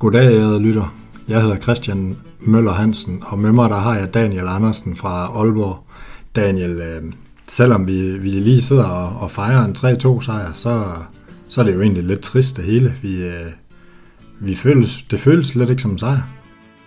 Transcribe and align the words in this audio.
Goddag, 0.00 0.32
ærede 0.32 0.62
lytter. 0.62 0.94
Jeg 1.28 1.42
hedder 1.42 1.56
Christian 1.56 2.16
Møller 2.40 2.72
Hansen, 2.72 3.22
og 3.26 3.38
med 3.38 3.52
mig 3.52 3.70
der 3.70 3.76
har 3.76 3.96
jeg 3.96 4.14
Daniel 4.14 4.48
Andersen 4.48 4.96
fra 4.96 5.26
Aalborg. 5.26 5.86
Daniel, 6.36 6.80
øh, 6.80 7.12
selvom 7.48 7.88
vi, 7.88 8.18
vi 8.18 8.28
lige 8.28 8.62
sidder 8.62 8.84
og, 8.84 9.20
og 9.20 9.30
fejrer 9.30 9.64
en 9.64 9.76
3-2 9.78 10.20
sejr, 10.20 10.52
så, 10.52 10.84
så 11.48 11.60
er 11.60 11.64
det 11.64 11.74
jo 11.74 11.80
egentlig 11.80 12.04
lidt 12.04 12.20
trist 12.20 12.56
det 12.56 12.64
hele. 12.64 12.94
Vi, 13.02 13.24
øh, 13.24 13.50
vi 14.40 14.54
føles, 14.54 15.02
det 15.02 15.20
føles 15.20 15.54
lidt 15.54 15.70
ikke 15.70 15.82
som 15.82 15.90
en 15.90 15.98
sejr. 15.98 16.39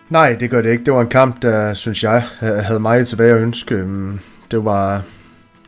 Nej, 0.09 0.37
det 0.39 0.49
gør 0.49 0.61
det 0.61 0.71
ikke. 0.71 0.83
Det 0.83 0.93
var 0.93 1.01
en 1.01 1.07
kamp, 1.07 1.41
der, 1.41 1.73
synes 1.73 2.03
jeg, 2.03 2.23
havde 2.39 2.79
meget 2.79 3.07
tilbage 3.07 3.33
at 3.33 3.41
ønske. 3.41 3.75
Mm, 3.75 4.19
det 4.51 4.65
var, 4.65 5.01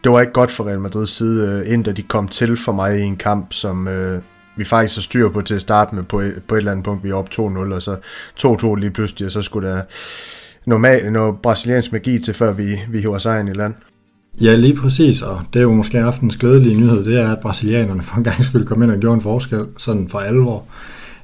det 0.03 0.11
var 0.11 0.21
ikke 0.21 0.33
godt 0.33 0.51
for 0.51 0.67
Real 0.67 0.79
Madrids 0.79 1.09
side, 1.09 1.63
øh, 1.65 1.73
indtil 1.73 1.95
da 1.95 2.01
de 2.01 2.07
kom 2.07 2.27
til 2.27 2.57
for 2.57 2.71
mig 2.71 2.99
i 2.99 3.01
en 3.01 3.17
kamp, 3.17 3.53
som 3.53 3.87
øh, 3.87 4.21
vi 4.57 4.65
faktisk 4.65 4.97
har 4.97 5.01
styr 5.01 5.29
på 5.29 5.41
til 5.41 5.55
at 5.55 5.61
starte 5.61 5.95
med 5.95 6.03
på 6.03 6.19
et, 6.19 6.41
på 6.47 6.55
et 6.55 6.59
eller 6.59 6.71
andet 6.71 6.85
punkt. 6.85 7.03
Vi 7.03 7.09
er 7.09 7.13
op 7.13 7.29
2-0, 7.33 7.39
og 7.41 7.81
så 7.81 7.95
2-2 8.39 8.75
lige 8.75 8.91
pludselig, 8.91 9.25
og 9.25 9.31
så 9.31 9.41
skulle 9.41 9.69
der 9.69 9.81
normal, 10.65 11.11
noget 11.11 11.35
brasiliansk 11.43 11.91
magi 11.91 12.19
til, 12.19 12.33
før 12.33 12.53
vi, 12.53 12.79
vi 12.89 12.99
hiver 12.99 13.17
sejren 13.17 13.47
i 13.47 13.53
land. 13.53 13.73
Ja, 14.41 14.55
lige 14.55 14.75
præcis, 14.75 15.21
og 15.21 15.41
det 15.53 15.59
er 15.59 15.63
jo 15.63 15.71
måske 15.71 15.99
aftens 15.99 16.37
glædelige 16.37 16.79
nyhed, 16.79 17.05
det 17.05 17.19
er, 17.19 17.31
at 17.31 17.39
brasilianerne 17.39 18.03
for 18.03 18.17
en 18.17 18.23
gang 18.23 18.45
skulle 18.45 18.67
komme 18.67 18.85
ind 18.85 18.91
og 18.91 18.99
gjorde 18.99 19.15
en 19.15 19.21
forskel, 19.21 19.65
sådan 19.77 20.09
for 20.09 20.19
alvor. 20.19 20.63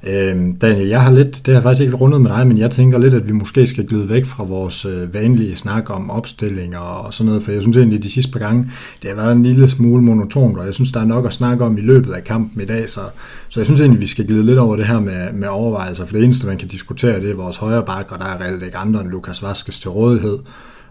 Øh, 0.08 0.55
Daniel, 0.62 0.88
jeg 0.88 1.02
har 1.02 1.12
lidt, 1.12 1.36
det 1.46 1.48
har 1.48 1.54
jeg 1.54 1.64
faktisk 1.64 1.82
ikke 1.82 1.96
rundet 1.96 2.22
med 2.22 2.32
dig, 2.32 2.48
men 2.48 2.58
jeg 2.58 2.72
tænker 2.72 2.98
lidt, 2.98 3.14
at 3.14 3.28
vi 3.28 3.32
måske 3.32 3.68
skal 3.68 3.86
glide 3.88 4.09
væk 4.09 4.26
fra 4.26 4.44
vores 4.44 4.86
øh, 4.86 5.14
vanlige 5.14 5.55
snak 5.55 5.90
om 5.90 6.09
opstillinger 6.09 6.80
og, 6.80 7.14
sådan 7.14 7.26
noget, 7.28 7.44
for 7.44 7.52
jeg 7.52 7.62
synes 7.62 7.78
egentlig, 7.78 8.03
de 8.03 8.12
sidste 8.12 8.31
par 8.31 8.40
gange, 8.40 8.72
det 9.02 9.09
har 9.09 9.16
været 9.16 9.31
en 9.31 9.44
lille 9.44 9.67
smule 9.67 10.03
monotont, 10.03 10.58
og 10.58 10.66
jeg 10.66 10.73
synes, 10.73 10.92
der 10.92 11.00
er 11.00 11.06
nok 11.06 11.25
at 11.25 11.34
snakke 11.34 11.66
om 11.66 11.78
i 11.78 11.81
løbet 11.81 12.14
af 12.14 12.23
kampen 12.23 12.62
i 12.62 12.66
dag, 12.66 12.90
så, 12.90 13.02
så 13.50 13.59
jeg 13.59 13.66
synes 13.66 13.81
egentlig, 13.81 14.02
vi 14.02 14.08
skal 14.08 14.28
glide 14.28 14.45
lidt 14.45 14.59
over 14.59 14.75
det 14.75 14.88
her 14.88 15.00
med, 15.00 15.34
med 15.34 15.48
overvejelser, 15.48 16.06
for 16.06 16.16
det 16.16 16.23
eneste, 16.23 16.47
man 16.47 16.58
kan 16.58 16.68
diskutere, 16.68 17.22
det 17.22 17.30
er 17.30 17.36
vores 17.36 17.58
højre 17.58 17.84
bak, 17.86 18.12
og 18.12 18.20
der 18.20 18.25
er 18.25 18.42
reelt 18.42 18.64
ikke 18.64 18.78
andre 18.78 19.02
end 19.02 19.09
Lukas 19.09 19.44
Vaskes 19.44 19.80
til 19.80 19.90
rådighed, 19.90 20.40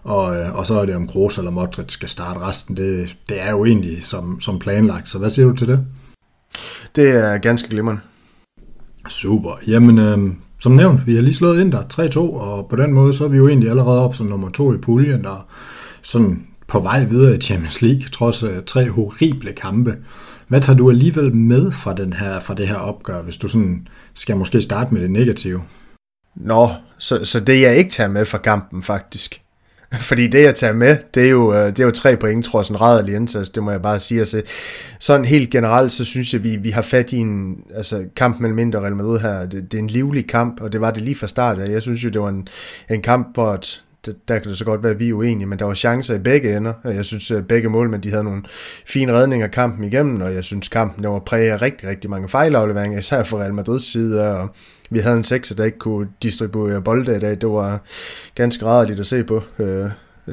og, 0.03 0.37
øh, 0.37 0.55
og 0.55 0.67
så 0.67 0.79
er 0.79 0.85
det 0.85 0.95
om 0.95 1.07
Kroos 1.07 1.37
eller 1.37 1.51
Modric 1.51 1.91
skal 1.91 2.09
starte 2.09 2.39
resten. 2.39 2.77
Det, 2.77 3.17
det 3.29 3.37
er 3.41 3.51
jo 3.51 3.65
egentlig 3.65 4.03
som, 4.03 4.41
som 4.41 4.59
planlagt, 4.59 5.09
så 5.09 5.17
hvad 5.17 5.29
siger 5.29 5.47
du 5.47 5.55
til 5.55 5.67
det? 5.67 5.79
Det 6.95 7.09
er 7.09 7.37
ganske 7.37 7.69
glimrende. 7.69 8.01
Super. 9.09 9.59
Jamen, 9.67 9.97
øh, 9.97 10.33
som 10.59 10.71
nævnt, 10.71 11.07
vi 11.07 11.15
har 11.15 11.21
lige 11.21 11.33
slået 11.33 11.61
ind 11.61 11.71
der 11.71 11.83
3-2, 11.93 12.19
og 12.19 12.67
på 12.69 12.75
den 12.75 12.93
måde, 12.93 13.13
så 13.13 13.23
er 13.23 13.27
vi 13.27 13.37
jo 13.37 13.47
egentlig 13.47 13.69
allerede 13.69 14.03
op 14.03 14.15
som 14.15 14.25
nummer 14.25 14.49
to 14.49 14.73
i 14.73 14.77
puljen, 14.77 15.23
der 15.23 15.47
sådan 16.01 16.47
på 16.67 16.79
vej 16.79 17.03
videre 17.03 17.35
i 17.35 17.41
Champions 17.41 17.81
League, 17.81 18.01
trods 18.01 18.43
øh, 18.43 18.63
tre 18.65 18.89
horrible 18.89 19.53
kampe. 19.53 19.95
Hvad 20.47 20.61
tager 20.61 20.77
du 20.77 20.89
alligevel 20.89 21.35
med 21.35 21.71
fra, 21.71 21.93
den 21.93 22.13
her, 22.13 22.39
fra 22.39 22.53
det 22.53 22.67
her 22.67 22.75
opgør, 22.75 23.21
hvis 23.21 23.37
du 23.37 23.47
sådan 23.47 23.87
skal 24.13 24.37
måske 24.37 24.61
starte 24.61 24.93
med 24.93 25.01
det 25.01 25.11
negative? 25.11 25.61
Nå, 26.35 26.69
så, 26.97 27.25
så 27.25 27.39
det 27.39 27.61
jeg 27.61 27.77
ikke 27.77 27.91
tager 27.91 28.09
med 28.09 28.25
fra 28.25 28.37
kampen 28.37 28.83
faktisk, 28.83 29.41
fordi 30.09 30.27
det, 30.27 30.43
jeg 30.43 30.55
tager 30.55 30.73
med, 30.73 30.97
det 31.13 31.25
er 31.25 31.29
jo, 31.29 31.53
øh, 31.53 31.67
det 31.67 31.79
er 31.79 31.85
jo 31.85 31.91
tre 31.91 32.17
point, 32.17 32.45
tror 32.45 32.59
jeg, 32.59 32.65
sådan 32.65 32.81
rædderlig 32.81 33.15
indsats, 33.15 33.49
det 33.49 33.63
må 33.63 33.71
jeg 33.71 33.81
bare 33.81 33.99
sige. 33.99 34.19
Altså, 34.19 34.41
sådan 34.99 35.25
helt 35.25 35.49
generelt, 35.49 35.91
så 35.91 36.05
synes 36.05 36.33
jeg, 36.33 36.43
vi, 36.43 36.55
vi 36.55 36.69
har 36.69 36.81
fat 36.81 37.11
i 37.11 37.17
en 37.17 37.63
altså, 37.75 38.03
kamp 38.15 38.39
mellem 38.39 38.59
Inter 38.59 38.79
og 38.79 38.85
Real 38.85 38.95
Madrid 38.95 39.19
her. 39.19 39.45
Det, 39.45 39.71
det, 39.71 39.77
er 39.77 39.81
en 39.81 39.87
livlig 39.87 40.27
kamp, 40.27 40.61
og 40.61 40.71
det 40.71 40.81
var 40.81 40.91
det 40.91 41.01
lige 41.01 41.15
fra 41.15 41.27
start. 41.27 41.57
Jeg 41.57 41.81
synes 41.81 42.03
jo, 42.03 42.09
det 42.09 42.21
var 42.21 42.29
en, 42.29 42.47
en 42.89 43.01
kamp, 43.01 43.27
hvor 43.33 43.53
et, 43.53 43.83
der 44.05 44.39
kan 44.39 44.49
det 44.49 44.57
så 44.57 44.65
godt 44.65 44.83
være, 44.83 44.91
at 44.91 44.99
vi 44.99 45.09
er 45.09 45.13
uenige, 45.13 45.47
men 45.47 45.59
der 45.59 45.65
var 45.65 45.73
chancer 45.73 46.15
i 46.15 46.19
begge 46.19 46.57
ender. 46.57 46.73
Jeg 46.83 47.05
synes, 47.05 47.31
at 47.31 47.47
begge 47.47 47.69
målmænd 47.69 48.01
de 48.01 48.09
havde 48.09 48.23
nogle 48.23 48.43
fine 48.85 49.13
redninger 49.13 49.47
kampen 49.47 49.83
igennem, 49.83 50.21
og 50.21 50.33
jeg 50.33 50.43
synes, 50.43 50.67
kampen 50.67 51.03
der 51.03 51.09
var 51.09 51.19
præget 51.19 51.51
af 51.51 51.61
rigtig, 51.61 51.89
rigtig 51.89 52.09
mange 52.09 52.29
fejlafleveringer, 52.29 52.99
især 52.99 53.23
for 53.23 53.37
Real 53.37 53.53
Madrids 53.53 53.91
side, 53.91 54.31
og 54.31 54.49
vi 54.91 54.99
havde 54.99 55.17
en 55.17 55.23
sekser, 55.23 55.55
der 55.55 55.63
ikke 55.63 55.77
kunne 55.77 56.07
distribuere 56.23 56.81
bolde 56.81 57.15
i 57.15 57.19
dag. 57.19 57.41
Det 57.41 57.49
var 57.49 57.79
ganske 58.35 58.65
rædderligt 58.65 58.99
at 58.99 59.05
se 59.05 59.23
på. 59.23 59.43
Øh, 59.59 59.85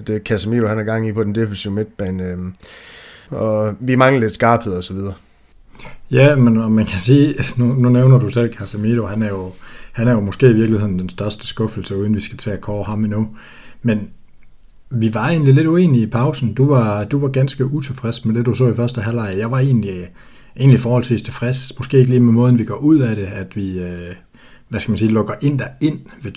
det 0.07 0.23
Casemiro, 0.25 0.67
han 0.67 0.79
er 0.79 0.83
gang 0.83 1.09
i 1.09 1.13
på 1.13 1.25
den 1.25 1.35
defensive 1.35 1.73
midtbane. 1.73 2.25
Øh, 2.25 2.39
og 3.31 3.75
vi 3.81 3.95
mangler 3.95 4.21
lidt 4.21 4.35
skarphed 4.35 4.73
og 4.73 4.85
så 4.85 4.95
videre. 4.95 5.15
Ja, 6.11 6.37
men 6.37 6.73
man 6.73 6.87
kan 6.87 6.99
sige, 6.99 7.35
nu, 7.57 7.75
nu 7.75 7.89
nævner 7.89 8.19
du 8.19 8.29
selv 8.29 8.53
Casemiro, 8.53 9.07
han 9.07 9.23
er 9.23 9.29
jo, 9.29 9.53
han 9.93 10.09
er 10.09 10.13
jo 10.13 10.21
måske 10.21 10.47
i 10.51 10.53
virkeligheden 10.53 10.99
den 10.99 11.09
største 11.09 11.47
skuffelse, 11.47 11.97
uden 11.97 12.15
vi 12.15 12.21
skal 12.21 12.39
til 12.39 12.51
at 12.51 12.61
kåre 12.61 12.85
ham 12.85 13.05
endnu. 13.05 13.29
Men 13.83 14.11
vi 14.91 15.15
var 15.15 15.29
egentlig 15.29 15.55
lidt 15.55 15.67
uenige 15.67 16.03
i 16.03 16.11
pausen. 16.11 16.55
Du 16.55 16.69
var, 16.69 17.05
du 17.05 17.21
var 17.21 17.29
ganske 17.29 17.67
utilfreds 17.67 18.25
med 18.25 18.35
det, 18.35 18.47
du 18.47 18.55
så 18.55 18.69
i 18.69 18.75
første 18.75 19.01
halvleg. 19.01 19.35
Jeg 19.39 19.51
var 19.51 19.59
egentlig, 19.59 20.09
egentlig 20.57 20.81
forholdsvis 20.81 21.23
tilfreds. 21.23 21.79
Måske 21.79 21.99
ikke 21.99 22.11
lige 22.11 22.21
med 22.21 22.33
måden, 22.33 22.59
vi 22.59 22.65
går 22.65 22.77
ud 22.77 22.99
af 22.99 23.17
det, 23.17 23.27
at 23.27 23.57
vi, 23.57 23.79
øh, 23.79 24.15
hvad 24.69 24.81
skal 24.81 24.91
man 24.91 24.99
sige, 24.99 25.11
lukker 25.11 25.34
ind 25.41 25.59
der 25.59 25.67
ind 25.81 25.99
ved 26.23 26.33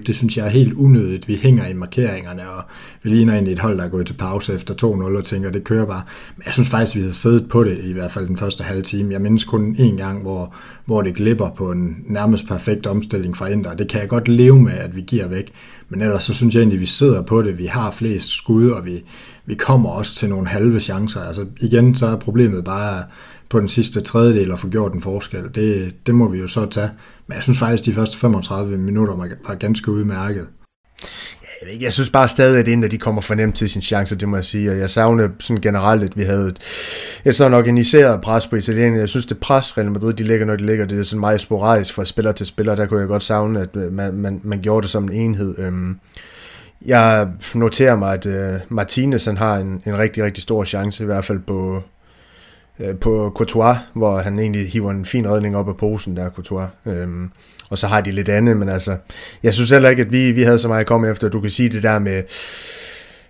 2-0. 0.00 0.04
Det 0.06 0.16
synes 0.16 0.36
jeg 0.36 0.46
er 0.46 0.50
helt 0.50 0.72
unødigt. 0.72 1.28
Vi 1.28 1.36
hænger 1.36 1.66
i 1.66 1.72
markeringerne, 1.72 2.50
og 2.50 2.62
vi 3.02 3.10
ligner 3.10 3.32
egentlig 3.32 3.52
et 3.52 3.58
hold, 3.58 3.78
der 3.78 3.84
er 3.84 3.88
gået 3.88 4.06
til 4.06 4.14
pause 4.14 4.54
efter 4.54 4.74
2-0 4.74 4.86
og 5.16 5.24
tænker, 5.24 5.50
det 5.50 5.64
kører 5.64 5.86
bare. 5.86 6.02
Men 6.36 6.42
jeg 6.46 6.52
synes 6.52 6.68
faktisk, 6.68 6.96
vi 6.96 7.02
har 7.02 7.10
siddet 7.10 7.48
på 7.48 7.64
det, 7.64 7.78
i 7.84 7.92
hvert 7.92 8.10
fald 8.10 8.26
den 8.26 8.36
første 8.36 8.64
halve 8.64 8.82
time. 8.82 9.12
Jeg 9.12 9.20
mindes 9.20 9.44
kun 9.44 9.76
en 9.78 9.96
gang, 9.96 10.22
hvor, 10.22 10.54
hvor 10.84 11.02
det 11.02 11.14
glipper 11.14 11.50
på 11.50 11.72
en 11.72 11.96
nærmest 12.06 12.46
perfekt 12.46 12.86
omstilling 12.86 13.36
fra 13.36 13.46
Inter. 13.46 13.74
Det 13.74 13.88
kan 13.88 14.00
jeg 14.00 14.08
godt 14.08 14.28
leve 14.28 14.62
med, 14.62 14.72
at 14.72 14.96
vi 14.96 15.00
giver 15.00 15.28
væk. 15.28 15.52
Men 15.88 16.02
ellers 16.02 16.22
så 16.22 16.34
synes 16.34 16.54
jeg 16.54 16.60
egentlig, 16.60 16.76
at 16.76 16.80
vi 16.80 16.86
sidder 16.86 17.22
på 17.22 17.42
det. 17.42 17.58
Vi 17.58 17.66
har 17.66 17.90
flest 17.90 18.28
skud, 18.28 18.70
og 18.70 18.86
vi, 18.86 19.04
vi 19.46 19.54
kommer 19.54 19.90
også 19.90 20.16
til 20.16 20.28
nogle 20.28 20.46
halve 20.46 20.80
chancer. 20.80 21.20
Altså 21.20 21.46
igen, 21.60 21.96
så 21.96 22.06
er 22.06 22.16
problemet 22.16 22.64
bare 22.64 23.04
på 23.48 23.60
den 23.60 23.68
sidste 23.68 24.00
tredjedel 24.00 24.52
og 24.52 24.58
få 24.58 24.68
gjort 24.68 24.92
en 24.92 25.00
forskel. 25.00 25.44
Det, 25.54 25.94
det 26.06 26.14
må 26.14 26.28
vi 26.28 26.38
jo 26.38 26.46
så 26.46 26.66
tage. 26.66 26.90
Men 27.26 27.34
jeg 27.34 27.42
synes 27.42 27.58
faktisk, 27.58 27.82
at 27.82 27.86
de 27.86 27.94
første 27.94 28.18
35 28.18 28.78
minutter 28.78 29.14
var 29.14 29.54
ganske 29.54 29.90
udmærket. 29.90 30.46
Jeg, 31.62 31.72
ikke, 31.72 31.84
jeg 31.84 31.92
synes 31.92 32.10
bare 32.10 32.28
stadig, 32.28 32.58
at 32.58 32.68
inden 32.68 32.90
de 32.90 32.98
kommer 32.98 33.22
for 33.22 33.34
nemt 33.34 33.56
til 33.56 33.70
sin 33.70 33.82
chance, 33.82 34.16
det 34.16 34.28
må 34.28 34.36
jeg 34.36 34.44
sige. 34.44 34.70
Og 34.70 34.78
jeg 34.78 34.90
savner 34.90 35.28
sådan 35.38 35.60
generelt, 35.60 36.02
at 36.02 36.16
vi 36.16 36.22
havde 36.22 36.48
et, 36.48 36.58
et 37.24 37.36
sådan 37.36 37.54
organiseret 37.54 38.20
pres 38.20 38.46
på 38.46 38.56
Italien. 38.56 38.96
Jeg 38.96 39.08
synes, 39.08 39.26
det 39.26 39.38
pres, 39.38 39.78
Real 39.78 39.90
Madrid, 39.90 40.12
de 40.12 40.22
ligger, 40.22 40.46
når 40.46 40.56
de 40.56 40.66
ligger, 40.66 40.86
det 40.86 40.98
er 40.98 41.02
sådan 41.02 41.20
meget 41.20 41.40
sporadisk 41.40 41.94
fra 41.94 42.04
spiller 42.04 42.32
til 42.32 42.46
spiller. 42.46 42.74
Der 42.74 42.86
kunne 42.86 43.00
jeg 43.00 43.08
godt 43.08 43.22
savne, 43.22 43.60
at 43.60 43.76
øh, 43.76 43.92
man, 43.92 44.14
man, 44.14 44.40
man 44.44 44.60
gjorde 44.60 44.82
det 44.82 44.90
som 44.90 45.04
en 45.04 45.12
enhed. 45.12 45.58
Øhm, 45.58 45.98
jeg 46.86 47.28
noterer 47.54 47.96
mig, 47.96 48.14
at 48.14 48.26
øh, 48.26 48.60
Martinez 48.68 49.24
han 49.24 49.36
har 49.36 49.56
en, 49.56 49.82
en 49.86 49.98
rigtig, 49.98 50.24
rigtig 50.24 50.42
stor 50.42 50.64
chance, 50.64 51.02
i 51.02 51.06
hvert 51.06 51.24
fald 51.24 51.38
på, 51.46 51.82
Øh, 52.80 52.96
på 52.96 53.32
Courtois, 53.36 53.76
hvor 53.94 54.18
han 54.18 54.38
egentlig 54.38 54.70
hiver 54.70 54.90
en 54.90 55.04
fin 55.04 55.28
redning 55.28 55.56
op 55.56 55.68
af 55.68 55.76
posen 55.76 56.16
der, 56.16 56.30
Courtois. 56.30 56.68
Øhm, 56.86 57.30
og 57.70 57.78
så 57.78 57.86
har 57.86 58.00
de 58.00 58.10
lidt 58.10 58.28
andet, 58.28 58.56
men 58.56 58.68
altså, 58.68 58.96
jeg 59.42 59.54
synes 59.54 59.70
heller 59.70 59.88
ikke, 59.88 60.02
at 60.02 60.12
vi, 60.12 60.32
vi 60.32 60.42
havde 60.42 60.58
så 60.58 60.68
meget 60.68 60.80
at 60.80 60.86
komme 60.86 61.10
efter. 61.10 61.28
Du 61.28 61.40
kan 61.40 61.50
sige 61.50 61.68
det 61.68 61.82
der 61.82 61.98
med, 61.98 62.22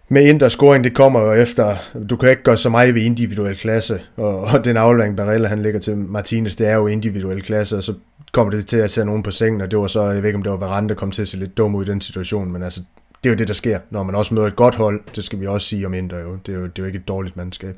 med 0.09 0.23
Inter 0.29 0.49
scoring, 0.49 0.85
det 0.85 0.95
kommer 0.95 1.21
jo 1.21 1.33
efter, 1.33 1.77
du 2.11 2.17
kan 2.17 2.31
ikke 2.31 2.43
gøre 2.43 2.56
så 2.56 2.69
meget 2.69 2.95
ved 2.95 3.03
individuel 3.03 3.56
klasse, 3.56 4.01
og, 4.17 4.41
og 4.41 4.65
den 4.65 4.77
aflevering, 4.77 5.17
Barella 5.17 5.49
han 5.49 5.62
ligger 5.62 5.81
til 5.81 5.97
Martinez, 5.97 6.56
det 6.56 6.69
er 6.69 6.75
jo 6.75 6.87
individuel 6.87 7.43
klasse, 7.43 7.77
og 7.77 7.83
så 7.83 7.95
kommer 8.33 8.51
det 8.51 8.67
til 8.67 8.77
at 8.77 8.91
tage 8.91 9.05
nogen 9.05 9.23
på 9.23 9.31
sengen, 9.31 9.61
og 9.61 9.71
det 9.71 9.79
var 9.79 9.87
så, 9.87 10.03
jeg 10.03 10.23
ved 10.23 10.29
ikke 10.29 10.37
om 10.37 10.43
det 10.43 10.53
var 10.53 10.59
Varane, 10.59 10.89
der 10.89 10.95
kom 10.95 11.11
til 11.11 11.23
at 11.23 11.29
se 11.29 11.37
lidt 11.37 11.56
dum 11.56 11.75
ud 11.75 11.87
i 11.87 11.91
den 11.91 12.01
situation, 12.01 12.53
men 12.53 12.62
altså, 12.62 12.81
det 13.25 13.31
er 13.31 13.35
jo 13.35 13.39
det, 13.39 13.49
der 13.49 13.55
sker, 13.55 13.79
når 13.91 14.03
man 14.03 14.15
også 14.15 14.35
møder 14.35 14.47
et 14.47 14.56
godt 14.56 14.75
hold, 14.75 15.01
det 15.17 15.25
skal 15.25 15.41
vi 15.41 15.47
også 15.47 15.67
sige 15.67 15.87
om 15.87 15.95
Inter 15.95 16.21
jo, 16.21 16.37
det 16.47 16.55
er 16.55 16.59
jo, 16.59 16.67
det 16.67 16.79
er 16.79 16.83
jo 16.83 16.87
ikke 16.87 16.99
et 16.99 17.09
dårligt 17.09 17.37
mandskab. 17.37 17.77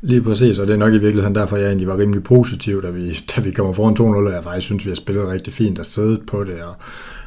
Lige 0.00 0.22
præcis, 0.22 0.58
og 0.58 0.66
det 0.66 0.72
er 0.72 0.78
nok 0.78 0.94
i 0.94 0.98
virkeligheden 0.98 1.34
derfor, 1.34 1.56
jeg 1.56 1.66
egentlig 1.66 1.88
var 1.88 1.98
rimelig 1.98 2.24
positiv, 2.24 2.82
da 2.82 2.90
vi, 2.90 3.12
da 3.36 3.40
vi 3.40 3.50
kommer 3.50 3.72
foran 3.72 3.94
2-0, 3.94 4.02
og 4.02 4.32
jeg 4.32 4.44
faktisk 4.44 4.66
synes, 4.66 4.84
vi 4.84 4.90
har 4.90 4.94
spillet 4.94 5.28
rigtig 5.28 5.52
fint 5.52 5.78
og 5.78 5.86
siddet 5.86 6.20
på 6.26 6.44
det, 6.44 6.62
og, 6.62 6.74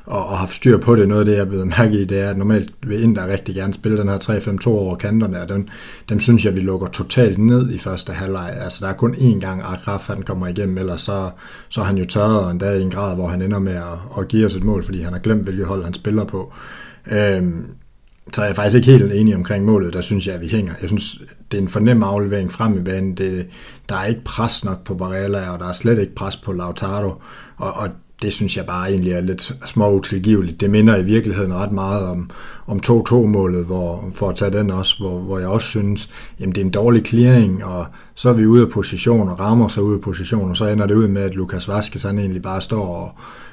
og, 0.06 0.28
og 0.28 0.38
haft 0.38 0.56
styr 0.56 0.78
på 0.78 0.96
det. 0.96 1.08
Noget 1.08 1.22
af 1.22 1.26
det, 1.26 1.34
jeg 1.34 1.42
er 1.42 1.46
blevet 1.46 1.68
mærke 1.68 2.02
i, 2.02 2.06
det 2.06 2.20
er, 2.20 2.30
at 2.30 2.38
normalt 2.38 2.72
vil 2.88 3.04
Inter 3.04 3.28
rigtig 3.28 3.56
gerne 3.56 3.74
spille 3.74 3.98
den 3.98 4.10
her 4.10 4.18
3-5-2 4.18 4.68
over 4.68 4.96
kanterne, 4.96 5.42
og 5.42 5.50
dem, 5.50 5.68
dem 6.10 6.20
synes 6.20 6.46
jeg, 6.46 6.56
vi 6.56 6.60
lukker 6.60 6.88
totalt 6.88 7.38
ned 7.38 7.72
i 7.72 7.78
første 7.78 8.14
halvleg. 8.14 8.54
Altså, 8.62 8.86
der 8.86 8.92
er 8.92 8.96
kun 8.96 9.16
én 9.16 9.40
gang, 9.40 9.62
Akraf 9.66 10.08
han 10.08 10.22
kommer 10.22 10.48
igennem, 10.48 10.78
ellers 10.78 11.02
så, 11.02 11.30
så 11.70 11.82
er 11.82 11.86
han 11.86 11.98
jo 11.98 12.06
tørret 12.06 12.52
endda 12.52 12.72
i 12.72 12.82
en 12.82 12.92
grad, 12.92 13.16
hvor 13.16 13.28
han 13.28 13.42
ender 13.42 13.60
med 13.60 13.76
at, 13.76 14.20
at 14.20 14.28
give 14.28 14.46
os 14.46 14.56
et 14.56 14.64
mål, 14.64 14.84
fordi 14.84 15.02
han 15.02 15.14
har 15.14 15.20
glemt, 15.20 15.44
hvilket 15.44 15.66
hold 15.66 15.84
han 15.84 15.94
spiller 15.94 16.24
på. 16.24 16.54
Øhm, 17.12 17.66
så 18.34 18.42
er 18.42 18.46
jeg 18.46 18.56
faktisk 18.56 18.76
ikke 18.76 18.92
helt 18.92 19.14
enig 19.14 19.36
omkring 19.36 19.66
målet. 19.66 19.94
Der 19.94 20.02
synes 20.02 20.28
jeg, 20.28 20.36
at 20.36 20.42
vi 20.42 20.48
hænger. 20.48 20.74
Jeg 20.82 20.90
synes, 20.90 21.22
det 21.52 21.58
er 21.58 21.62
en 21.62 21.68
fornem 21.68 22.04
aflevering 22.04 22.52
frem 22.52 22.78
i 22.78 22.82
banen. 22.82 23.16
Det, 23.16 23.48
der 23.90 23.96
er 23.96 24.06
ikke 24.06 24.24
pres 24.24 24.66
nok 24.66 24.84
på 24.84 24.96
Barella, 24.96 25.50
og 25.50 25.60
der 25.60 25.68
er 25.68 25.72
slet 25.72 26.00
ikke 26.00 26.16
pres 26.16 26.36
på 26.36 26.54
Lautaro. 26.54 27.22
Og, 27.58 27.74
og 27.74 27.90
det 28.22 28.34
synes 28.34 28.58
jeg 28.58 28.66
bare 28.66 28.90
egentlig 28.90 29.14
er 29.14 29.22
lidt 29.22 29.42
små 29.66 29.92
utilgiveligt. 29.92 30.62
Det 30.62 30.70
minder 30.70 30.98
i 30.98 31.04
virkeligheden 31.04 31.54
ret 31.54 31.72
meget 31.72 32.06
om, 32.06 32.30
om 32.68 32.80
2-2-målet, 32.88 33.66
hvor, 33.66 34.10
for 34.14 34.30
at 34.30 34.36
tage 34.36 34.52
den 34.52 34.72
også, 34.72 34.98
hvor, 35.00 35.20
hvor 35.20 35.40
jeg 35.40 35.48
også 35.48 35.68
synes, 35.68 36.10
jamen 36.40 36.56
det 36.56 36.62
er 36.62 36.66
en 36.66 36.72
dårlig 36.72 37.06
clearing, 37.06 37.66
og 37.66 37.86
så 38.16 38.30
er 38.30 38.34
vi 38.34 38.46
ude 38.46 38.62
af 38.62 38.70
position, 38.70 39.30
og 39.30 39.40
rammer 39.40 39.68
sig 39.68 39.84
ude 39.84 39.96
af 39.96 40.02
position, 40.02 40.50
og 40.50 40.58
så 40.58 40.68
ender 40.68 40.86
det 40.86 40.96
ud 40.96 41.08
med, 41.08 41.22
at 41.22 41.36
Lukas 41.36 41.68
Vaskes 41.68 42.04
han 42.04 42.20
egentlig 42.20 42.42
bare 42.42 42.62
står 42.62 42.86
og, 42.96 43.12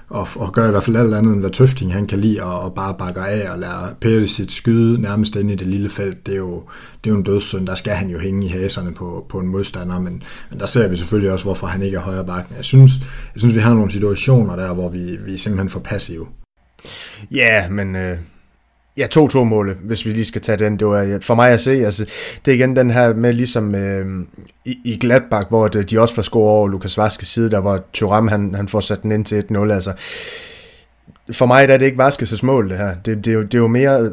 og, 0.09 0.29
og 0.35 0.53
gør 0.53 0.69
i 0.69 0.71
hvert 0.71 0.85
fald 0.85 0.97
alt 0.97 1.15
andet, 1.15 1.33
end 1.33 1.41
hvad 1.41 1.51
Tøfting 1.51 1.93
han 1.93 2.07
kan 2.07 2.19
lide, 2.19 2.43
og, 2.43 2.61
og 2.61 2.75
bare 2.75 2.95
bakker 2.99 3.25
af 3.25 3.51
og 3.51 3.59
lader 3.59 3.95
Perisic 4.01 4.53
skyde 4.53 5.01
nærmest 5.01 5.37
ind 5.37 5.51
i 5.51 5.55
det 5.55 5.67
lille 5.67 5.91
felt. 5.91 6.27
Det 6.27 6.35
er 6.35 6.39
jo, 6.39 6.63
det 7.05 7.11
er 7.11 7.15
jo 7.15 7.19
en 7.19 7.25
dødssynd. 7.25 7.67
Der 7.67 7.75
skal 7.75 7.93
han 7.93 8.11
jo 8.11 8.19
hænge 8.19 8.47
i 8.47 8.49
haserne 8.49 8.95
på, 8.95 9.27
på 9.29 9.39
en 9.39 9.47
modstander, 9.47 10.01
men, 10.01 10.23
men 10.51 10.61
der 10.61 10.67
ser 10.67 10.89
vi 10.89 10.97
selvfølgelig 10.97 11.33
også, 11.33 11.45
hvorfor 11.45 11.67
han 11.67 11.83
ikke 11.83 11.97
er 11.97 12.01
højre 12.01 12.25
bakken. 12.25 12.57
Jeg 12.57 12.65
synes, 12.65 12.93
jeg 13.35 13.41
synes, 13.41 13.55
vi 13.55 13.61
har 13.61 13.75
nogle 13.75 13.91
situationer 13.91 14.57
der, 14.57 14.73
hvor 14.73 14.89
vi, 14.89 15.17
vi 15.27 15.35
er 15.35 15.39
simpelthen 15.39 15.69
for 15.69 15.81
passive. 15.81 16.27
Ja, 17.31 17.69
men 17.69 17.97
øh, 17.97 18.19
Ja, 18.97 19.07
2-2 19.17 19.39
målet, 19.39 19.77
hvis 19.77 20.07
vi 20.07 20.11
lige 20.11 20.25
skal 20.25 20.41
tage 20.41 20.59
den. 20.59 20.79
Det 20.79 20.87
var 20.87 21.19
for 21.23 21.35
mig 21.35 21.51
at 21.51 21.61
se, 21.61 21.71
altså, 21.71 22.05
det 22.45 22.51
er 22.51 22.55
igen 22.55 22.77
den 22.77 22.91
her 22.91 23.15
med 23.15 23.33
ligesom 23.33 23.75
øh, 23.75 24.07
i, 24.65 24.79
i 24.85 24.97
Gladbach, 24.97 25.49
hvor 25.49 25.69
de 25.69 26.01
også 26.01 26.15
får 26.15 26.23
score 26.23 26.51
over 26.51 26.69
Lukas 26.69 26.99
Vaskes 26.99 27.29
side, 27.29 27.51
der 27.51 27.59
var 27.59 27.81
Thuram, 27.95 28.29
han, 28.29 28.55
han 28.55 28.69
får 28.69 28.81
sat 28.81 29.03
den 29.03 29.13
ind 29.13 29.25
til 29.25 29.45
1-0. 29.51 29.73
Altså, 29.73 29.93
for 31.33 31.47
mig 31.47 31.69
der 31.69 31.75
er 31.75 31.79
det 31.79 31.87
ikke 31.87 31.99
Vaskes 31.99 32.43
mål, 32.43 32.71
det 32.71 32.79
her. 32.79 32.95
Det, 33.05 33.25
det, 33.25 33.31
er, 33.31 33.35
jo, 33.35 33.43
det 33.43 33.55
er 33.55 33.59
jo 33.59 33.67
mere 33.67 34.01
øh, 34.01 34.09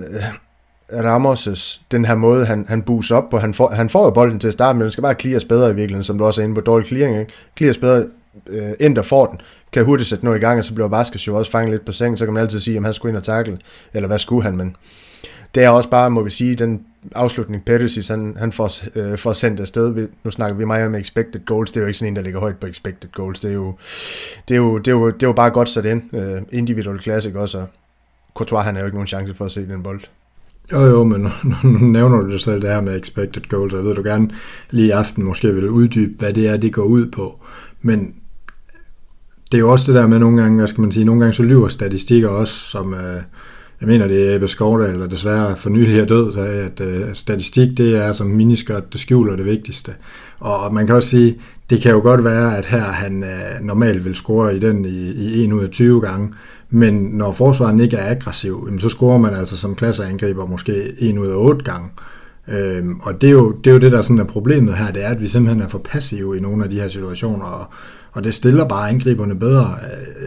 Ramos' 0.92 1.82
den 1.92 2.06
her 2.06 2.16
måde, 2.16 2.46
han, 2.46 2.66
han 2.70 2.82
buser 2.82 3.16
op 3.16 3.30
på. 3.30 3.38
Han 3.38 3.54
får, 3.54 3.70
han 3.70 3.90
får 3.90 4.04
jo 4.04 4.10
bolden 4.10 4.40
til 4.40 4.48
at 4.48 4.54
starte, 4.54 4.78
men 4.78 4.84
den 4.84 4.92
skal 4.92 5.02
bare 5.02 5.14
clears 5.14 5.46
bedre 5.46 5.72
i 5.72 5.76
virkeligheden, 5.76 6.04
som 6.04 6.18
du 6.18 6.26
også 6.26 6.42
er 6.42 6.44
inde 6.44 6.56
på 6.56 6.62
dårlig 6.62 6.88
clearing. 6.88 7.20
Ikke? 7.20 7.32
Clears 7.58 7.78
bedre, 7.78 8.06
øh, 8.48 8.72
ind 8.80 8.96
der 8.96 9.02
får 9.02 9.26
den, 9.26 9.40
kan 9.74 9.86
hurtigt 9.86 10.10
sætte 10.10 10.26
noget 10.26 10.38
i 10.38 10.42
gang, 10.42 10.58
og 10.58 10.64
så 10.64 10.74
bliver 10.74 10.88
Vaskes 10.88 11.28
jo 11.28 11.38
også 11.38 11.52
fanget 11.52 11.72
lidt 11.72 11.86
på 11.86 11.92
sengen, 11.92 12.18
så 12.18 12.26
kan 12.26 12.34
man 12.34 12.44
altid 12.44 12.60
sige, 12.60 12.78
om 12.78 12.84
han 12.84 12.94
skulle 12.94 13.10
ind 13.10 13.18
og 13.18 13.24
takle, 13.24 13.58
eller 13.94 14.08
hvad 14.08 14.20
skulle 14.20 14.44
han, 14.44 14.58
men 14.58 14.76
det 15.56 15.64
er 15.64 15.70
også 15.70 15.90
bare, 15.90 16.10
må 16.10 16.24
vi 16.24 16.30
sige, 16.30 16.56
den 16.56 16.82
afslutning, 17.16 17.66
Perisic, 17.66 18.08
han, 18.08 18.36
han 18.40 18.52
får, 18.52 18.72
øh, 19.00 19.18
får 19.18 19.34
sendt 19.34 19.60
afsted. 19.60 20.08
Nu 20.24 20.32
snakker 20.32 20.58
vi 20.58 20.66
meget 20.66 20.86
om 20.86 20.96
expected 20.96 21.46
goals. 21.46 21.72
Det 21.72 21.78
er 21.78 21.82
jo 21.82 21.88
ikke 21.88 22.00
sådan 22.00 22.14
en, 22.14 22.16
der 22.16 22.22
ligger 22.22 22.40
højt 22.40 22.58
på 22.58 22.68
expected 22.68 23.10
goals. 23.12 23.40
Det 23.40 23.50
er 23.50 23.54
jo, 23.54 23.76
det 24.48 24.54
er 24.54 24.58
jo, 24.58 24.78
det 24.78 24.88
er 24.88 24.92
jo, 24.92 25.08
det 25.08 25.24
er 25.24 25.28
jo 25.28 25.34
bare 25.34 25.50
godt 25.50 25.70
sat 25.70 25.86
ind. 25.86 26.16
Øh, 26.16 26.42
individual 26.52 27.02
classic 27.02 27.36
også. 27.36 27.58
Og 27.58 27.68
Courtois, 28.34 28.66
han 28.66 28.76
har 28.76 28.82
jo 28.82 28.86
ikke 28.86 28.98
nogen 28.98 29.08
chance 29.08 29.34
for 29.34 29.46
at 29.46 29.52
se 29.52 29.68
den 29.68 29.84
bold. 29.84 30.02
Jo, 30.72 30.80
jo, 30.80 31.04
men 31.04 31.22
nu 31.64 31.78
nævner 31.78 32.18
du 32.18 32.32
det 32.32 32.42
selv 32.42 32.62
det 32.62 32.70
her 32.70 32.82
med 32.82 33.02
expected 33.02 33.42
goals, 33.50 33.74
jeg 33.74 33.84
ved 33.84 33.96
du 33.96 34.04
gerne 34.04 34.30
lige 34.70 34.88
i 34.88 34.92
aften 34.92 35.24
måske 35.24 35.54
vil 35.54 35.70
uddybe, 35.70 36.14
hvad 36.20 36.34
det 36.34 36.48
er, 36.48 36.58
det 36.58 36.74
går 36.74 36.84
ud 36.84 37.06
på. 37.12 37.40
Men 37.82 38.14
det 39.52 39.58
er 39.58 39.60
jo 39.60 39.72
også 39.72 39.92
det 39.92 40.02
der 40.02 40.08
med 40.08 40.20
nogle 40.20 40.42
gange, 40.42 40.58
hvad 40.58 40.68
skal 40.68 40.82
man 40.82 40.92
sige, 40.92 41.06
nogle 41.06 41.22
gange 41.22 41.34
så 41.34 41.44
lyver 41.44 41.68
statistikker 41.68 42.30
også, 42.30 42.54
som, 42.54 42.94
øh, 42.94 43.22
jeg 43.82 43.88
mener, 43.88 44.08
det 44.08 44.30
er 44.30 44.36
Ebbe 44.36 44.48
Skovda, 44.48 44.86
eller 44.86 45.08
desværre 45.08 45.56
for 45.56 45.70
nylig 45.70 46.00
er 46.00 46.06
død, 46.06 46.34
så 46.34 46.42
at 46.42 46.82
øh, 46.82 47.06
statistik, 47.14 47.78
det 47.78 47.96
er 47.96 48.12
som 48.12 48.28
miniskørt, 48.28 48.94
det 48.94 49.02
skjuler 49.02 49.36
det 49.36 49.46
vigtigste. 49.46 49.92
Og, 50.40 50.60
og 50.60 50.74
man 50.74 50.86
kan 50.86 50.96
også 50.96 51.10
sige, 51.10 51.38
det 51.70 51.82
kan 51.82 51.92
jo 51.92 52.00
godt 52.00 52.24
være, 52.24 52.58
at 52.58 52.66
her 52.66 52.84
han 52.84 53.24
øh, 53.24 53.62
normalt 53.62 54.06
vil 54.06 54.16
score 54.16 54.56
i 54.56 54.60
den 54.60 54.86
i, 54.86 55.12
i 55.12 55.44
1 55.44 55.54
ud 55.54 55.64
af 55.64 55.70
20 55.70 56.02
gange, 56.02 56.34
men 56.70 56.94
når 56.94 57.32
forsvaren 57.32 57.80
ikke 57.80 57.98
er 57.98 58.12
aggressiv, 58.12 58.70
så 58.80 58.90
scorer 58.90 59.18
man 59.18 59.34
altså 59.34 59.58
som 59.58 59.76
klasseangriber 59.76 60.46
måske 60.46 60.94
1 61.00 61.18
ud 61.18 61.28
af 61.28 61.36
8 61.36 61.64
gange. 61.64 61.90
Øhm, 62.48 63.00
og 63.00 63.22
det 63.22 63.28
er, 63.28 63.32
jo, 63.32 63.52
det 63.52 63.70
er 63.70 63.74
jo 63.74 63.80
det, 63.80 63.92
der 63.92 64.02
sådan 64.02 64.20
er 64.20 64.24
problemet 64.24 64.78
her, 64.78 64.92
det 64.92 65.04
er, 65.06 65.10
at 65.10 65.22
vi 65.22 65.28
simpelthen 65.28 65.62
er 65.62 65.68
for 65.68 65.82
passive 65.84 66.38
i 66.38 66.40
nogle 66.40 66.64
af 66.64 66.70
de 66.70 66.80
her 66.80 66.88
situationer, 66.88 67.46
og, 67.46 67.66
og 68.14 68.24
det 68.24 68.34
stiller 68.34 68.68
bare 68.68 68.90
angriberne 68.90 69.40
bedre. 69.40 69.76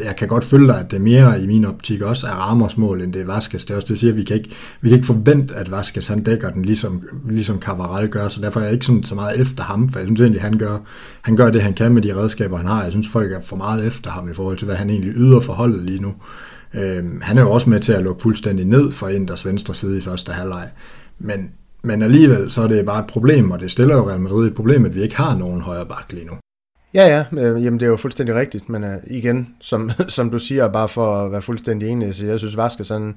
Jeg 0.04 0.16
kan 0.16 0.28
godt 0.28 0.44
følge 0.44 0.66
dig, 0.66 0.81
at 0.81 0.90
det 0.90 1.00
mere 1.00 1.42
i 1.42 1.46
min 1.46 1.64
optik 1.64 2.02
også 2.02 2.26
er 2.26 2.31
Ramos 2.31 2.76
mål, 2.76 3.02
end 3.02 3.12
det 3.12 3.22
er 3.22 3.26
Vaskes. 3.26 3.64
Det 3.64 3.70
er 3.70 3.76
også 3.76 3.88
det, 3.88 3.98
siger, 3.98 4.12
at 4.12 4.16
vi 4.16 4.22
kan 4.22 4.36
ikke, 4.36 4.50
vi 4.81 4.88
kan 4.88 4.96
ikke 4.96 5.06
forvente, 5.06 5.54
at 5.54 5.70
Vaskes 5.70 6.08
han 6.08 6.22
dækker 6.22 6.50
den, 6.50 6.64
ligesom, 6.64 7.02
ligesom 7.28 7.60
Cavaral 7.60 8.08
gør, 8.08 8.28
så 8.28 8.40
derfor 8.40 8.60
er 8.60 8.64
jeg 8.64 8.72
ikke 8.72 8.86
sådan, 8.86 9.02
så 9.02 9.14
meget 9.14 9.40
efter 9.40 9.62
ham, 9.62 9.88
for 9.88 9.98
jeg 9.98 10.08
synes 10.08 10.20
egentlig, 10.20 10.42
han 10.42 10.58
gør, 10.58 10.78
han 11.22 11.36
gør 11.36 11.50
det, 11.50 11.62
han 11.62 11.75
kan 11.75 11.94
med 11.94 12.02
de 12.02 12.16
redskaber, 12.16 12.56
han 12.56 12.66
har. 12.66 12.82
Jeg 12.82 12.92
synes, 12.92 13.08
folk 13.08 13.32
er 13.32 13.40
for 13.40 13.56
meget 13.56 13.86
efter 13.86 14.10
ham 14.10 14.31
i 14.31 14.34
forhold 14.34 14.58
til, 14.58 14.66
hvad 14.66 14.76
han 14.76 14.90
egentlig 14.90 15.12
yder 15.16 15.40
for 15.40 15.52
holdet 15.52 15.82
lige 15.82 16.02
nu. 16.02 16.14
Øhm, 16.75 17.20
han 17.22 17.38
er 17.38 17.42
jo 17.42 17.50
også 17.50 17.70
med 17.70 17.81
til 17.81 17.92
at 17.92 18.02
lukke 18.02 18.22
fuldstændig 18.22 18.66
ned 18.66 18.92
for 18.92 19.08
Inders 19.08 19.46
venstre 19.46 19.75
side 19.75 19.98
i 19.98 20.00
første 20.00 20.32
halvleg. 20.32 20.70
Men, 21.19 21.50
men 21.82 22.02
alligevel, 22.02 22.50
så 22.50 22.62
er 22.62 22.69
det 22.69 22.86
bare 22.86 23.00
et 23.00 23.06
problem, 23.06 23.50
og 23.50 23.60
det 23.60 23.70
stiller 23.70 23.96
jo 23.96 24.08
Real 24.08 24.20
Madrid 24.20 24.46
et 24.46 24.54
problem, 24.54 24.84
at 24.84 24.94
vi 24.94 25.02
ikke 25.02 25.16
har 25.16 25.36
nogen 25.36 25.60
højre 25.60 25.86
bak 25.86 26.12
lige 26.12 26.26
nu. 26.26 26.32
Ja, 26.94 27.06
ja, 27.06 27.25
øh, 27.41 27.64
jamen 27.64 27.81
det 27.81 27.87
er 27.87 27.91
jo 27.91 27.96
fuldstændig 27.96 28.35
rigtigt, 28.35 28.69
men 28.69 28.85
øh, 28.85 28.99
igen, 29.06 29.55
som, 29.61 29.91
som 30.08 30.31
du 30.31 30.38
siger, 30.38 30.69
bare 30.69 30.88
for 30.88 31.17
at 31.17 31.32
være 31.32 31.43
fuldstændig 31.43 31.88
enig, 31.88 32.14
så 32.14 32.26
jeg 32.26 32.38
synes 32.38 32.56
Vaskes, 32.56 32.88
han, 32.88 33.17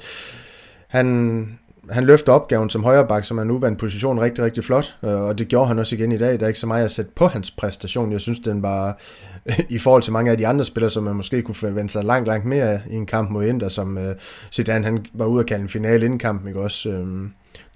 han, 0.87 1.59
han 1.89 2.03
løfter 2.03 2.33
opgaven 2.33 2.69
som 2.69 2.83
højreback, 2.83 3.25
som 3.25 3.37
er 3.37 3.43
nu 3.43 3.57
en 3.57 3.75
position 3.75 4.19
rigtig, 4.19 4.43
rigtig 4.43 4.63
flot, 4.63 4.95
øh, 5.03 5.21
og 5.21 5.37
det 5.37 5.47
gjorde 5.47 5.67
han 5.67 5.79
også 5.79 5.95
igen 5.95 6.11
i 6.11 6.17
dag. 6.17 6.39
Der 6.39 6.43
er 6.43 6.47
ikke 6.47 6.59
så 6.59 6.67
meget 6.67 6.85
at 6.85 6.91
sætte 6.91 7.11
på 7.15 7.27
hans 7.27 7.51
præstation. 7.51 8.11
Jeg 8.11 8.21
synes, 8.21 8.39
den 8.39 8.61
var 8.61 8.99
i 9.69 9.79
forhold 9.79 10.03
til 10.03 10.13
mange 10.13 10.31
af 10.31 10.37
de 10.37 10.47
andre 10.47 10.65
spillere, 10.65 10.91
som 10.91 11.03
man 11.03 11.15
måske 11.15 11.41
kunne 11.41 11.55
forvente 11.55 11.93
sig 11.93 12.03
langt, 12.03 12.27
langt 12.27 12.45
mere 12.45 12.79
i 12.89 12.95
en 12.95 13.05
kamp 13.05 13.29
mod 13.29 13.45
Inter, 13.45 13.69
som 13.69 13.97
øh, 13.97 14.15
Zidane 14.51 14.85
han 14.85 15.05
var 15.13 15.25
ude 15.25 15.39
at 15.39 15.45
kalde 15.45 15.63
en 15.63 15.69
finale 15.69 16.05
inden 16.05 16.19
kampen, 16.19 16.47
ikke 16.47 16.59
også? 16.59 16.89
Øh, 16.89 17.29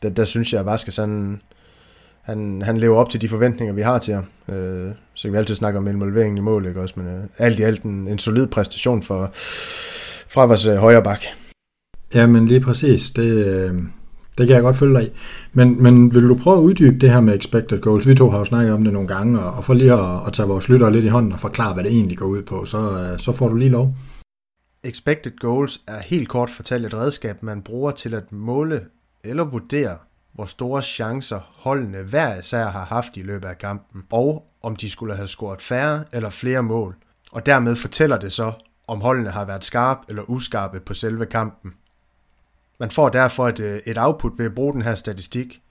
der, 0.04 0.10
der 0.10 0.24
synes 0.24 0.54
jeg, 0.54 0.60
at 0.60 0.66
Vaskes 0.66 0.98
han, 0.98 1.42
han, 2.24 2.62
han 2.62 2.78
lever 2.78 2.98
op 2.98 3.10
til 3.10 3.22
de 3.22 3.30
forventninger, 3.30 3.74
vi 3.74 3.82
har 3.82 4.00
til 4.00 4.14
ham. 4.14 4.26
Øh, 4.56 4.92
så 5.14 5.24
kan 5.24 5.34
vi 5.34 5.38
altid 5.38 5.56
snakke 5.56 5.80
om 5.80 5.88
involveringen 5.88 6.38
i 6.38 6.42
mål, 6.42 6.66
ikke 6.66 6.82
også? 6.82 6.94
Men 6.98 7.08
øh, 7.08 7.24
alt 7.38 7.60
i 7.60 7.64
alt 7.64 7.84
en, 7.84 8.08
en 8.08 8.20
solid 8.20 8.48
præstation 8.48 9.04
for, 9.04 9.32
fra 10.28 10.46
vores 10.46 10.68
øh, 10.68 10.76
højre 10.76 11.04
bak. 11.04 11.24
Ja, 12.14 12.28
men 12.28 12.48
lige 12.48 12.60
præcis. 12.60 13.12
Det, 13.12 13.46
øh, 13.46 13.76
det 14.38 14.48
kan 14.48 14.56
jeg 14.56 14.64
godt 14.64 14.76
følge 14.76 14.96
dig 14.96 15.08
i. 15.08 15.12
Men, 15.54 15.84
men 15.84 16.16
vil 16.16 16.30
du 16.30 16.36
prøve 16.36 16.58
at 16.58 16.62
uddybe 16.62 16.98
det 16.98 17.12
her 17.12 17.22
med 17.22 17.36
expected 17.36 17.82
goals? 17.82 18.08
Vi 18.08 18.16
to 18.16 18.30
har 18.30 18.38
jo 18.38 18.46
snakket 18.46 18.74
om 18.74 18.84
det 18.84 18.94
nogle 18.94 19.08
gange, 19.08 19.40
og, 19.40 19.54
og 19.54 19.64
for 19.64 19.74
lige 19.74 19.94
at, 19.94 20.28
at 20.28 20.34
tage 20.34 20.48
vores 20.48 20.70
lyttere 20.70 20.92
lidt 20.92 21.06
i 21.06 21.08
hånden 21.08 21.32
og 21.32 21.40
forklare, 21.40 21.74
hvad 21.74 21.84
det 21.84 21.92
egentlig 21.92 22.18
går 22.18 22.26
ud 22.26 22.42
på, 22.42 22.66
så, 22.66 22.78
øh, 23.00 23.20
så 23.20 23.32
får 23.32 23.48
du 23.48 23.56
lige 23.56 23.72
lov. 23.72 23.96
Expected 24.84 25.32
goals 25.40 25.82
er 25.88 26.02
helt 26.02 26.30
kort 26.30 26.50
fortalt 26.50 26.86
et 26.86 26.94
redskab, 26.94 27.44
man 27.44 27.62
bruger 27.62 27.92
til 27.92 28.14
at 28.14 28.32
måle 28.32 28.82
eller 29.24 29.44
vurdere, 29.44 29.98
hvor 30.34 30.46
store 30.46 30.82
chancer 30.82 31.40
holdene 31.56 32.04
hver 32.04 32.40
især 32.40 32.66
har 32.66 32.86
haft 32.86 33.18
i 33.18 33.22
løbet 33.22 33.48
af 33.48 33.58
kampen, 33.58 34.04
og 34.12 34.48
om 34.64 34.76
de 34.76 34.90
skulle 34.90 35.16
have 35.16 35.28
scoret 35.28 35.62
færre 35.62 36.04
eller 36.14 36.30
flere 36.30 36.64
mål. 36.64 36.96
Og 37.32 37.46
dermed 37.46 37.76
fortæller 37.76 38.18
det 38.18 38.32
så, 38.32 38.54
om 38.88 39.02
holdene 39.02 39.30
har 39.30 39.46
været 39.46 39.64
skarpe 39.64 40.02
eller 40.10 40.30
uskarpe 40.30 40.80
på 40.80 40.94
selve 40.94 41.26
kampen. 41.26 41.74
Man 42.80 42.92
får 42.92 43.10
derfor 43.10 43.48
et, 43.48 43.60
øh, 43.60 43.80
et 43.86 43.98
output 43.98 44.32
ved 44.38 44.46
at 44.46 44.56
bruge 44.56 44.74
den 44.74 44.82
her 44.82 44.96
statistik, 44.96 45.62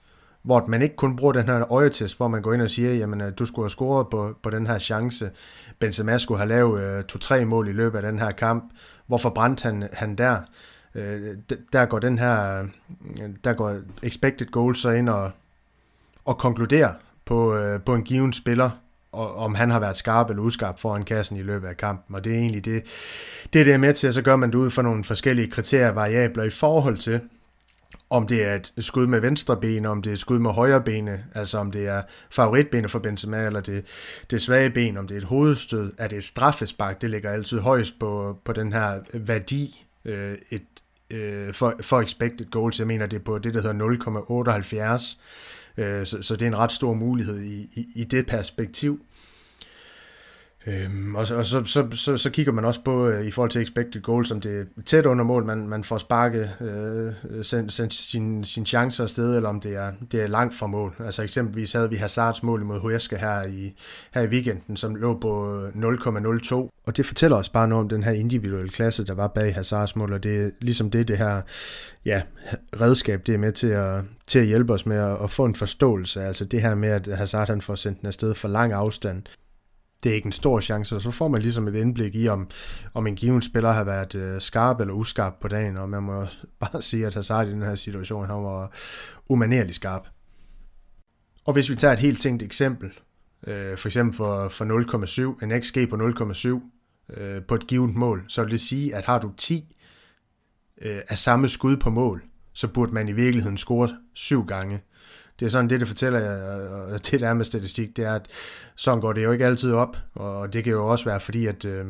hvor 0.43 0.67
man 0.67 0.83
ikke 0.83 0.97
kun 0.97 1.17
bruger 1.17 1.33
den 1.33 1.47
her 1.47 1.73
øjetest, 1.73 2.17
hvor 2.17 2.29
man 2.29 2.43
går 2.43 2.53
ind 2.53 2.63
og 2.63 2.71
siger, 2.71 2.95
jamen 2.95 3.21
øh, 3.21 3.33
du 3.39 3.45
skulle 3.45 3.65
have 3.65 3.71
scoret 3.71 4.07
på, 4.11 4.35
på 4.43 4.51
den 4.51 4.67
her 4.67 4.79
chance. 4.79 5.31
Benzema 5.79 6.19
skulle 6.19 6.39
have 6.39 6.49
lavet 6.49 6.99
uh, 6.99 7.05
to-tre 7.05 7.45
mål 7.45 7.69
i 7.69 7.73
løbet 7.73 7.99
af 7.99 8.03
den 8.03 8.19
her 8.19 8.31
kamp. 8.31 8.65
Hvorfor 9.07 9.31
brændte 9.31 9.63
han, 9.63 9.89
han 9.93 10.17
der? 10.17 10.41
Øh, 10.95 11.37
der 11.73 11.85
går 11.85 11.99
den 11.99 12.19
her, 12.19 12.61
øh, 13.23 13.31
der 13.45 13.53
går 13.53 13.77
expected 14.03 14.47
goals 14.47 14.79
så 14.79 14.91
ind 14.91 15.09
og, 15.09 15.31
og 16.25 16.39
konkluderer 16.39 16.93
på, 17.25 17.55
øh, 17.55 17.81
på 17.81 17.95
en 17.95 18.05
given 18.05 18.33
spiller, 18.33 18.71
og, 19.13 19.37
om 19.37 19.55
han 19.55 19.71
har 19.71 19.81
været 19.81 19.97
skarp 19.97 20.31
eller 20.31 20.43
uskarp 20.43 20.81
foran 20.81 21.03
kassen 21.03 21.37
i 21.37 21.43
løbet 21.43 21.69
af 21.69 21.77
kampen. 21.77 22.15
Og 22.15 22.25
det 22.25 22.33
er 22.35 22.39
egentlig 22.39 22.65
det, 22.65 22.85
det, 23.53 23.67
det 23.67 23.75
er 23.75 23.79
med 23.79 23.95
til, 23.95 24.07
at 24.07 24.15
så 24.15 24.23
gør 24.23 24.37
man 24.37 24.51
det 24.51 24.59
ud 24.59 24.71
fra 24.71 24.83
nogle 24.83 25.05
forskellige 25.05 25.51
kriterier 25.51 25.89
og 25.89 25.97
variabler 25.97 26.45
i 26.45 26.51
forhold 26.51 26.99
til, 26.99 27.21
om 28.11 28.27
det 28.27 28.45
er 28.45 28.55
et 28.55 28.73
skud 28.79 29.07
med 29.07 29.21
venstre 29.21 29.57
ben, 29.57 29.87
om 29.87 30.03
det 30.03 30.11
er 30.11 30.15
et 30.15 30.21
skud 30.21 30.39
med 30.39 30.51
højre 30.51 30.81
bene, 30.81 31.25
altså 31.35 31.59
om 31.59 31.71
det 31.71 31.89
er 31.89 32.03
favoritbenet 32.31 32.91
for 32.91 32.99
Benzema, 32.99 33.47
eller 33.47 33.61
det, 33.61 33.85
det 34.31 34.43
svage 34.43 34.71
ben, 34.71 34.97
om 34.97 35.07
det 35.07 35.15
er 35.15 35.19
et 35.19 35.25
hovedstød, 35.25 35.93
er 35.99 36.09
det 36.09 36.19
et 36.19 36.25
straffespark, 36.25 37.01
det 37.01 37.11
ligger 37.11 37.31
altid 37.31 37.59
højst 37.59 37.99
på, 37.99 38.39
på 38.45 38.53
den 38.53 38.73
her 38.73 39.01
værdi, 39.15 39.87
øh, 40.05 40.35
et, 40.51 40.63
øh, 41.11 41.55
for, 41.55 41.75
for 41.83 42.01
expected 42.01 42.51
goals. 42.51 42.79
Jeg 42.79 42.87
mener, 42.87 43.07
det 43.07 43.17
er 43.17 43.25
på 43.25 43.39
det, 43.39 43.55
der 43.55 43.63
hedder 43.63 44.97
0,78. 45.77 45.83
Øh, 45.83 46.07
så, 46.07 46.23
så 46.23 46.37
det 46.37 46.43
er 46.43 46.47
en 46.47 46.57
ret 46.57 46.73
stor 46.73 46.93
mulighed 46.93 47.41
i, 47.41 47.69
i, 47.75 47.87
i 47.95 48.05
det 48.05 48.27
perspektiv. 48.27 49.01
Øhm, 50.67 51.15
og 51.15 51.27
så, 51.27 51.37
og 51.37 51.47
så, 51.47 51.65
så, 51.65 51.87
så, 51.91 52.17
så 52.17 52.31
kigger 52.31 52.53
man 52.53 52.65
også 52.65 52.81
på 52.85 53.09
øh, 53.09 53.27
i 53.27 53.31
forhold 53.31 53.51
til 53.51 53.63
expected 53.63 54.03
goals, 54.03 54.29
som 54.29 54.41
det 54.41 54.61
er 54.61 54.65
tæt 54.87 55.07
under 55.07 55.25
mål, 55.25 55.45
man, 55.45 55.69
man 55.69 55.85
får 55.85 55.99
sparket 55.99 56.51
øh, 56.61 57.45
sendt, 57.45 57.73
sendt 57.73 57.95
sin, 57.95 58.45
sin 58.45 58.67
chancer 58.67 59.05
afsted, 59.05 59.37
eller 59.37 59.49
om 59.49 59.61
det 59.61 59.77
er, 59.77 59.93
det 60.13 60.23
er 60.23 60.27
langt 60.27 60.55
fra 60.55 60.67
mål. 60.67 60.95
Altså 61.05 61.23
eksempelvis 61.23 61.73
havde 61.73 61.91
vi 61.91 61.97
Hazards 61.97 62.43
mål 62.43 62.65
mod 62.65 62.81
Huesca 62.81 63.17
her 63.17 63.43
i, 63.43 63.75
her 64.15 64.23
i 64.23 64.27
weekenden, 64.27 64.77
som 64.77 64.95
lå 64.95 65.19
på 65.19 65.63
øh, 65.63 65.69
0,02. 65.69 66.55
Og 66.87 66.97
det 66.97 67.07
fortæller 67.07 67.37
os 67.37 67.49
bare 67.49 67.69
noget 67.69 67.83
om 67.83 67.89
den 67.89 68.03
her 68.03 68.13
individuelle 68.13 68.71
klasse, 68.71 69.07
der 69.07 69.15
var 69.15 69.29
bag 69.29 69.55
Hazards 69.55 69.97
mål, 69.97 70.13
og 70.13 70.23
det 70.23 70.45
er 70.45 70.51
ligesom 70.61 70.91
det, 70.91 71.09
det 71.09 71.19
her 71.19 71.43
ja, 72.05 72.23
redskab, 72.81 73.27
det 73.27 73.35
er 73.35 73.39
med 73.39 73.53
til 73.53 73.67
at, 73.67 74.03
til 74.27 74.39
at 74.39 74.47
hjælpe 74.47 74.73
os 74.73 74.87
med 74.87 74.97
at, 74.97 75.17
at 75.23 75.31
få 75.31 75.45
en 75.45 75.55
forståelse. 75.55 76.23
Altså 76.23 76.45
det 76.45 76.63
her 76.63 76.75
med, 76.75 76.89
at 76.89 77.17
Hazard 77.17 77.49
han 77.49 77.61
får 77.61 77.75
sendt 77.75 78.01
den 78.01 78.07
afsted 78.07 78.35
for 78.35 78.49
lang 78.49 78.73
afstand, 78.73 79.23
det 80.03 80.11
er 80.11 80.15
ikke 80.15 80.27
en 80.27 80.33
stor 80.33 80.61
chance, 80.61 80.97
og 80.97 81.03
så 81.03 81.11
får 81.11 81.29
man 81.29 81.43
ligesom 81.43 81.69
et 81.69 81.75
indblik 81.75 82.15
i, 82.15 82.29
om, 82.29 82.49
om 82.95 83.07
en 83.07 83.17
given 83.17 83.43
spiller 83.43 83.73
har 83.73 83.85
været 83.85 84.15
øh, 84.15 84.41
skarp 84.41 84.81
eller 84.81 84.95
uskarp 84.95 85.35
på 85.41 85.49
dagen, 85.49 85.77
og 85.77 85.89
man 85.89 86.03
må 86.03 86.27
bare 86.61 86.83
sige, 86.83 87.07
at 87.07 87.15
Hazard 87.15 87.49
i 87.49 87.51
den 87.51 87.63
her 87.63 87.75
situation, 87.75 88.27
han 88.27 88.37
var 88.37 88.73
umanerlig 89.29 89.75
skarp. 89.75 90.09
Og 91.45 91.53
hvis 91.53 91.71
vi 91.71 91.77
tager 91.77 91.93
et 91.93 91.99
helt 91.99 92.21
tænkt 92.21 92.43
eksempel, 92.43 92.91
øh, 93.47 93.79
for 93.79 93.89
eksempel 93.89 94.17
for, 94.17 94.49
for 94.49 95.35
0,7, 95.39 95.45
en 95.45 95.63
XG 95.63 95.89
på 95.91 95.97
0,7 95.97 97.21
øh, 97.21 97.43
på 97.43 97.55
et 97.55 97.67
givet 97.67 97.95
mål, 97.95 98.25
så 98.29 98.43
vil 98.43 98.53
det 98.53 98.61
sige, 98.61 98.97
at 98.97 99.05
har 99.05 99.19
du 99.19 99.33
10 99.37 99.77
øh, 100.83 100.99
af 101.09 101.19
samme 101.19 101.49
skud 101.49 101.77
på 101.77 101.91
mål, 101.91 102.23
så 102.53 102.69
burde 102.69 102.93
man 102.93 103.09
i 103.09 103.13
virkeligheden 103.13 103.57
score 103.57 103.89
syv 104.15 104.47
gange. 104.47 104.81
Det 105.41 105.47
er 105.47 105.51
sådan 105.51 105.71
det, 105.71 105.81
det 105.81 105.89
fortæller 105.89 106.19
jeg, 106.19 106.43
og 106.71 107.11
det 107.11 107.21
der 107.21 107.35
med 107.35 107.45
statistik, 107.45 107.97
det 107.97 108.05
er, 108.05 108.15
at 108.15 108.27
sådan 108.77 109.01
går 109.01 109.13
det 109.13 109.25
jo 109.25 109.33
ikke 109.33 109.47
altid 109.47 109.73
op, 109.73 109.97
og 110.15 110.53
det 110.53 110.65
kan 110.65 110.73
jo 110.73 110.87
også 110.87 111.05
være 111.05 111.21
fordi, 111.21 111.47
at, 111.47 111.65
øh, 111.65 111.87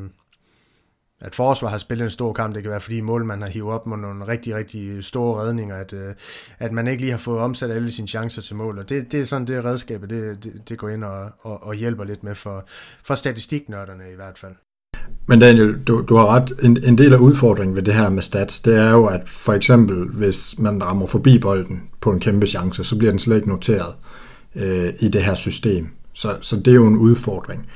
at 1.21 1.35
forsvar 1.35 1.69
har 1.69 1.79
spillet 1.79 2.05
en 2.05 2.11
stor 2.11 2.33
kamp, 2.33 2.55
det 2.55 2.63
kan 2.63 2.71
være 2.71 2.81
fordi 2.81 3.01
målmanden 3.01 3.43
har 3.43 3.51
hivet 3.51 3.73
op 3.73 3.87
med 3.87 3.97
nogle 3.97 4.27
rigtig, 4.27 4.55
rigtig 4.55 5.05
store 5.05 5.43
redninger, 5.43 5.77
at, 5.77 5.93
øh, 5.93 6.15
at 6.59 6.73
man 6.73 6.87
ikke 6.87 7.03
lige 7.03 7.11
har 7.11 7.19
fået 7.19 7.41
omsat 7.41 7.71
alle 7.71 7.93
sine 7.93 8.09
chancer 8.09 8.43
til 8.43 8.57
mål, 8.57 8.79
og 8.79 8.89
det, 8.89 9.13
det 9.13 9.21
er 9.21 9.25
sådan 9.25 9.47
det 9.47 9.65
redskabet, 9.65 10.11
det, 10.11 10.45
det, 10.45 10.69
det 10.69 10.79
går 10.79 10.89
ind 10.89 11.05
og, 11.05 11.31
og, 11.41 11.63
og 11.63 11.75
hjælper 11.75 12.05
lidt 12.05 12.23
med 12.23 12.35
for, 12.35 12.65
for 13.05 13.15
statistiknørderne 13.15 14.13
i 14.13 14.15
hvert 14.15 14.39
fald. 14.39 14.55
Men 15.27 15.39
Daniel, 15.39 15.79
du, 15.87 16.05
du 16.09 16.17
har 16.17 16.27
ret. 16.27 16.53
En, 16.63 16.79
en 16.85 16.99
del 16.99 17.13
af 17.13 17.19
udfordringen 17.19 17.77
ved 17.77 17.83
det 17.83 17.95
her 17.95 18.09
med 18.09 18.23
stats, 18.23 18.61
det 18.61 18.77
er 18.77 18.91
jo, 18.91 19.07
at 19.07 19.21
for 19.27 19.53
eksempel, 19.53 20.09
hvis 20.09 20.59
man 20.59 20.85
rammer 20.85 21.07
forbi 21.07 21.39
bolden 21.39 21.83
på 22.01 22.11
en 22.13 22.21
kæmpe 22.21 22.47
chance, 22.47 22.85
så 22.85 22.97
bliver 22.97 23.13
den 23.13 23.19
slet 23.19 23.37
ikke 23.37 23.49
noteret 23.49 23.95
øh, 24.57 24.89
i 24.99 25.09
det 25.09 25.23
her 25.23 25.35
system. 25.35 25.89
Så, 26.13 26.29
så 26.41 26.57
det 26.57 26.69
er 26.69 26.75
jo 26.75 26.87
en 26.87 26.97
udfordring. 26.97 27.67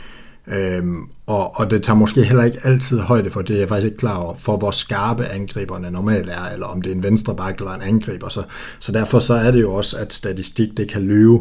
Øhm, 0.48 0.96
og, 1.26 1.60
og 1.60 1.70
det 1.70 1.82
tager 1.82 1.96
måske 1.96 2.24
heller 2.24 2.44
ikke 2.44 2.58
altid 2.64 2.98
højde 2.98 3.30
for, 3.30 3.42
det 3.42 3.54
er 3.54 3.60
jeg 3.60 3.68
faktisk 3.68 3.84
ikke 3.84 3.96
klar 3.96 4.16
over, 4.16 4.34
for 4.38 4.56
hvor 4.56 4.70
skarpe 4.70 5.26
angriberne 5.26 5.90
normalt 5.90 6.28
er, 6.28 6.52
eller 6.52 6.66
om 6.66 6.82
det 6.82 6.90
er 6.90 6.94
en 6.94 7.02
venstrebakke 7.02 7.60
eller 7.60 7.74
en 7.74 7.82
angriber. 7.82 8.28
Så, 8.28 8.42
så 8.78 8.92
derfor 8.92 9.18
så 9.18 9.34
er 9.34 9.50
det 9.50 9.60
jo 9.60 9.72
også, 9.72 9.96
at 9.98 10.12
statistik 10.12 10.76
det 10.76 10.90
kan 10.90 11.02
løbe. 11.02 11.38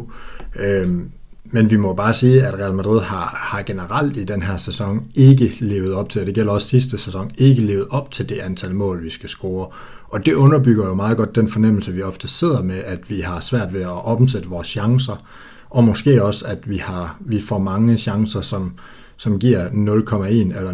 Øhm, 0.56 1.10
men 1.44 1.70
vi 1.70 1.76
må 1.76 1.94
bare 1.94 2.14
sige, 2.14 2.46
at 2.46 2.54
Real 2.54 2.74
Madrid 2.74 3.00
har, 3.00 3.36
har 3.36 3.62
generelt 3.62 4.16
i 4.16 4.24
den 4.24 4.42
her 4.42 4.56
sæson 4.56 5.06
ikke 5.14 5.56
levet 5.60 5.94
op 5.94 6.08
til, 6.08 6.20
og 6.20 6.26
det 6.26 6.34
gælder 6.34 6.52
også 6.52 6.68
sidste 6.68 6.98
sæson, 6.98 7.30
ikke 7.38 7.62
levet 7.62 7.86
op 7.90 8.10
til 8.10 8.28
det 8.28 8.38
antal 8.38 8.74
mål, 8.74 9.04
vi 9.04 9.10
skal 9.10 9.28
score. 9.28 9.68
Og 10.08 10.26
det 10.26 10.34
underbygger 10.34 10.86
jo 10.86 10.94
meget 10.94 11.16
godt 11.16 11.36
den 11.36 11.48
fornemmelse, 11.48 11.92
vi 11.92 12.02
ofte 12.02 12.28
sidder 12.28 12.62
med, 12.62 12.78
at 12.84 13.10
vi 13.10 13.20
har 13.20 13.40
svært 13.40 13.74
ved 13.74 13.82
at 13.82 14.04
omsætte 14.04 14.48
vores 14.48 14.68
chancer, 14.68 15.24
og 15.70 15.84
måske 15.84 16.24
også, 16.24 16.46
at 16.46 16.70
vi 16.70 16.76
har 16.76 17.16
vi 17.20 17.40
får 17.40 17.58
mange 17.58 17.96
chancer, 17.96 18.40
som, 18.40 18.72
som 19.16 19.38
giver 19.38 19.68
0,1 19.68 20.58
eller 20.58 20.72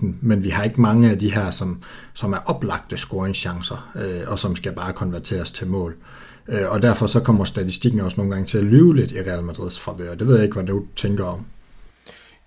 0,15, 0.00 0.06
men 0.20 0.44
vi 0.44 0.48
har 0.48 0.64
ikke 0.64 0.80
mange 0.80 1.10
af 1.10 1.18
de 1.18 1.32
her, 1.32 1.50
som, 1.50 1.78
som 2.14 2.32
er 2.32 2.38
oplagte 2.46 2.96
scoringschancer, 2.96 3.90
øh, 3.94 4.20
og 4.26 4.38
som 4.38 4.56
skal 4.56 4.72
bare 4.72 4.92
konverteres 4.92 5.52
til 5.52 5.66
mål. 5.66 5.90
Øh, 5.92 6.19
Øh, 6.50 6.70
og 6.70 6.82
derfor 6.82 7.06
så 7.06 7.20
kommer 7.20 7.44
statistikken 7.44 8.00
også 8.00 8.16
nogle 8.16 8.32
gange 8.32 8.46
til 8.46 8.58
at 8.58 8.64
lyve 8.64 8.96
lidt 8.96 9.12
i 9.12 9.20
Real 9.20 9.42
Madrids 9.42 9.80
favør. 9.80 10.14
Det 10.14 10.26
ved 10.26 10.34
jeg 10.34 10.44
ikke, 10.44 10.54
hvad 10.54 10.64
du 10.64 10.84
tænker 10.96 11.24
om. 11.24 11.46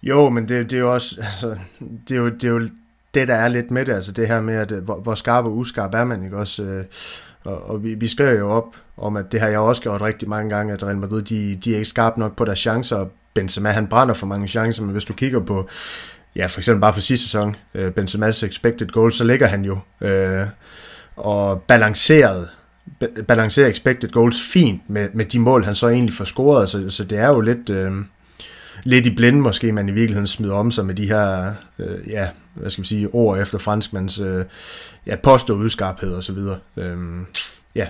Jo, 0.03 0.29
men 0.29 0.47
det, 0.47 0.71
det 0.71 0.77
er 0.77 0.81
jo 0.81 0.93
også, 0.93 1.15
altså, 1.21 1.55
det 2.07 2.17
er 2.17 2.19
jo, 2.19 2.29
det 2.29 2.43
er 2.43 2.49
jo 2.49 2.69
det, 3.13 3.27
der 3.27 3.35
er 3.35 3.47
lidt 3.47 3.71
med 3.71 3.85
det, 3.85 3.93
altså 3.93 4.11
det 4.11 4.27
her 4.27 4.41
med, 4.41 4.53
at 4.53 4.71
øh, 4.71 4.83
hvor, 4.83 4.99
hvor 4.99 5.15
skarp 5.15 5.45
og 5.45 5.57
uskarp 5.57 5.93
er 5.93 6.03
man, 6.03 6.23
ikke 6.23 6.37
også? 6.37 6.63
Øh, 6.63 6.85
og, 7.43 7.69
og 7.69 7.83
vi, 7.83 7.93
vi 7.93 8.07
skriver 8.07 8.31
jo 8.31 8.49
op 8.49 8.75
om, 8.97 9.17
at 9.17 9.31
det 9.31 9.39
har 9.39 9.47
jeg 9.47 9.59
også 9.59 9.81
gjort 9.81 10.01
rigtig 10.01 10.29
mange 10.29 10.49
gange, 10.55 10.73
at 10.73 10.83
Real 10.83 10.97
Madrid, 10.97 11.21
de, 11.21 11.55
de 11.55 11.71
er 11.71 11.75
ikke 11.75 11.89
skarpe 11.89 12.19
nok 12.19 12.35
på 12.35 12.45
deres 12.45 12.59
chancer, 12.59 13.05
Benzema, 13.33 13.69
han 13.69 13.87
brænder 13.87 14.13
for 14.13 14.27
mange 14.27 14.47
chancer, 14.47 14.83
men 14.83 14.91
hvis 14.91 15.05
du 15.05 15.13
kigger 15.13 15.39
på, 15.39 15.69
ja, 16.35 16.45
for 16.45 16.59
eksempel 16.59 16.81
bare 16.81 16.93
for 16.93 17.01
sidste 17.01 17.25
sæson, 17.25 17.55
øh, 17.73 17.91
Benzema's 17.97 18.45
expected 18.45 18.87
goals, 18.87 19.15
så 19.15 19.23
ligger 19.23 19.47
han 19.47 19.65
jo 19.65 19.79
øh, 20.01 20.47
og 21.15 21.61
balanceret 21.61 22.49
balancerer 23.27 23.69
expected 23.69 24.09
goals 24.09 24.41
fint 24.41 24.81
med, 24.87 25.09
med 25.13 25.25
de 25.25 25.39
mål, 25.39 25.63
han 25.63 25.75
så 25.75 25.87
egentlig 25.87 26.15
får 26.15 26.25
scoret, 26.25 26.69
så, 26.69 26.89
så 26.89 27.03
det 27.03 27.17
er 27.17 27.27
jo 27.27 27.41
lidt, 27.41 27.69
øh, 27.69 27.91
lidt 28.83 29.05
i 29.05 29.15
blinde 29.15 29.39
måske, 29.39 29.71
man 29.71 29.89
i 29.89 29.91
virkeligheden 29.91 30.27
smider 30.27 30.55
om 30.55 30.71
sig 30.71 30.85
med 30.85 30.95
de 30.95 31.07
her, 31.07 31.53
øh, 31.79 32.09
ja, 32.09 32.29
hvad 32.53 32.69
skal 32.69 32.81
vi 32.81 32.87
sige, 32.87 33.09
ord 33.13 33.39
efter 33.39 33.57
franskmands 33.57 34.19
øh, 34.19 34.45
ja, 35.07 35.15
post 35.15 35.49
og 35.49 35.57
udskarphed 35.57 36.13
og 36.13 36.23
så 36.23 36.33
videre. 36.33 36.57
Øh, 36.77 36.97
ja. 37.75 37.87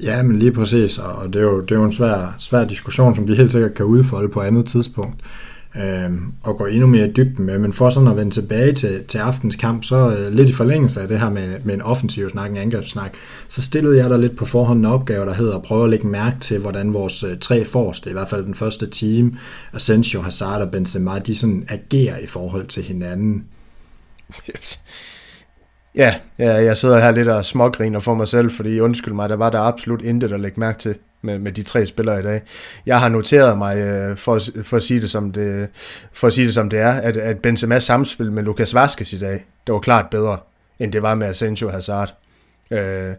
Ja, 0.00 0.22
men 0.22 0.38
lige 0.38 0.52
præcis, 0.52 0.98
og 0.98 1.32
det 1.32 1.38
er 1.38 1.44
jo, 1.44 1.60
det 1.60 1.70
er 1.70 1.76
jo 1.76 1.84
en 1.84 1.92
svær, 1.92 2.36
svær 2.38 2.64
diskussion, 2.64 3.14
som 3.14 3.28
vi 3.28 3.34
helt 3.34 3.52
sikkert 3.52 3.74
kan 3.74 3.86
udfolde 3.86 4.28
på 4.28 4.40
andet 4.40 4.66
tidspunkt 4.66 5.20
øh, 5.22 5.53
øh, 5.76 6.10
og 6.42 6.56
gå 6.56 6.66
endnu 6.66 6.86
mere 6.86 7.08
i 7.08 7.12
dybden 7.12 7.46
med. 7.46 7.58
Men 7.58 7.72
for 7.72 7.90
sådan 7.90 8.08
at 8.08 8.16
vende 8.16 8.30
tilbage 8.30 8.72
til, 8.72 9.04
til 9.04 9.18
aftens 9.18 9.56
kamp, 9.56 9.84
så 9.84 10.16
øh, 10.16 10.32
lidt 10.32 10.50
i 10.50 10.52
forlængelse 10.52 11.00
af 11.00 11.08
det 11.08 11.20
her 11.20 11.30
med, 11.30 11.58
med 11.64 11.74
en 11.74 11.82
offensiv 11.82 12.30
snak, 12.30 12.50
en 12.50 12.56
angrebssnak, 12.56 13.14
så 13.48 13.62
stillede 13.62 13.98
jeg 13.98 14.10
der 14.10 14.16
lidt 14.16 14.36
på 14.36 14.44
forhånd 14.44 14.78
en 14.78 14.84
opgave, 14.84 15.26
der 15.26 15.34
hedder 15.34 15.56
at 15.56 15.62
prøve 15.62 15.84
at 15.84 15.90
lægge 15.90 16.06
mærke 16.06 16.40
til, 16.40 16.58
hvordan 16.58 16.94
vores 16.94 17.24
øh, 17.24 17.38
tre 17.38 17.64
forreste, 17.64 18.10
i 18.10 18.12
hvert 18.12 18.28
fald 18.28 18.44
den 18.44 18.54
første 18.54 18.86
team, 18.86 19.36
Asensio, 19.72 20.20
Hazard 20.20 20.62
og 20.62 20.70
Benzema, 20.70 21.18
de 21.18 21.34
sådan 21.34 21.66
agerer 21.68 22.18
i 22.18 22.26
forhold 22.26 22.66
til 22.66 22.82
hinanden. 22.82 23.44
Ja, 25.96 26.14
ja, 26.38 26.52
jeg 26.52 26.76
sidder 26.76 27.00
her 27.00 27.10
lidt 27.10 27.28
og 27.28 27.44
smågriner 27.44 28.00
for 28.00 28.14
mig 28.14 28.28
selv, 28.28 28.50
fordi 28.50 28.80
undskyld 28.80 29.14
mig, 29.14 29.28
der 29.28 29.36
var 29.36 29.50
der 29.50 29.60
absolut 29.60 30.02
intet 30.02 30.32
at 30.32 30.40
lægge 30.40 30.60
mærke 30.60 30.78
til 30.78 30.94
med, 31.24 31.38
med 31.38 31.52
de 31.52 31.62
tre 31.62 31.86
spillere 31.86 32.20
i 32.20 32.22
dag. 32.22 32.42
Jeg 32.86 33.00
har 33.00 33.08
noteret 33.08 33.58
mig, 33.58 33.78
øh, 33.78 34.16
for, 34.16 34.40
for, 34.62 34.76
at 34.76 34.82
sige 34.82 35.00
det, 35.00 35.10
som 35.10 35.32
det, 35.32 35.68
for 36.12 36.26
at 36.26 36.32
sige 36.32 36.46
det 36.46 36.54
som 36.54 36.70
det 36.70 36.78
er, 36.78 36.92
at, 36.92 37.16
at 37.16 37.46
Benzema's 37.46 37.78
samspil 37.78 38.32
med 38.32 38.42
Lucas 38.42 38.74
Vazquez 38.74 39.12
i 39.12 39.18
dag, 39.18 39.44
det 39.66 39.72
var 39.72 39.80
klart 39.80 40.06
bedre, 40.10 40.38
end 40.78 40.92
det 40.92 41.02
var 41.02 41.14
med 41.14 41.26
Asensio 41.26 41.68
Hazard. 41.68 42.14
Øh, 42.70 43.14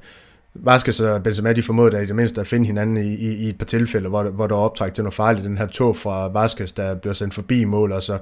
Vasquez 0.56 1.00
og 1.00 1.24
Benzema, 1.24 1.54
de 1.54 1.64
formåede 1.64 2.04
i 2.04 2.06
det 2.06 2.16
mindste 2.16 2.42
at 2.42 2.48
finde 2.48 2.66
hinanden 2.66 2.98
i, 2.98 3.16
i, 3.16 3.36
i 3.36 3.50
et 3.50 3.58
par 3.58 3.66
tilfælde, 3.66 4.10
hvor, 4.10 4.24
hvor 4.24 4.48
der 4.48 4.56
var 4.56 4.62
optræk 4.62 4.94
til 4.94 5.04
noget 5.04 5.14
farligt. 5.14 5.46
Den 5.46 5.58
her 5.58 5.68
tog 5.68 5.98
fra 5.98 6.28
Vasquez, 6.28 6.72
der 6.72 6.96
bliver 6.96 7.14
sendt 7.14 7.34
forbi 7.34 7.64
mål, 7.64 7.92
og 7.92 8.04
så 8.04 8.18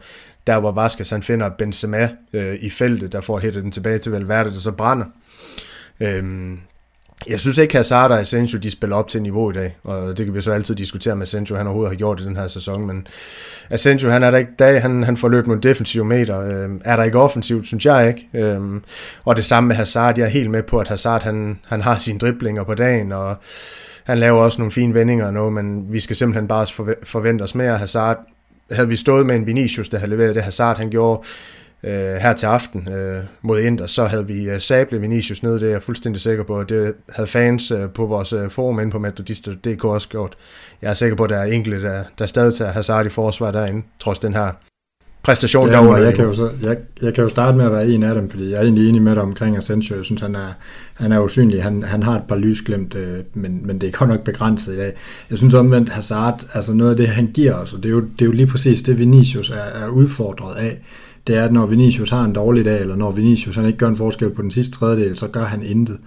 der, 0.47 0.59
hvor 0.59 0.71
Vasquez 0.71 1.09
han 1.09 1.23
finder 1.23 1.49
Benzema 1.49 2.09
øh, 2.33 2.55
i 2.61 2.69
feltet, 2.69 3.11
der 3.11 3.21
får 3.21 3.39
hættet 3.39 3.63
den 3.63 3.71
tilbage 3.71 3.97
til 3.97 4.11
Valverde, 4.11 4.49
der 4.49 4.59
så 4.59 4.71
brænder. 4.71 5.05
Øhm, 5.99 6.59
jeg 7.29 7.39
synes 7.39 7.57
ikke, 7.57 7.75
Hazard 7.75 8.11
og 8.11 8.19
Asensio, 8.19 8.59
de 8.59 8.71
spiller 8.71 8.95
op 8.95 9.07
til 9.07 9.21
niveau 9.21 9.51
i 9.51 9.53
dag, 9.53 9.77
og 9.83 10.17
det 10.17 10.25
kan 10.25 10.35
vi 10.35 10.41
så 10.41 10.51
altid 10.51 10.75
diskutere 10.75 11.15
med 11.15 11.23
Asensio, 11.23 11.55
han 11.55 11.67
overhovedet 11.67 11.91
har 11.91 11.97
gjort 11.97 12.19
i 12.19 12.23
den 12.23 12.35
her 12.35 12.47
sæson, 12.47 12.87
men 12.87 13.07
Asensio, 13.69 14.09
han 14.09 14.23
er 14.23 14.31
der 14.31 14.37
ikke 14.37 14.51
dag, 14.59 14.81
han, 14.81 15.03
han 15.03 15.17
får 15.17 15.29
løbet 15.29 15.47
nogle 15.47 15.61
defensive 15.61 16.05
meter, 16.05 16.39
øh, 16.39 16.69
er 16.85 16.95
der 16.95 17.03
ikke 17.03 17.19
offensivt, 17.19 17.67
synes 17.67 17.85
jeg 17.85 18.07
ikke, 18.07 18.27
øh, 18.33 18.61
og 19.25 19.35
det 19.35 19.45
samme 19.45 19.67
med 19.67 19.75
Hazard, 19.75 20.17
jeg 20.17 20.25
er 20.25 20.29
helt 20.29 20.51
med 20.51 20.63
på, 20.63 20.79
at 20.79 20.87
Hazard, 20.87 21.23
han, 21.23 21.59
han 21.67 21.81
har 21.81 21.97
sine 21.97 22.19
driblinger 22.19 22.63
på 22.63 22.73
dagen, 22.73 23.11
og 23.11 23.35
han 24.03 24.19
laver 24.19 24.41
også 24.41 24.61
nogle 24.61 24.71
fine 24.71 24.93
vendinger 24.93 25.25
og 25.25 25.33
noget, 25.33 25.53
men 25.53 25.93
vi 25.93 25.99
skal 25.99 26.15
simpelthen 26.15 26.47
bare 26.47 26.67
forvente 27.03 27.41
os 27.43 27.55
mere. 27.55 27.77
Hazard, 27.77 28.17
havde 28.71 28.87
vi 28.87 28.95
stået 28.95 29.25
med 29.25 29.35
en 29.35 29.45
Vinicius, 29.45 29.89
der 29.89 29.97
havde 29.97 30.11
leveret 30.11 30.35
det 30.35 30.43
Hazard, 30.43 30.77
han 30.77 30.89
gjorde 30.89 31.27
øh, 31.83 32.15
her 32.15 32.33
til 32.33 32.45
aften 32.45 32.87
øh, 32.93 33.23
mod 33.41 33.59
Inter, 33.59 33.87
så 33.87 34.05
havde 34.05 34.27
vi 34.27 34.49
øh, 34.49 34.59
Sable 34.59 35.01
Vinicius 35.01 35.43
nede, 35.43 35.59
det 35.59 35.67
er 35.67 35.71
jeg 35.71 35.83
fuldstændig 35.83 36.21
sikker 36.21 36.43
på. 36.43 36.63
Det 36.63 36.93
havde 37.09 37.27
fans 37.27 37.71
øh, 37.71 37.89
på 37.89 38.05
vores 38.05 38.33
øh, 38.33 38.49
forum 38.49 38.79
inde 38.79 38.91
på 38.91 38.99
Metodista.dk 38.99 39.85
også 39.85 40.09
gjort. 40.09 40.35
Jeg 40.81 40.89
er 40.89 40.93
sikker 40.93 41.15
på, 41.15 41.23
at 41.23 41.29
der 41.29 41.37
er 41.37 41.45
enkelte, 41.45 41.81
der, 41.81 42.03
der 42.19 42.25
stadig 42.25 42.53
tager 42.53 42.71
Hazard 42.71 43.05
i 43.05 43.09
forsvar 43.09 43.51
derinde, 43.51 43.83
trods 43.99 44.19
den 44.19 44.33
her 44.33 44.51
præstation 45.23 45.67
ja, 45.67 45.73
derovre. 45.73 45.95
Jeg 45.95 46.15
kan, 46.15 46.25
jo 46.25 46.33
så, 46.33 46.49
jeg, 46.63 46.77
jeg 47.01 47.13
kan 47.13 47.23
jo 47.23 47.29
starte 47.29 47.57
med 47.57 47.65
at 47.65 47.71
være 47.71 47.87
en 47.87 48.03
af 48.03 48.15
dem, 48.15 48.29
fordi 48.29 48.49
jeg 48.49 48.57
er 48.57 48.61
egentlig 48.61 48.89
enig 48.89 49.01
med 49.01 49.15
dig 49.15 49.21
omkring 49.21 49.57
Asensio. 49.57 49.95
Jeg 49.95 50.05
synes, 50.05 50.21
han 50.21 50.35
er, 50.35 50.53
han 50.93 51.11
er 51.11 51.19
usynlig. 51.19 51.63
Han, 51.63 51.83
han 51.83 52.03
har 52.03 52.15
et 52.15 52.23
par 52.27 52.35
lysglemt, 52.35 52.95
øh, 52.95 53.19
men, 53.33 53.67
men 53.67 53.81
det 53.81 53.87
er 53.87 53.97
godt 53.97 54.09
nok 54.09 54.23
begrænset 54.23 54.73
i 54.73 54.77
dag. 54.77 54.93
Jeg 55.29 55.37
synes 55.37 55.53
omvendt, 55.53 55.89
Hazard, 55.89 56.45
altså 56.53 56.73
noget 56.73 56.91
af 56.91 56.97
det, 56.97 57.07
han 57.07 57.31
giver 57.33 57.53
os, 57.53 57.73
og 57.73 57.83
det 57.83 57.89
er 57.89 57.93
jo, 57.93 58.01
det 58.01 58.21
er 58.21 58.25
jo 58.25 58.31
lige 58.31 58.47
præcis 58.47 58.83
det, 58.83 58.99
Vinicius 58.99 59.49
er, 59.49 59.83
er 59.83 59.87
udfordret 59.87 60.55
af 60.55 60.81
det 61.27 61.37
er, 61.37 61.43
at 61.43 61.53
når 61.53 61.65
Vinicius 61.65 62.09
har 62.09 62.23
en 62.23 62.33
dårlig 62.33 62.65
dag, 62.65 62.81
eller 62.81 62.95
når 62.95 63.11
Vinicius 63.11 63.55
han 63.55 63.65
ikke 63.65 63.77
gør 63.77 63.87
en 63.87 63.95
forskel 63.95 64.29
på 64.29 64.41
den 64.41 64.51
sidste 64.51 64.77
tredjedel, 64.77 65.17
så 65.17 65.27
gør 65.27 65.43
han 65.43 65.63
intet. 65.63 65.97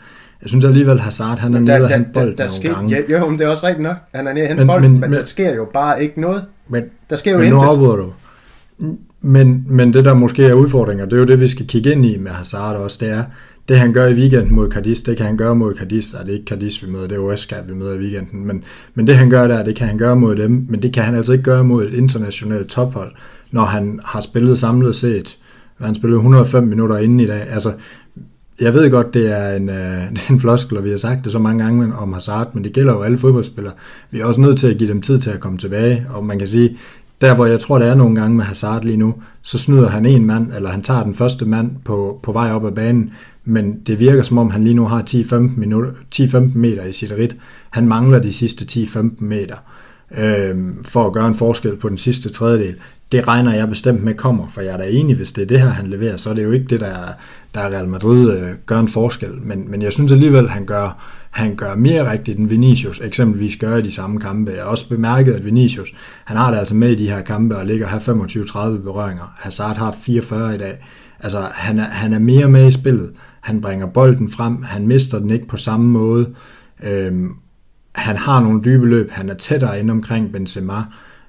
Jeg 0.43 0.49
synes 0.49 0.65
alligevel, 0.65 1.01
Hazard 1.01 1.39
han 1.39 1.55
er 1.55 1.61
nede 1.61 1.85
og 1.85 1.89
hente 1.89 2.11
bolden 2.15 2.39
der, 2.39 2.45
der 2.45 2.63
nogle 2.63 2.75
gange. 2.75 2.97
Ja, 3.09 3.19
jo, 3.19 3.31
men 3.31 3.39
det 3.39 3.45
er 3.45 3.49
også 3.49 3.67
rigtigt 3.67 3.83
nok. 3.83 3.97
Han 4.15 4.27
er 4.27 4.33
nede 4.33 4.45
og 4.45 4.49
hente 4.49 4.67
bolden, 4.67 4.93
men, 4.93 5.01
men, 5.01 5.13
der 5.13 5.25
sker 5.25 5.55
jo 5.55 5.69
bare 5.75 6.03
ikke 6.03 6.21
noget. 6.21 6.45
Men, 6.69 6.83
der 7.11 7.17
sker 7.17 7.33
jo 7.33 7.39
men 7.39 7.47
intet. 7.47 7.79
Nu 7.79 7.97
du. 7.97 8.13
Men, 9.21 9.65
men 9.67 9.95
det 9.95 10.05
der 10.05 10.15
måske 10.15 10.45
er 10.45 10.53
udfordringer, 10.53 11.05
det 11.05 11.13
er 11.13 11.17
jo 11.17 11.25
det, 11.25 11.41
vi 11.41 11.49
skal 11.49 11.67
kigge 11.67 11.93
ind 11.93 12.07
i 12.07 12.17
med 12.19 12.31
Hazard 12.31 12.77
også, 12.77 12.99
det 13.01 13.11
er, 13.11 13.25
det 13.69 13.79
han 13.79 13.93
gør 13.93 14.07
i 14.07 14.15
weekenden 14.15 14.55
mod 14.55 14.71
Cadiz, 14.71 15.03
det 15.03 15.17
kan 15.17 15.27
han 15.27 15.37
gøre 15.37 15.55
mod 15.55 15.75
Cadiz, 15.75 16.15
og 16.15 16.27
det 16.27 16.33
er 16.33 16.39
ikke 16.39 16.49
Cadiz, 16.49 16.83
vi 16.83 16.91
møder, 16.91 17.09
det 17.09 17.17
er 17.17 17.21
Westgate, 17.21 17.69
vi 17.69 17.75
møder 17.75 17.95
i 17.95 17.99
weekenden, 17.99 18.47
men, 18.47 18.65
men 18.95 19.07
det 19.07 19.17
han 19.17 19.31
gør 19.31 19.47
der, 19.47 19.65
det 19.65 19.77
kan 19.77 19.87
han 19.87 19.99
gøre 19.99 20.17
mod 20.17 20.37
dem, 20.37 20.67
men 20.69 20.83
det 20.83 20.93
kan 20.93 21.03
han 21.03 21.15
altså 21.15 21.33
ikke 21.33 21.45
gøre 21.45 21.65
mod 21.65 21.85
et 21.85 21.95
internationalt 21.95 22.69
tophold, 22.69 23.13
når 23.57 23.65
han 23.65 24.01
har 24.05 24.21
spillet 24.21 24.59
samlet 24.59 24.97
set 24.97 25.39
han 25.85 25.95
spillede 25.95 26.19
105 26.19 26.65
minutter 26.65 26.99
inden 26.99 27.21
i 27.21 27.27
dag. 27.27 27.49
Altså, 27.51 27.73
jeg 28.61 28.75
ved 28.75 28.91
godt, 28.91 29.15
det 29.15 29.41
er 29.41 29.57
en, 29.57 29.69
øh, 29.69 29.77
det 30.13 30.21
er 30.29 30.33
en 30.33 30.41
floskel, 30.41 30.79
og 30.79 30.85
vi 30.85 30.91
har 30.91 30.97
sagt 30.97 31.25
det 31.25 31.33
så 31.33 31.39
mange 31.39 31.65
gange 31.65 31.97
om 31.97 32.13
Hazard, 32.13 32.55
men 32.55 32.65
det 32.65 32.73
gælder 32.73 32.93
jo 32.93 33.03
alle 33.03 33.19
fodboldspillere. 33.19 33.73
Vi 34.11 34.21
er 34.21 34.25
også 34.25 34.41
nødt 34.41 34.59
til 34.59 34.67
at 34.67 34.79
give 34.79 34.91
dem 34.91 35.03
tid 35.03 35.19
til 35.19 35.31
at 35.31 35.41
komme 35.41 35.59
tilbage, 35.59 36.07
og 36.15 36.25
man 36.25 36.39
kan 36.39 36.49
sige, 36.49 36.77
der 37.21 37.35
hvor 37.35 37.47
jeg 37.47 37.61
tror, 37.61 37.79
det 37.79 37.89
er 37.89 37.95
nogle 37.95 38.15
gange 38.15 38.37
med 38.37 38.45
Hazard 38.45 38.85
lige 38.85 38.97
nu, 38.97 39.15
så 39.43 39.59
snyder 39.59 39.89
han 39.89 40.07
en 40.07 40.27
mand, 40.27 40.53
eller 40.57 40.71
han 40.71 40.83
tager 40.83 41.03
den 41.03 41.15
første 41.15 41.45
mand 41.45 41.71
på, 41.85 42.21
på 42.23 42.33
vej 42.33 42.53
op 42.53 42.67
ad 42.67 42.73
banen, 42.73 43.11
men 43.45 43.81
det 43.87 44.01
virker 44.01 44.23
som 44.23 44.39
om, 44.39 44.51
han 44.51 44.65
lige 44.65 44.75
nu 44.75 44.85
har 44.85 45.03
10-15, 45.11 45.35
minutter, 45.37 45.91
10-15 46.15 46.39
meter 46.55 46.85
i 46.85 46.93
sit 46.93 47.13
rit. 47.13 47.37
Han 47.71 47.89
mangler 47.89 48.19
de 48.19 48.33
sidste 48.33 48.83
10-15 48.83 49.01
meter 49.19 49.57
øh, 50.19 50.57
for 50.83 51.07
at 51.07 51.13
gøre 51.13 51.29
en 51.29 51.35
forskel 51.35 51.77
på 51.77 51.89
den 51.89 51.99
sidste 51.99 52.29
tredjedel. 52.29 52.77
Det 53.13 53.29
regner 53.29 53.55
jeg 53.55 53.69
bestemt 53.69 54.03
med 54.03 54.15
kommer, 54.15 54.49
for 54.49 54.61
jeg 54.61 54.73
er 54.73 54.77
da 54.77 54.89
enig, 54.89 55.17
hvis 55.17 55.33
det 55.33 55.43
er 55.43 55.47
det 55.47 55.61
her, 55.61 55.69
han 55.69 55.87
leverer, 55.87 56.17
så 56.17 56.31
er 56.31 56.35
det 56.35 56.45
jo 56.45 56.51
ikke 56.51 56.67
det, 56.67 56.81
der, 56.81 56.95
der 57.55 57.61
Real 57.61 57.89
Madrid 57.89 58.39
øh, 58.39 58.49
gør 58.67 58.81
en 58.81 58.89
forskel. 58.89 59.31
Men, 59.43 59.71
men 59.71 59.83
jeg 59.83 59.93
synes 59.93 60.13
alligevel, 60.13 60.49
han 60.49 60.67
gør, 60.67 61.03
han 61.31 61.57
gør 61.57 61.75
mere 61.75 62.11
rigtigt, 62.13 62.39
end 62.39 62.49
Vinicius 62.49 63.01
eksempelvis 63.05 63.57
gør 63.57 63.77
i 63.77 63.83
de 63.83 63.93
samme 63.93 64.21
kampe. 64.21 64.51
Jeg 64.51 64.63
har 64.63 64.71
også 64.71 64.89
bemærket, 64.89 65.33
at 65.33 65.45
Vinicius, 65.45 65.95
han 66.25 66.37
har 66.37 66.51
det 66.51 66.59
altså 66.59 66.75
med 66.75 66.91
i 66.91 66.95
de 66.95 67.11
her 67.11 67.23
kampe 67.23 67.57
og 67.57 67.67
ligger 67.67 67.89
her 67.89 67.99
25-30 68.79 68.83
berøringer. 68.83 69.33
Hazard 69.37 69.77
har 69.77 69.97
44 70.03 70.55
i 70.55 70.59
dag. 70.59 70.79
Altså, 71.21 71.41
han 71.55 71.79
er, 71.79 71.85
han 71.85 72.13
er 72.13 72.19
mere 72.19 72.49
med 72.49 72.69
i 72.69 72.71
spillet. 72.71 73.11
Han 73.41 73.61
bringer 73.61 73.87
bolden 73.87 74.31
frem, 74.31 74.63
han 74.63 74.87
mister 74.87 75.19
den 75.19 75.31
ikke 75.31 75.49
på 75.49 75.57
samme 75.57 75.87
måde. 75.87 76.35
Øhm, 76.83 77.31
han 77.97 78.17
har 78.17 78.41
nogle 78.41 78.63
dybe 78.65 78.87
løb, 78.87 79.11
han 79.11 79.29
er 79.29 79.35
tættere 79.35 79.81
inde 79.81 79.91
omkring 79.91 80.33
Benzema. 80.33 80.77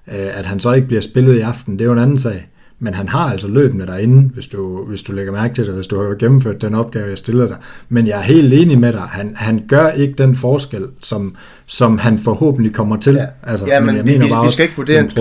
Øh, 0.08 0.38
at 0.40 0.46
han 0.46 0.60
så 0.60 0.72
ikke 0.72 0.88
bliver 0.88 1.02
spillet 1.02 1.36
i 1.36 1.40
aften, 1.40 1.74
det 1.74 1.82
er 1.82 1.86
jo 1.86 1.94
en 1.94 2.00
anden 2.00 2.18
sag. 2.18 2.50
Men 2.80 2.94
han 2.94 3.10
har 3.10 3.32
altså 3.32 3.48
løbende 3.48 3.88
derinde, 3.88 4.30
hvis 4.34 4.48
du, 4.48 4.86
hvis 4.86 5.04
du 5.04 5.12
lægger 5.12 5.32
mærke 5.32 5.54
til 5.54 5.66
det, 5.66 5.74
hvis 5.74 5.88
du 5.88 6.02
har 6.02 6.16
gennemført 6.16 6.62
den 6.62 6.76
opgave, 6.76 7.10
jeg 7.10 7.18
stillede 7.18 7.48
dig. 7.48 7.58
Men 7.90 8.08
jeg 8.08 8.18
er 8.18 8.22
helt 8.22 8.54
enig 8.54 8.80
med 8.80 8.94
dig. 8.94 9.02
Han, 9.02 9.36
han 9.36 9.66
gør 9.68 9.90
ikke 9.90 10.14
den 10.14 10.36
forskel, 10.36 10.88
som, 11.02 11.36
som 11.66 11.98
han 11.98 12.20
forhåbentlig 12.20 12.74
kommer 12.74 12.98
til. 12.98 13.14
Ja, 13.14 13.26
altså, 13.44 13.66
ja 13.66 13.80
men, 13.80 13.96
men 13.96 14.06
vi, 14.06 14.12
vi, 14.12 14.20
vi, 14.44 14.52
skal 14.52 14.64
ikke 14.64 14.76
vurdere 14.76 15.00
en, 15.00 15.12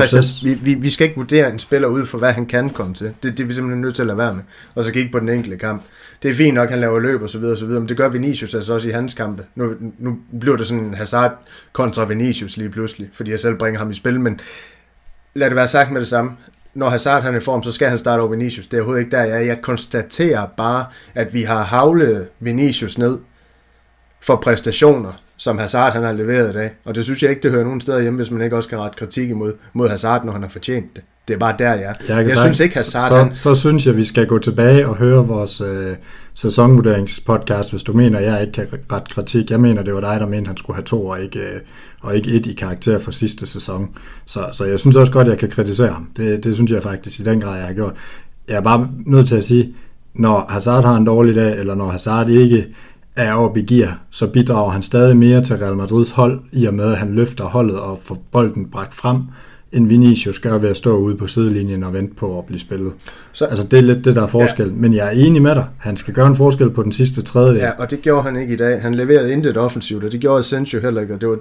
vi, 0.45 0.55
vi, 0.63 0.75
vi 0.75 0.91
skal 0.91 1.05
ikke 1.05 1.17
vurdere 1.17 1.53
en 1.53 1.59
spiller 1.59 1.89
ud 1.89 2.07
for, 2.07 2.19
hvad 2.19 2.33
han 2.33 2.47
kan 2.47 2.71
komme 2.71 2.95
til. 2.95 3.07
Det, 3.07 3.39
det 3.39 3.41
er 3.41 3.47
vi 3.47 3.55
simpelthen 3.55 3.81
nødt 3.81 3.95
til 3.95 4.03
at 4.03 4.07
lade 4.07 4.19
være 4.19 4.35
med. 4.35 4.43
Og 4.75 4.85
så 4.85 4.93
kigge 4.93 5.13
på 5.13 5.19
den 5.19 5.29
enkelte 5.29 5.57
kamp. 5.57 5.83
Det 6.23 6.31
er 6.31 6.35
fint 6.35 6.55
nok, 6.55 6.71
han 6.71 6.81
laver 6.81 6.99
løb 6.99 7.23
og 7.23 7.31
så 7.31 7.39
videre, 7.39 7.55
og 7.55 7.59
så 7.59 7.67
videre, 7.67 7.81
men 7.81 7.89
det 7.89 7.97
gør 7.97 8.09
Vinicius 8.09 8.55
altså 8.55 8.75
også 8.75 8.89
i 8.89 8.93
hans 8.93 9.15
kampe. 9.15 9.45
Nu, 9.55 9.73
nu 9.99 10.19
bliver 10.41 10.57
det 10.57 10.67
sådan 10.67 10.85
en 10.85 10.95
Hazard 10.95 11.33
kontra 11.73 12.05
Vinicius 12.05 12.57
lige 12.57 12.71
pludselig, 12.71 13.09
fordi 13.13 13.31
jeg 13.31 13.41
selv 13.41 13.55
bringer 13.55 13.79
ham 13.79 13.91
i 13.91 13.95
spil, 13.95 14.21
men 14.21 14.41
lad 15.35 15.47
det 15.47 15.57
være 15.57 15.69
sagt 15.69 15.91
med 15.91 16.01
det 16.01 16.09
samme 16.09 16.31
når 16.77 16.89
Hazard 16.89 17.23
han 17.23 17.35
er 17.35 17.39
i 17.39 17.43
form, 17.43 17.63
så 17.63 17.73
skal 17.73 17.89
han 17.89 17.99
starte 17.99 18.21
over 18.21 18.31
Vinicius. 18.31 18.67
Det 18.67 18.77
er 18.77 18.81
overhovedet 18.81 19.05
ikke 19.05 19.17
der, 19.17 19.25
jeg 19.25 19.47
Jeg 19.47 19.63
konstaterer 19.63 20.47
bare, 20.57 20.85
at 21.15 21.35
vi 21.35 21.43
har 21.43 21.63
havlet 21.63 22.29
Vinicius 22.41 22.99
ned 22.99 23.19
for 24.23 24.37
præstationer, 24.37 25.13
som 25.37 25.59
Hazard 25.59 25.93
han 25.93 26.03
har 26.03 26.13
leveret 26.13 26.51
i 26.51 26.53
dag. 26.53 26.71
Og 26.85 26.95
det 26.95 27.05
synes 27.05 27.23
jeg 27.23 27.31
ikke, 27.31 27.43
det 27.43 27.51
hører 27.51 27.65
nogen 27.65 27.81
steder 27.81 28.01
hjemme, 28.01 28.17
hvis 28.17 28.31
man 28.31 28.43
ikke 28.43 28.57
også 28.57 28.69
kan 28.69 28.79
rette 28.79 28.99
kritik 28.99 29.31
imod 29.31 29.53
mod 29.73 29.89
Hazard, 29.89 30.25
når 30.25 30.33
han 30.33 30.43
har 30.43 30.49
fortjent 30.49 30.97
det. 30.97 31.03
Det 31.29 31.35
er 31.35 31.39
bare 31.39 31.55
der, 31.59 31.75
jeg 31.75 31.97
er. 32.09 32.17
Jeg, 32.17 32.29
jeg 32.29 32.39
synes 32.39 32.61
ikke, 32.61 32.77
Hazard... 32.77 33.09
Så, 33.09 33.17
han... 33.17 33.37
så 33.37 33.55
synes 33.55 33.87
jeg, 33.87 33.97
vi 33.97 34.05
skal 34.05 34.27
gå 34.27 34.39
tilbage 34.39 34.89
og 34.89 34.97
høre 34.97 35.27
vores 35.27 35.61
øh, 35.61 35.97
sæsonvurderingspodcast, 36.37 37.71
hvis 37.71 37.83
du 37.83 37.93
mener, 37.93 38.21
jeg 38.21 38.41
ikke 38.41 38.53
kan 38.53 38.67
rette 38.93 39.15
kritik. 39.15 39.51
Jeg 39.51 39.61
mener, 39.61 39.83
det 39.83 39.95
var 39.95 40.01
dig, 40.01 40.21
der 40.21 40.27
mente, 40.27 40.49
han 40.49 40.57
skulle 40.57 40.75
have 40.75 40.85
to 40.85 41.07
og 41.07 41.21
ikke, 41.21 41.39
øh, 41.39 41.61
og 42.03 42.17
ikke 42.17 42.31
et 42.31 42.47
i 42.47 42.53
karakter 42.53 42.99
for 42.99 43.11
sidste 43.11 43.47
sæson. 43.47 43.89
Så, 44.25 44.47
så 44.53 44.65
jeg 44.65 44.81
synes 44.81 44.97
også 44.97 45.13
godt, 45.13 45.29
jeg 45.29 45.39
kan 45.39 45.49
kritisere 45.49 45.93
ham. 45.93 46.11
Det, 46.17 46.45
det 46.45 46.55
synes 46.55 46.71
jeg 46.71 46.83
faktisk 46.83 47.21
i 47.21 47.23
den 47.23 47.41
grad, 47.41 47.59
jeg 47.59 47.67
har 47.67 47.75
gjort. 47.75 47.95
Jeg 48.49 48.57
er 48.57 48.61
bare 48.61 48.89
nødt 49.07 49.29
til 49.29 49.37
at 49.37 49.45
sige, 49.45 49.75
når 50.15 50.47
Hazard 50.49 50.85
har 50.85 50.97
en 50.97 51.07
dårlig 51.07 51.35
dag, 51.35 51.59
eller 51.59 51.75
når 51.75 51.89
Hazard 51.89 52.29
ikke 52.29 52.67
er 53.17 53.33
oppe 53.33 53.61
i 53.61 53.67
gear, 53.67 54.01
så 54.11 54.27
bidrager 54.27 54.71
han 54.71 54.83
stadig 54.83 55.17
mere 55.17 55.43
til 55.43 55.57
Real 55.57 55.77
Madrids 55.77 56.11
hold, 56.11 56.41
i 56.53 56.67
og 56.67 56.75
med 56.75 56.93
at 56.93 56.99
han 56.99 57.15
løfter 57.15 57.45
holdet 57.45 57.81
og 57.81 57.99
får 58.03 58.19
bolden 58.33 58.71
bragt 58.71 58.95
frem 58.95 59.23
end 59.77 59.89
Vinicius 59.89 60.41
gør 60.41 60.59
ved 60.59 60.71
at 60.71 60.77
stå 60.77 60.97
ude 60.97 61.17
på 61.17 61.27
sidelinjen 61.27 61.83
og 61.83 61.93
vente 61.93 62.15
på 62.15 62.39
at 62.39 62.45
blive 62.45 62.61
spillet. 62.61 62.93
Så, 63.33 63.45
altså 63.45 63.67
det 63.67 63.79
er 63.79 63.83
lidt 63.83 64.05
det, 64.05 64.17
der 64.17 64.23
er 64.23 64.27
forskel. 64.27 64.67
Ja. 64.67 64.73
Men 64.75 64.95
jeg 64.95 65.07
er 65.07 65.11
enig 65.11 65.43
med 65.43 65.55
dig. 65.55 65.67
Han 65.79 65.97
skal 65.97 66.15
gøre 66.15 66.27
en 66.27 66.37
forskel 66.37 66.71
på 66.71 66.83
den 66.83 66.93
sidste 66.93 67.23
tredjedel. 67.23 67.61
Ja, 67.61 67.71
og 67.79 67.91
det 67.91 68.03
gjorde 68.03 68.23
han 68.23 68.37
ikke 68.37 68.55
i 68.55 68.57
dag. 68.57 68.83
Han 68.83 68.95
leverede 68.95 69.33
intet 69.33 69.57
offensivt, 69.57 70.05
og 70.05 70.13
det 70.13 70.21
gjorde 70.21 70.39
Asensio 70.39 70.81
heller 70.81 71.01
ikke. 71.01 71.15
Og 71.15 71.21
det 71.21 71.29
var 71.29 71.39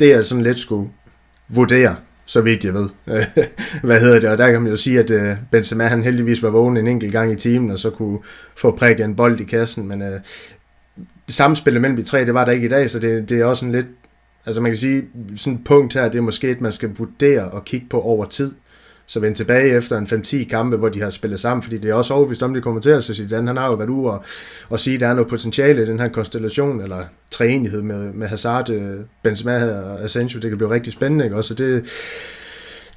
det, 0.00 0.08
jeg 0.08 0.24
sådan 0.24 0.44
lidt 0.44 0.58
skulle 0.58 0.90
vurdere 1.48 1.96
så 2.26 2.40
vidt 2.40 2.64
jeg 2.64 2.74
ved. 2.74 2.88
Hvad 3.82 4.00
hedder 4.00 4.20
det? 4.20 4.30
Og 4.30 4.38
der 4.38 4.50
kan 4.50 4.62
man 4.62 4.70
jo 4.70 4.76
sige, 4.76 4.98
at 4.98 5.10
øh, 5.10 5.36
Benzema 5.50 5.86
han 5.86 6.02
heldigvis 6.02 6.42
var 6.42 6.50
vågen 6.50 6.76
en 6.76 6.86
enkelt 6.86 7.12
gang 7.12 7.32
i 7.32 7.36
timen, 7.36 7.70
og 7.70 7.78
så 7.78 7.90
kunne 7.90 8.18
få 8.56 8.76
prikket 8.76 9.04
en 9.04 9.16
bold 9.16 9.40
i 9.40 9.44
kassen, 9.44 9.88
men 9.88 10.02
uh, 10.02 10.08
samspillet 11.28 11.82
mellem 11.82 11.96
de 11.96 12.02
tre, 12.02 12.24
det 12.24 12.34
var 12.34 12.44
der 12.44 12.52
ikke 12.52 12.66
i 12.66 12.70
dag, 12.70 12.90
så 12.90 12.98
det, 12.98 13.28
det 13.28 13.40
er 13.40 13.44
også 13.44 13.66
en 13.66 13.72
lidt 13.72 13.86
Altså 14.46 14.60
man 14.60 14.70
kan 14.70 14.78
sige, 14.78 15.04
sådan 15.36 15.58
et 15.58 15.64
punkt 15.64 15.94
her, 15.94 16.08
det 16.08 16.18
er 16.18 16.22
måske 16.22 16.50
et, 16.50 16.60
man 16.60 16.72
skal 16.72 16.90
vurdere 16.98 17.50
og 17.50 17.64
kigge 17.64 17.86
på 17.90 18.00
over 18.00 18.24
tid. 18.24 18.52
Så 19.06 19.20
vende 19.20 19.36
tilbage 19.36 19.76
efter 19.76 19.98
en 19.98 20.06
5-10 20.06 20.48
kampe, 20.48 20.76
hvor 20.76 20.88
de 20.88 21.00
har 21.00 21.10
spillet 21.10 21.40
sammen, 21.40 21.62
fordi 21.62 21.78
det 21.78 21.90
er 21.90 21.94
også 21.94 22.14
overbevist 22.14 22.42
om, 22.42 22.54
det 22.54 22.62
kommer 22.62 22.80
til 22.80 22.90
at 22.90 23.04
sige, 23.04 23.28
han 23.34 23.56
har 23.56 23.66
jo 23.66 23.74
været 23.74 23.88
ude 23.88 24.10
og, 24.10 24.24
og 24.68 24.80
sige, 24.80 24.94
at 24.94 25.00
der 25.00 25.06
er 25.06 25.14
noget 25.14 25.30
potentiale 25.30 25.82
i 25.82 25.86
den 25.86 26.00
her 26.00 26.08
konstellation, 26.08 26.80
eller 26.80 26.98
træenighed 27.30 27.82
med, 27.82 28.12
med 28.12 28.26
Hazard, 28.26 28.70
øh, 28.70 29.00
Benzema 29.22 29.80
og 29.80 30.04
Asensio, 30.04 30.40
det 30.40 30.50
kan 30.50 30.58
blive 30.58 30.70
rigtig 30.70 30.92
spændende, 30.92 31.24
ikke? 31.24 31.36
Også 31.36 31.54
det, 31.54 31.84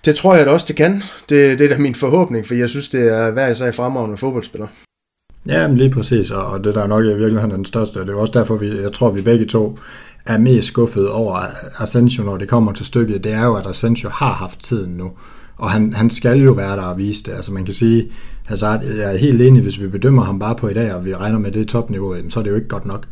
det 0.06 0.16
tror 0.16 0.36
jeg 0.36 0.46
da 0.46 0.52
også, 0.52 0.66
det 0.68 0.76
kan. 0.76 1.04
Det, 1.30 1.60
det 1.60 1.66
er 1.66 1.76
da 1.76 1.78
min 1.78 1.96
forhåbning, 1.96 2.48
for 2.48 2.56
jeg 2.56 2.70
synes, 2.70 2.90
det 2.90 3.14
er 3.14 3.32
hver 3.32 3.48
især 3.48 3.72
fremragende 3.72 4.18
fodboldspiller. 4.18 4.68
Ja, 5.48 5.68
men 5.68 5.78
lige 5.78 5.90
præcis, 5.90 6.32
og 6.32 6.64
det 6.64 6.76
der 6.76 6.84
er 6.84 6.88
nok 6.88 7.04
i 7.04 7.08
virkeligheden 7.08 7.52
den 7.52 7.66
største, 7.66 7.98
og 7.98 8.08
det 8.08 8.14
er 8.14 8.18
også 8.18 8.34
derfor, 8.34 8.56
vi, 8.58 8.82
jeg 8.82 8.92
tror, 8.92 9.10
vi 9.12 9.22
begge 9.22 9.46
to 9.46 9.78
er 10.26 10.38
mest 10.38 10.68
skuffet 10.68 11.10
over 11.10 11.40
Asensio, 11.80 12.24
når 12.24 12.38
det 12.38 12.48
kommer 12.48 12.72
til 12.72 12.86
stykket, 12.86 13.24
det 13.24 13.32
er 13.32 13.46
jo, 13.46 13.56
at 13.56 13.68
Asensio 13.68 14.10
har 14.10 14.34
haft 14.34 14.64
tiden 14.64 14.92
nu. 14.92 15.12
Og 15.58 15.72
han, 15.72 15.94
han 15.94 16.10
skal 16.10 16.40
jo 16.42 16.52
være 16.52 16.76
der 16.76 16.82
og 16.82 16.98
vise 16.98 17.24
det. 17.24 17.32
Altså 17.32 17.52
man 17.52 17.66
kan 17.66 17.74
sige, 17.74 18.12
Hazard, 18.46 18.84
jeg 18.84 19.14
er 19.14 19.18
helt 19.18 19.42
enig, 19.42 19.62
hvis 19.62 19.82
vi 19.82 19.88
bedømmer 19.88 20.24
ham 20.24 20.40
bare 20.40 20.56
på 20.56 20.68
i 20.68 20.74
dag, 20.74 20.94
og 20.94 21.06
vi 21.06 21.16
regner 21.16 21.40
med 21.40 21.52
det 21.52 21.68
topniveau, 21.68 22.16
så 22.30 22.40
er 22.40 22.44
det 22.44 22.52
jo 22.52 22.56
ikke 22.56 22.68
godt 22.68 22.86
nok. 22.86 23.06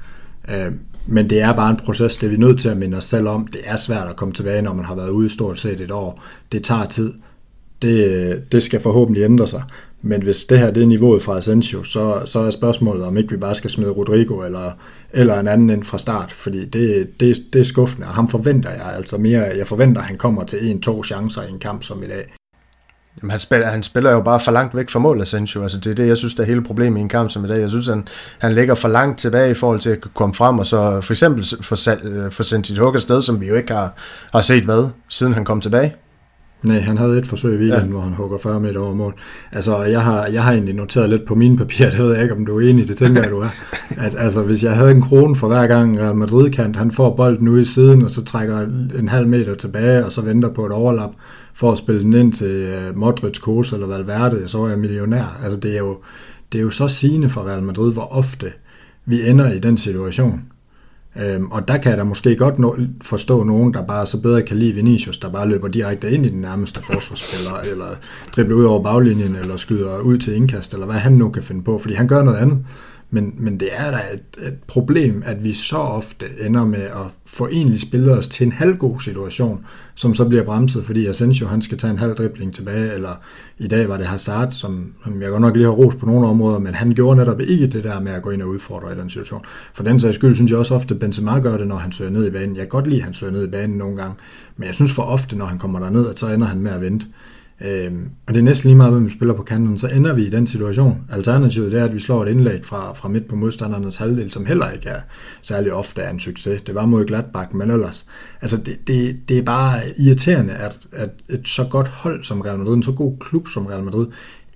Øh, 0.49 0.71
men 1.08 1.30
det 1.30 1.41
er 1.41 1.54
bare 1.54 1.69
en 1.69 1.78
proces, 1.86 2.17
det 2.17 2.28
er 2.28 2.32
vi 2.32 2.38
nødt 2.38 2.60
til 2.60 2.69
at 2.69 2.78
minde 2.78 2.97
os 2.97 3.04
selv 3.04 3.28
om. 3.28 3.47
Det 3.47 3.62
er 3.65 3.76
svært 3.76 4.08
at 4.08 4.15
komme 4.15 4.34
tilbage, 4.34 4.62
når 4.62 4.73
man 4.73 4.86
har 4.86 4.95
været 4.95 5.10
ude 5.10 5.30
stort 5.30 5.60
set 5.60 5.82
et 5.82 5.91
år. 5.91 6.23
Det 6.52 6.63
tager 6.63 6.86
tid. 6.86 7.13
Det, 7.82 8.52
det 8.52 8.63
skal 8.63 8.80
forhåbentlig 8.80 9.23
ændre 9.23 9.47
sig. 9.47 9.63
Men 10.02 10.21
hvis 10.21 10.45
det 10.45 10.60
her 10.60 10.71
det 10.71 10.84
er 10.84 10.88
niveauet 10.88 11.21
fra 11.21 11.38
Asensio, 11.38 11.84
så, 11.84 12.21
så 12.26 12.39
er 12.39 12.49
spørgsmålet, 12.49 13.06
om 13.06 13.17
ikke 13.17 13.32
vi 13.32 13.38
bare 13.38 13.56
skal 13.56 13.69
smide 13.69 13.91
Rodrigo 13.91 14.41
eller, 14.41 14.71
eller 15.13 15.39
en 15.39 15.47
anden 15.47 15.69
end 15.69 15.84
fra 15.84 15.97
start, 15.97 16.32
fordi 16.32 16.65
det, 16.65 17.19
det, 17.19 17.38
det 17.54 17.62
er 17.62 17.65
skuffende, 17.65 18.08
og 18.08 18.13
ham 18.13 18.28
forventer 18.28 18.69
jeg 18.69 18.93
altså 18.95 19.17
mere. 19.17 19.41
Jeg 19.41 19.67
forventer, 19.67 20.02
at 20.02 20.08
han 20.08 20.17
kommer 20.17 20.43
til 20.43 20.69
en-to 20.71 21.04
chancer 21.04 21.41
i 21.41 21.49
en 21.49 21.60
kamp 21.60 21.84
som 21.84 22.04
i 22.04 22.08
dag. 22.08 22.34
Jamen, 23.21 23.32
han, 23.32 23.39
spiller, 23.39 23.67
han 23.67 23.84
spiller 23.84 24.12
jo 24.12 24.21
bare 24.21 24.39
for 24.39 24.52
langt 24.52 24.76
væk 24.76 24.89
fra 24.89 24.99
mål, 24.99 25.21
Asensio. 25.21 25.62
Altså, 25.62 25.80
det 25.80 25.91
er 25.91 25.95
det, 25.95 26.08
jeg 26.08 26.17
synes, 26.17 26.36
der 26.36 26.43
er 26.43 26.47
hele 26.47 26.63
problemet 26.63 26.99
i 26.99 27.02
en 27.02 27.10
kamp 27.10 27.30
som 27.30 27.45
i 27.45 27.47
dag. 27.47 27.60
Jeg 27.60 27.69
synes, 27.69 27.88
han, 27.88 28.08
han 28.39 28.54
ligger 28.54 28.76
for 28.76 28.88
langt 28.88 29.19
tilbage 29.19 29.52
i 29.52 29.54
forhold 29.54 29.80
til 29.80 29.89
at 29.89 30.02
komme 30.13 30.36
frem, 30.36 30.60
og 30.60 30.65
så 30.65 31.02
for 31.02 31.13
eksempel 31.13 31.45
få, 31.62 31.76
øh, 32.04 32.32
få 32.32 32.43
sendt 32.43 32.67
sit 32.67 32.78
hug 32.78 32.95
afsted, 32.95 33.21
som 33.21 33.41
vi 33.41 33.47
jo 33.47 33.56
ikke 33.56 33.73
har, 33.73 33.93
har 34.34 34.41
set 34.41 34.63
hvad, 34.63 34.89
siden 35.10 35.34
han 35.34 35.45
kom 35.45 35.62
tilbage. 35.62 35.95
Nej, 36.63 36.80
han 36.80 36.97
havde 36.97 37.17
et 37.17 37.28
forsøg 37.28 37.54
i 37.54 37.58
weekenden, 37.58 37.86
ja. 37.88 37.91
hvor 37.91 38.02
han 38.02 38.13
hugger 38.13 38.38
40 38.38 38.60
meter 38.60 38.80
over 38.80 38.93
mål. 38.93 39.13
Altså, 39.52 39.84
jeg 39.84 40.02
har, 40.02 40.26
jeg 40.26 40.43
har 40.43 40.52
egentlig 40.52 40.76
noteret 40.76 41.10
lidt 41.10 41.26
på 41.26 41.36
mine 41.36 41.58
papirer, 41.58 41.91
det 41.91 41.99
ved 41.99 42.13
jeg 42.13 42.21
ikke, 42.21 42.36
om 42.36 42.45
du 42.45 42.60
er 42.60 42.69
enig, 42.69 42.88
det 42.88 42.97
tænker 42.97 43.21
jeg, 43.21 43.32
du 43.32 43.39
er. 43.39 43.49
At, 44.06 44.15
altså, 44.17 44.41
hvis 44.41 44.63
jeg 44.63 44.76
havde 44.76 44.91
en 44.91 45.02
krone 45.02 45.36
for 45.36 45.47
hver 45.47 45.67
gang 45.67 45.99
Real 45.99 46.15
Madrid-kant, 46.15 46.76
han 46.76 46.91
får 46.91 47.15
bolden 47.15 47.47
ude 47.47 47.62
i 47.62 47.65
siden, 47.65 48.04
og 48.04 48.12
så 48.12 48.23
trækker 48.23 48.60
en 48.99 49.08
halv 49.08 49.28
meter 49.28 49.56
tilbage, 49.56 50.06
og 50.06 50.12
så 50.12 50.21
venter 50.21 50.49
på 50.49 50.65
et 50.65 50.71
overlap 50.71 51.12
for 51.54 51.71
at 51.71 51.78
spille 51.78 52.02
den 52.02 52.13
ind 52.13 52.34
til 52.34 52.67
uh, 52.89 52.97
Modric, 52.97 53.39
Kroos 53.39 53.73
eller 53.73 53.88
Valverde, 53.88 54.47
så 54.47 54.63
er 54.63 54.69
jeg 54.69 54.80
millionær. 54.80 55.39
Altså, 55.43 55.60
det 55.60 55.73
er 55.73 55.80
jo, 55.80 55.97
det 56.52 56.58
er 56.58 56.63
jo 56.63 56.69
så 56.69 56.88
sigende 56.88 57.30
for 57.30 57.47
Real 57.47 57.63
Madrid, 57.63 57.93
hvor 57.93 58.17
ofte 58.17 58.52
vi 59.06 59.30
ender 59.30 59.52
i 59.52 59.60
den 59.60 59.78
situation. 59.78 60.41
Øhm, 61.21 61.45
og 61.52 61.67
der 61.67 61.78
kan 61.78 61.89
jeg 61.89 61.97
da 61.97 62.04
måske 62.04 62.36
godt 62.36 62.60
nå, 62.60 62.78
forstå 63.02 63.43
nogen, 63.43 63.73
der 63.73 63.84
bare 63.84 64.06
så 64.06 64.21
bedre 64.21 64.41
kan 64.41 64.58
lide 64.58 64.73
Vinicius, 64.73 65.17
der 65.17 65.30
bare 65.30 65.49
løber 65.49 65.67
direkte 65.67 66.12
ind 66.12 66.26
i 66.26 66.30
den 66.30 66.41
nærmeste 66.41 66.84
forsvarsspiller, 66.84 67.54
eller 67.71 67.88
dribler 68.36 68.56
ud 68.56 68.63
over 68.63 68.84
baglinjen, 68.84 69.36
eller 69.36 69.58
skyder 69.58 69.99
ud 69.99 70.17
til 70.17 70.36
indkast, 70.36 70.73
eller 70.73 70.86
hvad 70.86 70.95
han 70.95 71.13
nu 71.13 71.30
kan 71.30 71.43
finde 71.43 71.63
på, 71.63 71.78
fordi 71.78 71.93
han 71.93 72.08
gør 72.08 72.23
noget 72.23 72.38
andet. 72.38 72.65
Men, 73.13 73.34
men 73.38 73.60
det 73.60 73.69
er 73.71 73.91
da 73.91 73.97
et, 74.13 74.47
et 74.47 74.58
problem, 74.67 75.23
at 75.26 75.43
vi 75.43 75.54
så 75.54 75.78
ofte 75.78 76.26
ender 76.45 76.65
med 76.65 76.80
at 76.82 77.06
få 77.26 77.47
egentlig 77.47 77.80
spillet 77.80 78.17
os 78.17 78.28
til 78.28 78.45
en 78.45 78.52
halvgod 78.52 78.99
situation, 78.99 79.65
som 79.95 80.13
så 80.13 80.26
bliver 80.26 80.43
bremset, 80.43 80.86
fordi 80.86 81.08
Asensio 81.08 81.47
han 81.47 81.62
skal 81.62 81.78
tage 81.78 81.91
en 81.91 81.97
halv 81.97 82.15
dribling 82.15 82.54
tilbage, 82.54 82.93
eller 82.93 83.21
i 83.58 83.67
dag 83.67 83.89
var 83.89 83.97
det 83.97 84.06
Hazard, 84.06 84.52
som, 84.52 84.93
som 85.04 85.21
jeg 85.21 85.30
godt 85.30 85.41
nok 85.41 85.56
lige 85.56 85.65
har 85.65 85.71
rost 85.71 85.97
på 85.97 86.06
nogle 86.06 86.28
områder, 86.28 86.60
men 86.60 86.73
han 86.73 86.91
gjorde 86.91 87.17
netop 87.17 87.41
ikke 87.41 87.67
det 87.67 87.84
der 87.84 87.99
med 87.99 88.12
at 88.12 88.21
gå 88.21 88.30
ind 88.30 88.41
og 88.41 88.49
udfordre 88.49 88.91
i 88.91 88.95
den 88.95 89.10
situation. 89.10 89.41
For 89.73 89.84
den 89.84 89.99
sags 89.99 90.15
skyld 90.15 90.36
synes 90.36 90.52
jeg 90.52 90.60
også 90.60 90.76
ofte, 90.76 90.93
at 90.93 90.99
Benzema 90.99 91.39
gør 91.39 91.58
det, 91.58 91.67
når 91.67 91.78
han 91.78 91.91
søger 91.91 92.12
ned 92.12 92.28
i 92.28 92.32
banen. 92.32 92.56
Jeg 92.56 92.62
kan 92.62 92.69
godt 92.69 92.88
lide, 92.88 92.99
at 92.99 93.06
han 93.06 93.13
søger 93.13 93.34
ned 93.34 93.47
i 93.47 93.52
banen 93.52 93.78
nogle 93.78 93.97
gange, 93.97 94.15
men 94.58 94.67
jeg 94.67 94.76
synes 94.76 94.93
for 94.93 95.04
ofte, 95.04 95.36
når 95.36 95.45
han 95.45 95.60
kommer 95.60 95.80
derned, 95.80 96.10
at 96.10 96.19
så 96.19 96.28
ender 96.28 96.47
han 96.47 96.60
med 96.60 96.71
at 96.71 96.82
vente. 96.82 97.06
Øhm, 97.62 98.10
og 98.28 98.34
det 98.34 98.39
er 98.39 98.44
næsten 98.44 98.68
lige 98.68 98.78
meget, 98.78 98.94
hvem 98.94 99.06
vi 99.06 99.10
spiller 99.10 99.34
på 99.34 99.44
kanten, 99.44 99.78
så 99.78 99.88
ender 99.88 100.13
vi 100.13 100.26
i 100.26 100.30
den 100.30 100.48
situation. 100.48 101.02
Alternativet 101.12 101.72
det 101.72 101.80
er, 101.80 101.86
at 101.86 101.94
vi 101.94 102.00
slår 102.00 102.24
et 102.24 102.30
indlæg 102.30 102.66
fra, 102.66 102.94
fra 102.94 103.10
midt 103.10 103.28
på 103.28 103.36
modstandernes 103.36 103.98
halvdel, 103.98 104.32
som 104.32 104.46
heller 104.46 104.72
ikke 104.72 104.89
er 104.89 105.02
særlig 105.42 105.74
ofte 105.74 106.02
er 106.02 106.10
en 106.10 106.20
succes. 106.20 106.62
Det 106.62 106.76
var 106.76 106.86
mod 106.86 107.06
Gladbach, 107.06 107.56
men 107.56 107.72
ellers. 107.72 108.06
Altså 108.42 108.58
det, 108.58 108.88
det, 108.88 109.20
det 109.30 109.38
er 109.38 109.44
bare 109.44 109.80
irriterende, 109.98 110.54
at, 110.54 110.78
at 110.92 111.10
et 111.30 111.48
så 111.48 111.68
godt 111.70 111.88
hold 111.88 112.24
som 112.24 112.42
Real 112.42 112.58
Madrid, 112.58 112.74
en 112.74 112.84
så 112.84 112.92
god 112.92 113.18
klub 113.20 113.48
som 113.48 113.66
Real 113.66 113.84
Madrid, 113.84 114.08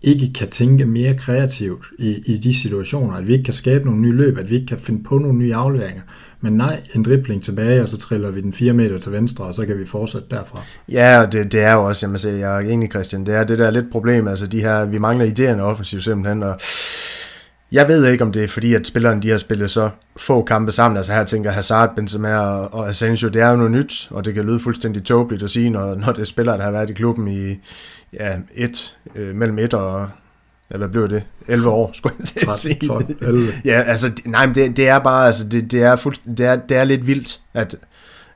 ikke 0.02 0.34
kan 0.34 0.50
tænke 0.50 0.86
mere 0.86 1.14
kreativt 1.14 1.86
i, 2.00 2.10
i 2.26 2.38
de 2.38 2.62
situationer, 2.62 3.14
at 3.14 3.28
vi 3.28 3.34
ikke 3.34 3.44
kan 3.44 3.54
skabe 3.54 3.86
nogle 3.86 4.02
nye 4.02 4.12
løb, 4.12 4.38
at 4.38 4.50
vi 4.50 4.56
ikke 4.56 4.68
kan 4.68 4.80
finde 4.80 5.04
på 5.04 5.18
nogle 5.18 5.38
nye 5.38 5.56
afleveringer. 5.56 6.02
Men 6.42 6.54
nej, 6.54 6.82
en 6.96 7.04
dribling 7.04 7.44
tilbage, 7.44 7.82
og 7.82 7.90
så 7.90 7.98
triller 7.98 8.32
vi 8.32 8.42
den 8.42 8.54
4 8.54 8.74
meter 8.74 8.98
til 8.98 9.12
venstre, 9.12 9.46
og 9.46 9.54
så 9.54 9.66
kan 9.66 9.80
vi 9.80 9.86
fortsætte 9.86 10.28
derfra. 10.32 10.62
Ja, 10.92 11.22
og 11.22 11.32
det, 11.32 11.52
det 11.52 11.62
er 11.62 11.74
jo 11.74 11.84
også, 11.84 12.06
jeg, 12.06 12.12
må 12.12 12.18
sige, 12.18 12.38
jeg 12.38 12.64
er 12.64 12.70
enig, 12.70 12.90
Christian, 12.90 13.26
det 13.26 13.36
er 13.36 13.44
det 13.44 13.60
der 13.60 13.72
lidt 13.72 13.92
problem, 13.92 14.28
altså 14.28 14.48
de 14.48 14.62
her, 14.62 14.86
vi 14.86 14.98
mangler 14.98 15.26
idéerne 15.26 15.62
offensivt 15.62 16.04
simpelthen, 16.04 16.44
og 16.44 16.60
jeg 17.72 17.88
ved 17.88 18.06
ikke, 18.06 18.24
om 18.24 18.32
det 18.32 18.44
er 18.44 18.48
fordi, 18.48 18.74
at 18.74 18.88
spillerne 18.88 19.22
de 19.22 19.30
har 19.30 19.38
spillet 19.38 19.72
så 19.72 19.90
få 20.18 20.44
kampe 20.44 20.72
sammen. 20.72 20.98
Altså 20.98 21.14
her 21.14 21.24
tænker 21.24 21.52
Hazard, 21.52 21.96
Benzema 21.96 22.38
og, 22.38 22.90
Asensio, 22.90 23.30
det 23.30 23.42
er 23.42 23.50
jo 23.50 23.56
noget 23.56 23.72
nyt, 23.72 24.08
og 24.12 24.26
det 24.26 24.34
kan 24.34 24.46
lyde 24.46 24.60
fuldstændig 24.60 25.04
tåbeligt 25.04 25.44
at 25.44 25.50
sige, 25.50 25.70
når, 25.70 25.96
når 25.96 26.12
det 26.12 26.22
er 26.22 26.26
spillere, 26.26 26.58
der 26.58 26.64
har 26.64 26.72
været 26.72 26.90
i 26.90 26.94
klubben 26.94 27.28
i 27.28 27.60
ja, 28.14 28.38
et, 28.56 28.98
øh, 29.16 29.36
mellem 29.36 29.60
et 29.60 29.74
og 29.74 30.10
ja, 30.72 30.78
hvad 30.78 30.88
blev 30.90 31.10
det? 31.10 31.24
11 31.48 31.70
år, 31.70 31.92
skulle 31.94 32.16
jeg 32.20 32.28
til 32.28 32.48
at 32.48 32.60
sige. 32.60 32.88
12, 32.88 33.18
11. 33.22 33.48
Ja, 33.66 33.82
altså, 33.82 34.12
nej, 34.26 34.46
men 34.46 34.56
det, 34.56 34.78
det 34.78 34.88
er 34.88 35.00
bare, 35.00 35.28
altså, 35.28 35.48
det, 35.48 35.72
det, 35.72 35.84
er 35.84 35.96
fuld, 35.96 36.36
det, 36.38 36.46
er, 36.46 36.56
det 36.56 36.78
er 36.78 36.84
lidt 36.84 37.08
vildt, 37.08 37.42
at, 37.54 37.76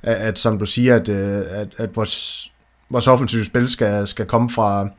at, 0.03 0.15
at 0.15 0.39
som 0.39 0.59
du 0.59 0.65
siger, 0.65 0.95
at, 0.95 1.09
øh, 1.09 1.41
at, 1.49 1.67
at 1.77 1.95
vores, 1.95 2.47
vores 2.89 3.07
offensive 3.07 3.45
spil 3.45 3.69
skal, 3.69 4.07
skal 4.07 4.25
komme 4.25 4.49
fra, 4.49 4.89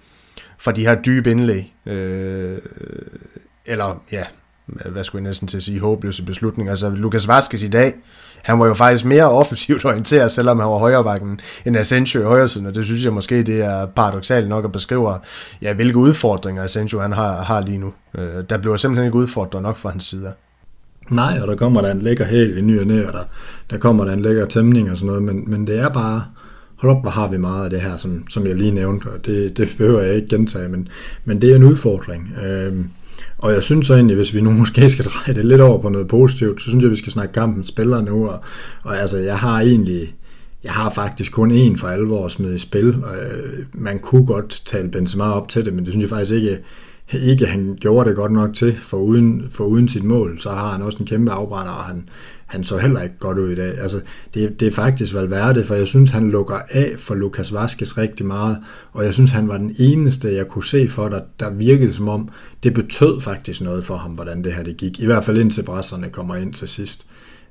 fra 0.58 0.72
de 0.72 0.86
her 0.86 0.94
dybe 0.94 1.30
indlæg. 1.30 1.74
Øh, 1.86 2.58
eller, 3.66 4.02
ja, 4.12 4.24
hvad 4.66 5.04
skulle 5.04 5.22
jeg 5.22 5.28
næsten 5.28 5.48
til 5.48 5.56
at 5.56 5.62
sige, 5.62 5.80
håbløse 5.80 6.24
beslutninger. 6.24 6.70
Altså, 6.70 6.90
Lukas 6.90 7.28
Vaskes 7.28 7.62
i 7.62 7.68
dag, 7.68 7.92
han 8.42 8.58
var 8.58 8.66
jo 8.66 8.74
faktisk 8.74 9.04
mere 9.04 9.30
offensivt 9.30 9.84
orienteret, 9.84 10.30
selvom 10.30 10.58
han 10.58 10.68
var 10.68 10.78
højrebakken 10.78 11.40
end 11.66 11.76
Asensio 11.76 12.20
i 12.20 12.24
højresiden, 12.24 12.66
og 12.66 12.74
det 12.74 12.84
synes 12.84 13.04
jeg 13.04 13.12
måske, 13.12 13.42
det 13.42 13.62
er 13.62 13.86
paradoxalt 13.86 14.48
nok 14.48 14.64
at 14.64 14.72
beskrive, 14.72 15.18
ja, 15.62 15.74
hvilke 15.74 15.98
udfordringer 15.98 16.62
Asensio 16.62 17.00
han 17.00 17.12
har, 17.12 17.42
har 17.42 17.60
lige 17.60 17.78
nu. 17.78 17.92
Øh, 18.18 18.44
der 18.50 18.58
bliver 18.58 18.76
simpelthen 18.76 19.06
ikke 19.06 19.18
udfordret 19.18 19.62
nok 19.62 19.76
fra 19.76 19.90
hans 19.90 20.04
side. 20.04 20.32
Nej, 21.10 21.38
og 21.40 21.48
der 21.48 21.56
kommer 21.56 21.80
der 21.80 21.90
en 21.90 22.02
lækker 22.02 22.24
hæl 22.24 22.58
i 22.58 22.60
ny 22.60 22.80
og 22.80 22.86
næ, 22.86 23.04
og 23.04 23.12
der, 23.12 23.24
der 23.70 23.78
kommer 23.78 24.04
der 24.04 24.12
en 24.12 24.22
lækker 24.22 24.46
tæmning 24.46 24.90
og 24.90 24.96
sådan 24.96 25.06
noget, 25.06 25.22
men, 25.22 25.50
men 25.50 25.66
det 25.66 25.78
er 25.78 25.88
bare, 25.88 26.24
hold 26.76 26.96
op, 26.96 27.02
hvor 27.02 27.10
har 27.10 27.28
vi 27.28 27.36
meget 27.36 27.64
af 27.64 27.70
det 27.70 27.80
her, 27.80 27.96
som, 27.96 28.24
som 28.28 28.46
jeg 28.46 28.54
lige 28.54 28.70
nævnte, 28.70 29.06
og 29.06 29.26
det, 29.26 29.56
det 29.56 29.74
behøver 29.78 30.00
jeg 30.00 30.14
ikke 30.14 30.28
gentage, 30.28 30.68
men, 30.68 30.88
men 31.24 31.40
det 31.40 31.52
er 31.52 31.56
en 31.56 31.62
udfordring. 31.62 32.32
Øh, 32.44 32.76
og 33.42 33.52
jeg 33.52 33.62
synes 33.62 33.86
så 33.86 33.94
egentlig, 33.94 34.16
hvis 34.16 34.34
vi 34.34 34.40
nu 34.40 34.50
måske 34.50 34.90
skal 34.90 35.04
dreje 35.04 35.34
det 35.34 35.44
lidt 35.44 35.60
over 35.60 35.78
på 35.78 35.88
noget 35.88 36.08
positivt, 36.08 36.62
så 36.62 36.68
synes 36.68 36.82
jeg, 36.82 36.90
vi 36.90 36.96
skal 36.96 37.12
snakke 37.12 37.32
kampen 37.32 37.64
spillere 37.64 38.02
nu. 38.02 38.28
Og, 38.28 38.40
og 38.82 38.98
altså, 38.98 39.18
jeg 39.18 39.38
har 39.38 39.60
egentlig, 39.60 40.14
jeg 40.64 40.72
har 40.72 40.90
faktisk 40.90 41.32
kun 41.32 41.50
én 41.52 41.76
for 41.76 41.88
alvor 41.88 42.28
smidt 42.28 42.54
i 42.54 42.58
spil. 42.58 43.04
Og, 43.04 43.16
øh, 43.16 43.64
man 43.72 43.98
kunne 43.98 44.26
godt 44.26 44.62
tale 44.64 44.88
Benzema 44.88 45.24
op 45.24 45.48
til 45.48 45.64
det, 45.64 45.74
men 45.74 45.84
det 45.84 45.92
synes 45.92 46.02
jeg 46.02 46.10
faktisk 46.10 46.32
ikke, 46.32 46.58
ikke 47.12 47.46
han 47.46 47.76
gjorde 47.80 48.08
det 48.08 48.16
godt 48.16 48.32
nok 48.32 48.54
til, 48.54 48.76
for 48.82 48.96
uden, 48.96 49.44
for 49.50 49.64
uden 49.64 49.88
sit 49.88 50.04
mål, 50.04 50.38
så 50.40 50.50
har 50.50 50.72
han 50.72 50.82
også 50.82 50.98
en 50.98 51.06
kæmpe 51.06 51.30
afbrænder, 51.30 51.72
og 51.72 51.84
han, 51.84 52.08
han 52.52 52.64
så 52.64 52.78
heller 52.78 53.02
ikke 53.02 53.18
godt 53.18 53.38
ud 53.38 53.50
i 53.50 53.54
dag. 53.54 53.78
Altså, 53.78 54.00
det, 54.34 54.60
det 54.60 54.68
er 54.68 54.72
faktisk 54.72 55.14
Valverde, 55.14 55.64
for 55.64 55.74
jeg 55.74 55.86
synes, 55.86 56.10
han 56.10 56.30
lukker 56.30 56.56
af 56.70 56.94
for 56.98 57.14
Lukas 57.14 57.52
Vaskes 57.52 57.98
rigtig 57.98 58.26
meget, 58.26 58.58
og 58.92 59.04
jeg 59.04 59.14
synes, 59.14 59.32
han 59.32 59.48
var 59.48 59.58
den 59.58 59.74
eneste, 59.78 60.34
jeg 60.34 60.48
kunne 60.48 60.64
se 60.64 60.88
for, 60.88 61.08
der, 61.08 61.20
der 61.40 61.50
virkede 61.50 61.92
som 61.92 62.08
om, 62.08 62.28
det 62.62 62.74
betød 62.74 63.20
faktisk 63.20 63.60
noget 63.60 63.84
for 63.84 63.96
ham, 63.96 64.10
hvordan 64.10 64.44
det 64.44 64.52
her 64.52 64.62
det 64.62 64.76
gik. 64.76 65.00
I 65.00 65.06
hvert 65.06 65.24
fald 65.24 65.38
indtil 65.38 65.62
brasserne 65.62 66.08
kommer 66.08 66.36
ind 66.36 66.52
til 66.52 66.68
sidst. 66.68 67.06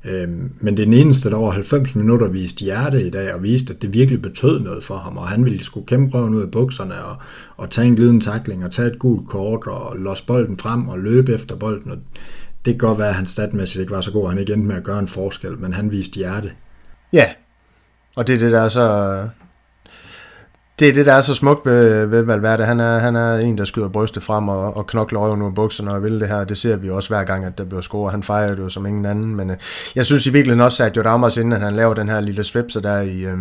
Øhm, 0.06 0.52
men 0.60 0.78
det 0.78 0.84
er 0.84 0.86
den 0.86 0.94
eneste, 0.94 1.30
der 1.30 1.36
over 1.36 1.52
90 1.52 1.96
minutter 1.96 2.28
viste 2.28 2.64
hjerte 2.64 3.08
i 3.08 3.10
dag, 3.10 3.34
og 3.34 3.44
viste, 3.44 3.74
at 3.74 3.82
det 3.82 3.94
virkelig 3.94 4.22
betød 4.22 4.60
noget 4.60 4.84
for 4.84 4.98
ham, 4.98 5.18
og 5.18 5.28
han 5.28 5.46
ville 5.46 5.64
skulle 5.64 5.86
kæmpe 5.86 6.18
røven 6.18 6.34
ud 6.34 6.42
af 6.42 6.52
bukserne, 6.52 7.04
og, 7.06 7.16
og 7.58 7.70
tage 7.70 7.88
en 7.88 7.96
glidende 7.96 8.26
takling, 8.26 8.66
og 8.66 8.72
tage 8.72 8.88
et 8.88 9.00
gult 9.00 9.28
kort, 9.30 9.68
og 9.68 9.98
låse 9.98 10.26
bolden 10.26 10.58
frem, 10.58 10.88
og 10.88 11.00
løbe 11.00 11.34
efter 11.34 11.56
bolden, 11.56 11.92
og 11.92 11.98
det 12.66 12.80
kan 12.80 12.88
godt 12.88 13.00
være, 13.00 13.10
at 13.10 13.16
han 13.16 13.26
statmæssigt 13.26 13.82
ikke 13.82 13.92
var 13.92 14.02
så 14.02 14.12
god, 14.12 14.30
han 14.30 14.38
ikke 14.38 14.54
endte 14.54 14.68
med 14.68 14.76
at 14.76 14.84
gøre 14.84 15.00
en 15.00 15.08
forskel, 15.08 15.58
men 15.58 15.74
han 15.74 15.92
viste 15.92 16.16
hjerte. 16.16 16.52
Ja, 17.14 17.26
og 18.16 18.28
det 18.28 18.36
er 18.36 18.40
det, 18.40 18.52
der 18.52 18.62
er 18.62 18.70
så... 18.70 19.28
Det 20.80 20.90
er 20.90 20.94
det, 20.94 21.06
der 21.06 21.14
er 21.14 21.22
så 21.22 21.36
smukt 21.36 21.66
ved, 21.66 22.06
ved 22.06 22.22
Valverde. 22.22 22.66
Han 22.66 22.80
er, 22.80 23.00
han 23.00 23.16
er 23.16 23.36
en, 23.36 23.58
der 23.58 23.66
skyder 23.66 23.90
brystet 23.90 24.24
frem 24.24 24.50
og, 24.50 24.78
og 24.78 24.88
knokler 24.88 25.20
røven 25.20 25.42
ud 25.42 25.52
bukserne 25.52 25.92
og 25.92 26.04
vil 26.04 26.20
det 26.20 26.28
her. 26.28 26.44
Det 26.44 26.58
ser 26.58 26.76
vi 26.76 26.90
også 26.90 27.10
hver 27.10 27.24
gang, 27.24 27.46
at 27.46 27.58
der 27.58 27.64
bliver 27.64 27.82
scoret. 27.82 28.12
Han 28.12 28.24
fejrer 28.24 28.56
det 28.56 28.62
jo 28.62 28.70
som 28.70 28.86
ingen 28.86 29.06
anden. 29.06 29.36
Men 29.36 29.50
øh, 29.50 29.58
jeg 29.96 30.06
synes 30.06 30.26
i 30.26 30.30
virkeligheden 30.30 30.62
også, 30.62 30.84
at 30.84 31.06
Ramos, 31.06 31.38
inden 31.38 31.62
han 31.62 31.76
laver 31.76 31.94
den 31.94 32.10
her 32.10 32.22
lille 32.22 32.44
svipse 32.44 32.82
der 32.82 33.02
i, 33.02 33.20
øh, 33.22 33.38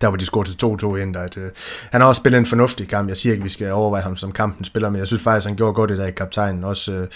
der 0.00 0.08
var 0.08 0.16
de 0.16 0.24
scoret 0.24 0.46
til 0.46 0.66
2-2 0.86 0.96
ind, 0.96 1.16
at 1.16 1.36
øh, 1.36 1.50
han 1.90 2.00
har 2.00 2.08
også 2.08 2.20
spillet 2.20 2.38
en 2.38 2.46
fornuftig 2.46 2.88
kamp. 2.88 3.08
Jeg 3.08 3.16
siger 3.16 3.32
ikke, 3.32 3.42
at 3.42 3.44
vi 3.44 3.50
skal 3.50 3.72
overveje 3.72 4.02
ham 4.02 4.16
som 4.16 4.32
kampen 4.32 4.64
spiller, 4.64 4.90
men 4.90 4.98
jeg 4.98 5.06
synes 5.06 5.22
faktisk, 5.22 5.46
at 5.46 5.50
han 5.50 5.56
gjorde 5.56 5.74
godt 5.74 5.90
i 5.90 5.96
dag 5.96 6.08
i 6.08 6.12
kaptajnen. 6.12 6.64
Også 6.64 6.92
øh, 6.92 7.06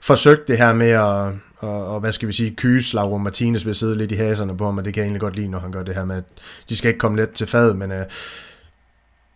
forsøgt 0.00 0.48
det 0.48 0.58
her 0.58 0.72
med 0.72 0.90
at, 0.90 1.32
og, 1.58 1.86
og 1.94 2.00
hvad 2.00 2.12
skal 2.12 2.28
vi 2.28 2.32
sige, 2.32 2.54
kyse 2.56 2.94
Lauro 2.94 3.18
Martinez 3.18 3.64
vil 3.64 3.74
sidde 3.74 3.96
lidt 3.96 4.12
i 4.12 4.14
haserne 4.14 4.56
på 4.56 4.64
ham, 4.64 4.78
og 4.78 4.84
det 4.84 4.94
kan 4.94 5.00
jeg 5.00 5.06
egentlig 5.06 5.20
godt 5.20 5.36
lide, 5.36 5.48
når 5.48 5.58
han 5.58 5.72
gør 5.72 5.82
det 5.82 5.94
her 5.94 6.04
med, 6.04 6.16
at 6.16 6.24
de 6.68 6.76
skal 6.76 6.88
ikke 6.88 6.98
komme 6.98 7.18
let 7.18 7.30
til 7.30 7.46
fad, 7.46 7.74
men 7.74 7.92
øh, 7.92 8.04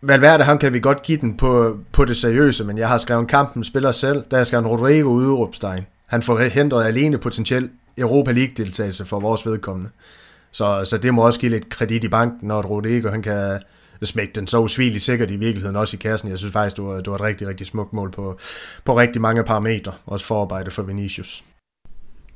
Valverde, 0.05 0.45
ham 0.45 0.59
kan 0.59 0.73
vi 0.73 0.81
godt 0.81 1.03
give 1.03 1.19
den 1.19 1.37
på, 1.37 1.79
på 1.93 2.05
det 2.05 2.17
seriøse, 2.17 2.65
men 2.65 2.79
jeg 2.79 2.89
har 2.89 2.99
skrevet 2.99 3.29
kampen 3.29 3.65
spiller 3.65 3.93
selv, 3.93 4.25
der 4.31 4.37
skal 4.37 4.47
skrevet 4.47 4.67
Rodrigo 4.67 5.09
udråbstegn. 5.09 5.87
Han 6.07 6.23
får 6.23 6.39
hentet 6.39 6.85
alene 6.85 7.19
potentielt 7.19 7.71
Europa 7.99 8.33
League-deltagelse 8.33 9.05
for 9.05 9.21
vores 9.21 9.47
vedkommende. 9.47 9.91
Så, 10.53 10.85
så 10.85 10.99
det 10.99 11.15
må 11.15 11.27
også 11.27 11.41
give 11.41 11.51
lidt 11.51 11.71
kredit 11.71 12.05
i 12.05 12.09
banken, 12.09 12.49
når 12.49 12.63
Rodrigo 12.63 13.09
han 13.09 13.23
kan 13.23 13.61
smække 14.07 14.33
den 14.33 14.47
så 14.47 14.59
usvigeligt 14.59 15.05
sikkert 15.05 15.31
i 15.31 15.37
virkeligheden 15.37 15.77
også 15.77 15.97
i 15.97 15.99
kassen. 15.99 16.31
Jeg 16.31 16.39
synes 16.39 16.53
faktisk, 16.53 16.77
det 16.77 16.85
var, 16.85 16.97
det 16.97 17.07
var 17.07 17.15
et 17.15 17.21
rigtig, 17.21 17.49
rigtig 17.49 17.67
smukt 17.67 17.93
mål 17.93 18.11
på, 18.11 18.39
på 18.85 18.99
rigtig 18.99 19.23
mange 19.23 19.45
parametre, 19.45 19.93
også 20.07 20.27
forarbejde 20.27 20.71
for 20.71 20.83
Vinicius. 20.83 21.45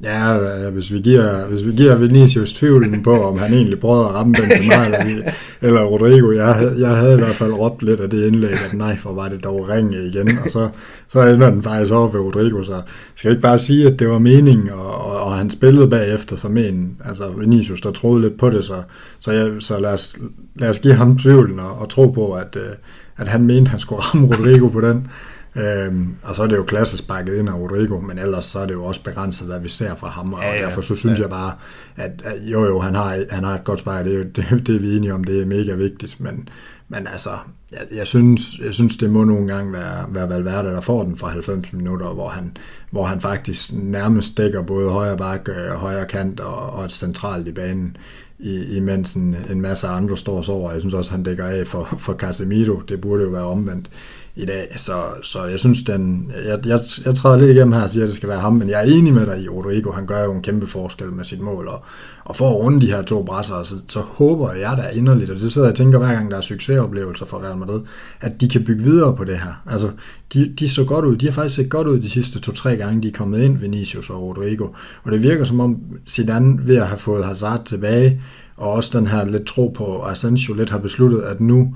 Ja, 0.03 0.39
øh, 0.39 0.73
hvis 0.73 0.93
vi 0.93 0.99
giver, 0.99 1.47
hvis 1.47 1.67
vi 1.67 1.73
giver 1.73 1.97
Vinicius 1.97 2.53
tvivlen 2.53 3.03
på, 3.03 3.23
om 3.23 3.39
han 3.39 3.55
egentlig 3.55 3.81
prøvede 3.81 4.09
at 4.09 4.15
ramme 4.15 4.35
Benzema 4.35 4.85
eller, 4.85 5.33
eller 5.63 5.83
Rodrigo, 5.83 6.33
jeg, 6.33 6.55
havde, 6.55 6.75
jeg 6.79 6.97
havde 6.97 7.15
i 7.15 7.19
hvert 7.19 7.35
fald 7.35 7.53
råbt 7.53 7.83
lidt 7.83 8.01
af 8.01 8.11
det 8.11 8.27
indlæg, 8.27 8.51
at 8.51 8.75
nej, 8.75 8.97
for 8.97 9.13
var 9.13 9.29
det 9.29 9.45
dog 9.45 9.69
ringe 9.69 10.07
igen, 10.07 10.29
og 10.45 10.49
så, 10.53 10.69
så 11.09 11.21
ender 11.21 11.51
den 11.51 11.63
faktisk 11.63 11.93
over 11.93 12.09
ved 12.09 12.21
Rodrigo, 12.21 12.63
så 12.63 12.83
skal 13.15 13.29
jeg 13.29 13.33
ikke 13.33 13.43
bare 13.43 13.59
sige, 13.59 13.87
at 13.87 13.99
det 13.99 14.09
var 14.09 14.19
meningen, 14.19 14.71
og, 14.71 14.95
og, 14.95 15.21
og 15.21 15.35
han 15.35 15.51
spillede 15.51 15.91
bagefter 15.91 16.37
som 16.37 16.57
en, 16.57 16.97
altså 17.05 17.29
Vinicius, 17.39 17.81
der 17.81 17.91
troede 17.91 18.23
lidt 18.23 18.39
på 18.39 18.51
det, 18.51 18.65
så, 18.65 18.83
så, 19.21 19.31
jeg, 19.31 19.53
så 19.59 19.79
lad, 19.79 19.93
os, 19.93 20.17
lad 20.57 20.69
os 20.69 20.79
give 20.79 20.95
ham 20.95 21.19
tvivlen 21.19 21.61
og, 21.61 21.79
og 21.79 21.89
tro 21.89 22.07
på, 22.07 22.33
at, 22.33 22.57
øh, 22.57 22.75
at 23.17 23.29
han 23.29 23.45
mente, 23.45 23.63
at 23.63 23.69
han 23.69 23.81
skulle 23.81 24.01
ramme 24.03 24.27
Rodrigo 24.37 24.69
på 24.69 24.81
den. 24.81 25.09
Øhm, 25.57 26.15
og 26.23 26.35
så 26.35 26.43
er 26.43 26.47
det 26.47 26.57
jo 26.57 26.63
klassisk 26.63 27.09
bakket 27.09 27.35
ind 27.35 27.49
af 27.49 27.55
Rodrigo, 27.55 28.01
men 28.01 28.19
ellers 28.19 28.45
så 28.45 28.59
er 28.59 28.67
det 28.67 28.75
jo 28.75 28.85
også 28.85 29.03
begrænset, 29.03 29.47
hvad 29.47 29.61
vi 29.61 29.69
ser 29.69 29.95
fra 29.95 30.09
ham, 30.09 30.33
og 30.33 30.41
ja, 30.43 30.55
ja. 30.55 30.63
derfor 30.65 30.81
så 30.81 30.95
synes 30.95 31.19
ja. 31.19 31.23
jeg 31.23 31.31
bare, 31.31 31.53
at, 31.97 32.23
at 32.25 32.39
jo 32.43 32.65
jo, 32.65 32.81
han 32.81 32.95
har, 32.95 33.25
han 33.31 33.45
har 33.45 33.55
et 33.55 33.65
godt 33.65 33.79
spejl, 33.79 34.05
det, 34.05 34.21
er 34.21 34.25
det, 34.25 34.67
det 34.67 34.77
er 34.77 34.81
vi 34.81 34.97
enige 34.97 35.15
om, 35.15 35.25
det 35.25 35.43
er 35.43 35.47
mega 35.47 35.75
vigtigt, 35.75 36.21
men, 36.21 36.49
men 36.89 37.07
altså, 37.07 37.31
jeg, 37.73 37.81
jeg, 37.99 38.07
synes, 38.07 38.59
jeg 38.65 38.75
synes, 38.75 38.97
det 38.97 39.11
må 39.11 39.25
nogle 39.25 39.55
gange 39.55 39.73
være, 39.73 40.07
være 40.09 40.29
Valverde, 40.29 40.69
der 40.69 40.81
får 40.81 41.03
den 41.03 41.17
fra 41.17 41.29
90 41.29 41.73
minutter, 41.73 42.07
hvor 42.07 42.29
han, 42.29 42.57
hvor 42.91 43.05
han 43.05 43.21
faktisk 43.21 43.73
nærmest 43.73 44.39
dækker 44.39 44.63
både 44.63 44.91
højre 44.91 45.17
bakke, 45.17 45.53
øh, 45.53 45.71
højre 45.71 46.07
kant 46.07 46.41
og, 46.41 46.71
og 46.71 46.91
centralt 46.91 47.49
i 47.49 47.53
banen, 47.53 47.97
i, 48.39 48.77
imens 48.77 49.15
en, 49.15 49.37
en 49.51 49.61
masse 49.61 49.87
andre 49.87 50.17
står 50.17 50.43
så 50.43 50.53
over. 50.53 50.73
Jeg 50.73 50.81
synes 50.81 50.95
også, 50.95 51.11
han 51.11 51.23
dækker 51.23 51.45
af 51.45 51.67
for, 51.67 51.85
for 51.99 52.13
Casemiro. 52.13 52.81
Det 52.81 53.01
burde 53.01 53.23
jo 53.23 53.29
være 53.29 53.45
omvendt 53.45 53.91
i 54.37 54.45
dag. 54.45 54.75
Så, 54.77 55.03
så 55.23 55.45
jeg 55.45 55.59
synes, 55.59 55.83
den, 55.83 56.33
jeg, 56.47 56.67
jeg, 56.67 56.81
jeg 57.05 57.15
træder 57.15 57.39
lidt 57.39 57.51
igennem 57.51 57.73
her 57.73 57.83
og 57.83 57.91
siger, 57.91 58.05
at 58.05 58.09
det 58.09 58.17
skal 58.17 58.29
være 58.29 58.41
ham, 58.41 58.53
men 58.53 58.69
jeg 58.69 58.81
er 58.81 58.93
enig 58.93 59.15
med 59.15 59.27
dig 59.27 59.43
i 59.43 59.49
Rodrigo. 59.49 59.91
Han 59.91 60.07
gør 60.07 60.25
jo 60.25 60.33
en 60.33 60.43
kæmpe 60.43 60.67
forskel 60.67 61.13
med 61.13 61.25
sit 61.25 61.41
mål, 61.41 61.69
og, 61.69 61.83
og 62.25 62.37
for 62.37 62.51
at 62.51 62.57
runde 62.57 62.81
de 62.81 62.87
her 62.87 63.03
to 63.03 63.23
brasser, 63.23 63.63
så, 63.63 63.77
så 63.89 64.01
håber 64.01 64.53
jeg 64.53 64.75
da 64.77 64.89
inderligt, 64.89 65.31
og 65.31 65.41
det 65.41 65.53
sidder 65.53 65.69
jeg 65.69 65.73
og 65.73 65.77
tænker 65.77 65.99
hver 65.99 66.13
gang, 66.13 66.31
der 66.31 66.37
er 66.37 66.41
succesoplevelser 66.41 67.27
for 67.27 67.45
Real 67.45 67.57
Madrid, 67.57 67.81
at 68.21 68.41
de 68.41 68.49
kan 68.49 68.65
bygge 68.65 68.85
videre 68.85 69.17
på 69.17 69.25
det 69.25 69.39
her. 69.39 69.63
Altså, 69.67 69.91
de, 70.33 70.55
de 70.59 70.69
så 70.69 70.85
godt 70.85 71.05
ud. 71.05 71.17
De 71.17 71.27
har 71.27 71.33
faktisk 71.33 71.55
set 71.55 71.71
godt 71.71 71.89
ud 71.89 71.99
de 71.99 72.11
sidste 72.11 72.41
to-tre 72.41 72.77
gange, 72.77 73.03
de 73.03 73.09
er 73.09 73.13
kommet 73.13 73.43
ind, 73.43 73.59
Vinicius 73.59 74.11
og 74.11 74.23
Rodrigo. 74.23 74.69
Og 75.03 75.13
det 75.13 75.23
virker 75.23 75.45
som 75.45 75.61
om 75.61 75.79
Zidane 76.09 76.59
ved 76.67 76.77
at 76.77 76.87
have 76.87 76.99
fået 76.99 77.25
Hazard 77.25 77.65
tilbage, 77.65 78.21
og 78.57 78.73
også 78.73 78.99
den 78.99 79.07
her 79.07 79.25
lidt 79.25 79.47
tro 79.47 79.69
på, 79.69 80.03
Asensio 80.03 80.55
lidt 80.55 80.71
har 80.71 80.79
besluttet, 80.79 81.21
at 81.21 81.41
nu 81.41 81.75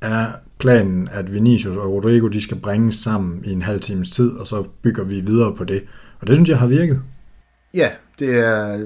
er 0.00 0.26
planen, 0.58 1.08
at 1.12 1.34
Vinicius 1.34 1.76
og 1.76 1.92
Rodrigo 1.92 2.28
de 2.28 2.42
skal 2.42 2.56
bringes 2.56 2.94
sammen 2.94 3.44
i 3.44 3.52
en 3.52 3.62
halv 3.62 3.80
times 3.80 4.10
tid, 4.10 4.30
og 4.30 4.46
så 4.46 4.68
bygger 4.82 5.04
vi 5.04 5.20
videre 5.20 5.56
på 5.56 5.64
det. 5.64 5.82
Og 6.20 6.26
det 6.26 6.36
synes 6.36 6.48
jeg 6.48 6.58
har 6.58 6.66
virket. 6.66 7.02
Ja, 7.74 7.90
det 8.18 8.38
er, 8.38 8.76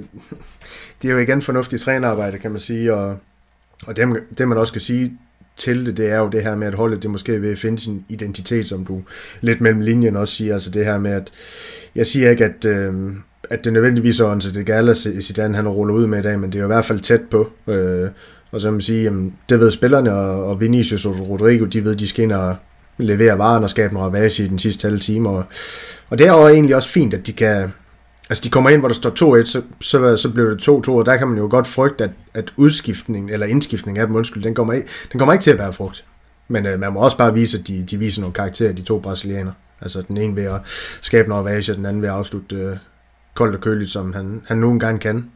det 1.03 1.09
er 1.09 1.12
jo 1.12 1.18
igen 1.18 1.42
fornuftigt 1.42 1.83
trænerarbejde, 1.83 2.38
kan 2.38 2.51
man 2.51 2.61
sige, 2.61 2.94
og, 2.94 3.18
og 3.87 3.96
det, 3.96 4.09
det 4.38 4.49
man 4.49 4.59
også 4.59 4.73
kan 4.73 4.81
sige 4.81 5.18
til 5.57 5.87
det, 5.87 5.96
det 5.96 6.11
er 6.11 6.18
jo 6.18 6.29
det 6.29 6.42
her 6.42 6.57
med, 6.57 6.66
at 6.66 6.75
holdet 6.75 7.03
det 7.03 7.11
måske 7.11 7.40
vil 7.40 7.57
finde 7.57 7.79
sin 7.79 8.05
identitet, 8.09 8.66
som 8.66 8.85
du 8.85 9.03
lidt 9.40 9.61
mellem 9.61 9.81
linjen 9.81 10.16
også 10.16 10.35
siger. 10.35 10.55
Altså 10.55 10.70
det 10.70 10.85
her 10.85 10.99
med, 10.99 11.11
at 11.11 11.33
jeg 11.94 12.07
siger 12.07 12.31
ikke, 12.31 12.44
at, 12.44 12.64
øh, 12.64 13.12
at 13.51 13.64
det 13.64 13.73
nødvendigvis 13.73 14.20
er 14.20 14.25
Onse 14.25 14.55
det 14.55 14.66
gælder 14.66 14.94
Zidane, 15.20 15.57
han 15.57 15.68
ruller 15.68 15.94
ud 15.94 16.07
med 16.07 16.18
i 16.18 16.23
dag, 16.23 16.40
men 16.40 16.53
det 16.53 16.59
er 16.59 16.62
jo 16.62 16.66
i 16.66 16.75
hvert 16.75 16.85
fald 16.85 17.01
tæt 17.01 17.23
på. 17.31 17.51
Øh, 17.66 18.09
og 18.52 18.60
så 18.60 18.66
kan 18.66 18.72
man 18.72 18.80
sige, 18.80 19.02
jamen, 19.02 19.34
det 19.48 19.60
ved 19.60 19.70
spillerne, 19.70 20.14
og, 20.14 20.44
og 20.44 20.60
Vinicius 20.60 21.06
og 21.06 21.28
Rodrigo, 21.28 21.64
de 21.64 21.84
ved, 21.84 21.96
de 21.96 22.08
skal 22.08 22.22
ind 22.22 22.32
og 22.32 22.56
levere 22.98 23.38
varen 23.38 23.64
og 23.64 23.70
skabe 23.70 23.94
noget 23.94 24.06
ravage 24.06 24.44
i 24.44 24.48
den 24.48 24.58
sidste 24.58 24.86
halve 24.86 24.98
time. 24.98 25.28
Og, 25.28 25.44
og 26.10 26.18
det 26.18 26.26
er 26.26 26.32
jo 26.32 26.48
egentlig 26.48 26.76
også 26.76 26.88
fint, 26.88 27.14
at 27.14 27.26
de 27.26 27.32
kan, 27.32 27.72
Altså, 28.30 28.44
de 28.44 28.50
kommer 28.50 28.70
ind, 28.70 28.80
hvor 28.80 28.88
der 28.88 28.94
står 28.94 29.40
2-1, 29.42 29.44
så, 29.44 29.62
så, 29.80 30.16
så 30.16 30.30
bliver 30.30 30.48
det 30.48 30.68
2-2, 30.68 30.90
og 30.90 31.06
der 31.06 31.16
kan 31.16 31.28
man 31.28 31.38
jo 31.38 31.48
godt 31.50 31.66
frygte, 31.66 32.04
at, 32.04 32.10
at 32.34 32.52
udskiftningen, 32.56 33.32
eller 33.32 33.46
indskiftningen 33.46 34.00
af 34.00 34.06
dem, 34.06 34.16
undskyld, 34.16 34.42
den 34.42 34.54
kommer, 34.54 34.72
ikke, 34.72 34.88
den 35.12 35.18
kommer 35.18 35.32
ikke 35.32 35.42
til 35.42 35.50
at 35.50 35.58
være 35.58 35.72
frugt. 35.72 36.04
Men 36.48 36.66
øh, 36.66 36.80
man 36.80 36.92
må 36.92 37.00
også 37.00 37.16
bare 37.16 37.34
vise, 37.34 37.58
at 37.58 37.68
de, 37.68 37.84
de 37.90 37.98
viser 37.98 38.20
nogle 38.20 38.34
karakterer, 38.34 38.72
de 38.72 38.82
to 38.82 38.98
brasilianere. 38.98 39.54
Altså 39.80 40.02
den 40.08 40.16
ene 40.16 40.36
ved 40.36 40.44
at 40.44 40.60
skabe 41.00 41.28
noget 41.28 41.44
ravage, 41.44 41.72
og 41.72 41.76
den 41.76 41.86
anden 41.86 42.02
ved 42.02 42.08
at 42.08 42.14
afslutte 42.14 42.56
øh, 42.56 42.76
koldt 43.34 43.54
og 43.54 43.60
køligt, 43.60 43.90
som 43.90 44.12
han, 44.12 44.42
han 44.46 44.58
nogle 44.58 44.80
gange 44.80 44.98
kan. 44.98 45.30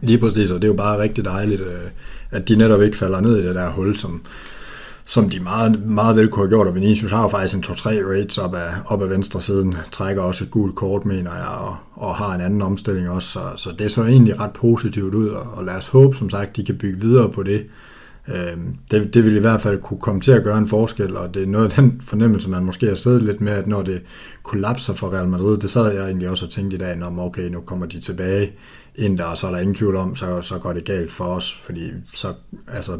Lige 0.00 0.18
præcis, 0.18 0.50
og 0.50 0.62
det 0.62 0.68
er 0.68 0.72
jo 0.72 0.76
bare 0.76 0.98
rigtig 0.98 1.24
dejligt, 1.24 1.60
øh, 1.60 1.90
at 2.30 2.48
de 2.48 2.56
netop 2.56 2.82
ikke 2.82 2.96
falder 2.96 3.20
ned 3.20 3.38
i 3.38 3.46
det 3.46 3.54
der 3.54 3.70
hul, 3.70 3.96
som, 3.96 4.22
som 5.04 5.30
de 5.30 5.40
meget, 5.40 5.86
meget 5.86 6.16
vel 6.16 6.28
kunne 6.28 6.42
have 6.42 6.48
gjort, 6.48 6.66
og 6.66 6.74
Vinicius 6.74 7.10
har 7.10 7.22
jo 7.22 7.28
faktisk 7.28 7.56
en 7.56 7.64
2-3 7.64 7.88
rates 7.88 8.38
op 8.38 8.54
af, 8.54 8.70
op 8.86 9.02
af 9.02 9.10
venstre 9.10 9.40
siden, 9.40 9.76
trækker 9.92 10.22
også 10.22 10.44
et 10.44 10.50
gult 10.50 10.74
kort, 10.74 11.04
mener 11.04 11.34
jeg, 11.34 11.46
og, 11.46 11.76
og 11.94 12.16
har 12.16 12.34
en 12.34 12.40
anden 12.40 12.62
omstilling 12.62 13.08
også, 13.08 13.28
så, 13.28 13.40
så 13.56 13.70
det 13.78 13.90
så 13.90 14.04
egentlig 14.04 14.40
ret 14.40 14.52
positivt 14.52 15.14
ud, 15.14 15.28
og, 15.28 15.46
og 15.54 15.64
lad 15.64 15.74
os 15.74 15.88
håbe, 15.88 16.16
som 16.16 16.30
sagt, 16.30 16.56
de 16.56 16.64
kan 16.64 16.78
bygge 16.78 17.00
videre 17.00 17.32
på 17.32 17.42
det. 17.42 17.66
Øhm, 18.28 18.76
det, 18.90 19.14
det 19.14 19.24
vil 19.24 19.36
i 19.36 19.40
hvert 19.40 19.60
fald 19.60 19.80
kunne 19.80 20.00
komme 20.00 20.20
til 20.20 20.32
at 20.32 20.44
gøre 20.44 20.58
en 20.58 20.66
forskel, 20.66 21.16
og 21.16 21.34
det 21.34 21.42
er 21.42 21.46
noget 21.46 21.64
af 21.64 21.82
den 21.82 22.00
fornemmelse, 22.00 22.50
man 22.50 22.64
måske 22.64 22.86
har 22.86 22.94
siddet 22.94 23.22
lidt 23.22 23.40
med, 23.40 23.52
at 23.52 23.66
når 23.66 23.82
det 23.82 24.02
kollapser 24.42 24.92
for 24.92 25.14
Real 25.14 25.28
Madrid, 25.28 25.58
det 25.58 25.70
sad 25.70 25.94
jeg 25.94 26.04
egentlig 26.04 26.28
også 26.28 26.46
og 26.46 26.50
tænkte 26.50 26.76
i 26.76 26.78
dag, 26.78 27.02
om 27.02 27.18
okay, 27.18 27.48
nu 27.48 27.60
kommer 27.60 27.86
de 27.86 28.00
tilbage 28.00 28.52
ind 28.98 29.18
der, 29.18 29.24
og 29.24 29.38
så 29.38 29.46
er 29.46 29.50
der 29.50 29.58
ingen 29.58 29.74
tvivl 29.74 29.96
om, 29.96 30.16
så, 30.16 30.42
så 30.42 30.58
går 30.58 30.72
det 30.72 30.84
galt 30.84 31.12
for 31.12 31.24
os, 31.24 31.60
fordi 31.62 31.90
så, 32.12 32.34
altså, 32.68 32.98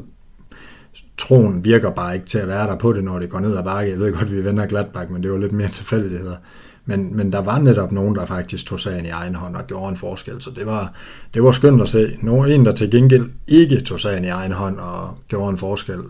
troen 1.16 1.64
virker 1.64 1.90
bare 1.90 2.14
ikke 2.14 2.26
til 2.26 2.38
at 2.38 2.48
være 2.48 2.66
der 2.66 2.76
på 2.76 2.92
det, 2.92 3.04
når 3.04 3.18
det 3.18 3.30
går 3.30 3.40
ned 3.40 3.56
ad 3.56 3.64
bakke. 3.64 3.90
Jeg 3.90 3.98
ved 3.98 4.12
godt, 4.12 4.24
at 4.24 4.32
vi 4.32 4.44
vender 4.44 4.66
Gladbach, 4.66 5.10
men 5.10 5.22
det 5.22 5.32
var 5.32 5.38
lidt 5.38 5.52
mere 5.52 5.68
tilfældigheder. 5.68 6.36
Men, 6.84 7.16
men 7.16 7.32
der 7.32 7.38
var 7.40 7.58
netop 7.58 7.92
nogen, 7.92 8.14
der 8.14 8.24
faktisk 8.24 8.66
tog 8.66 8.80
sagen 8.80 9.06
i 9.06 9.08
egen 9.08 9.34
hånd 9.34 9.56
og 9.56 9.66
gjorde 9.66 9.88
en 9.88 9.96
forskel, 9.96 10.42
så 10.42 10.50
det 10.50 10.66
var, 10.66 10.92
det 11.34 11.42
var 11.42 11.50
skønt 11.50 11.82
at 11.82 11.88
se. 11.88 12.18
Nogen, 12.22 12.50
en, 12.50 12.64
der 12.64 12.72
til 12.72 12.90
gengæld 12.90 13.30
ikke 13.46 13.80
tog 13.80 14.00
sagen 14.00 14.24
i 14.24 14.28
egen 14.28 14.52
hånd 14.52 14.78
og 14.78 15.14
gjorde 15.28 15.50
en 15.50 15.58
forskel, 15.58 16.00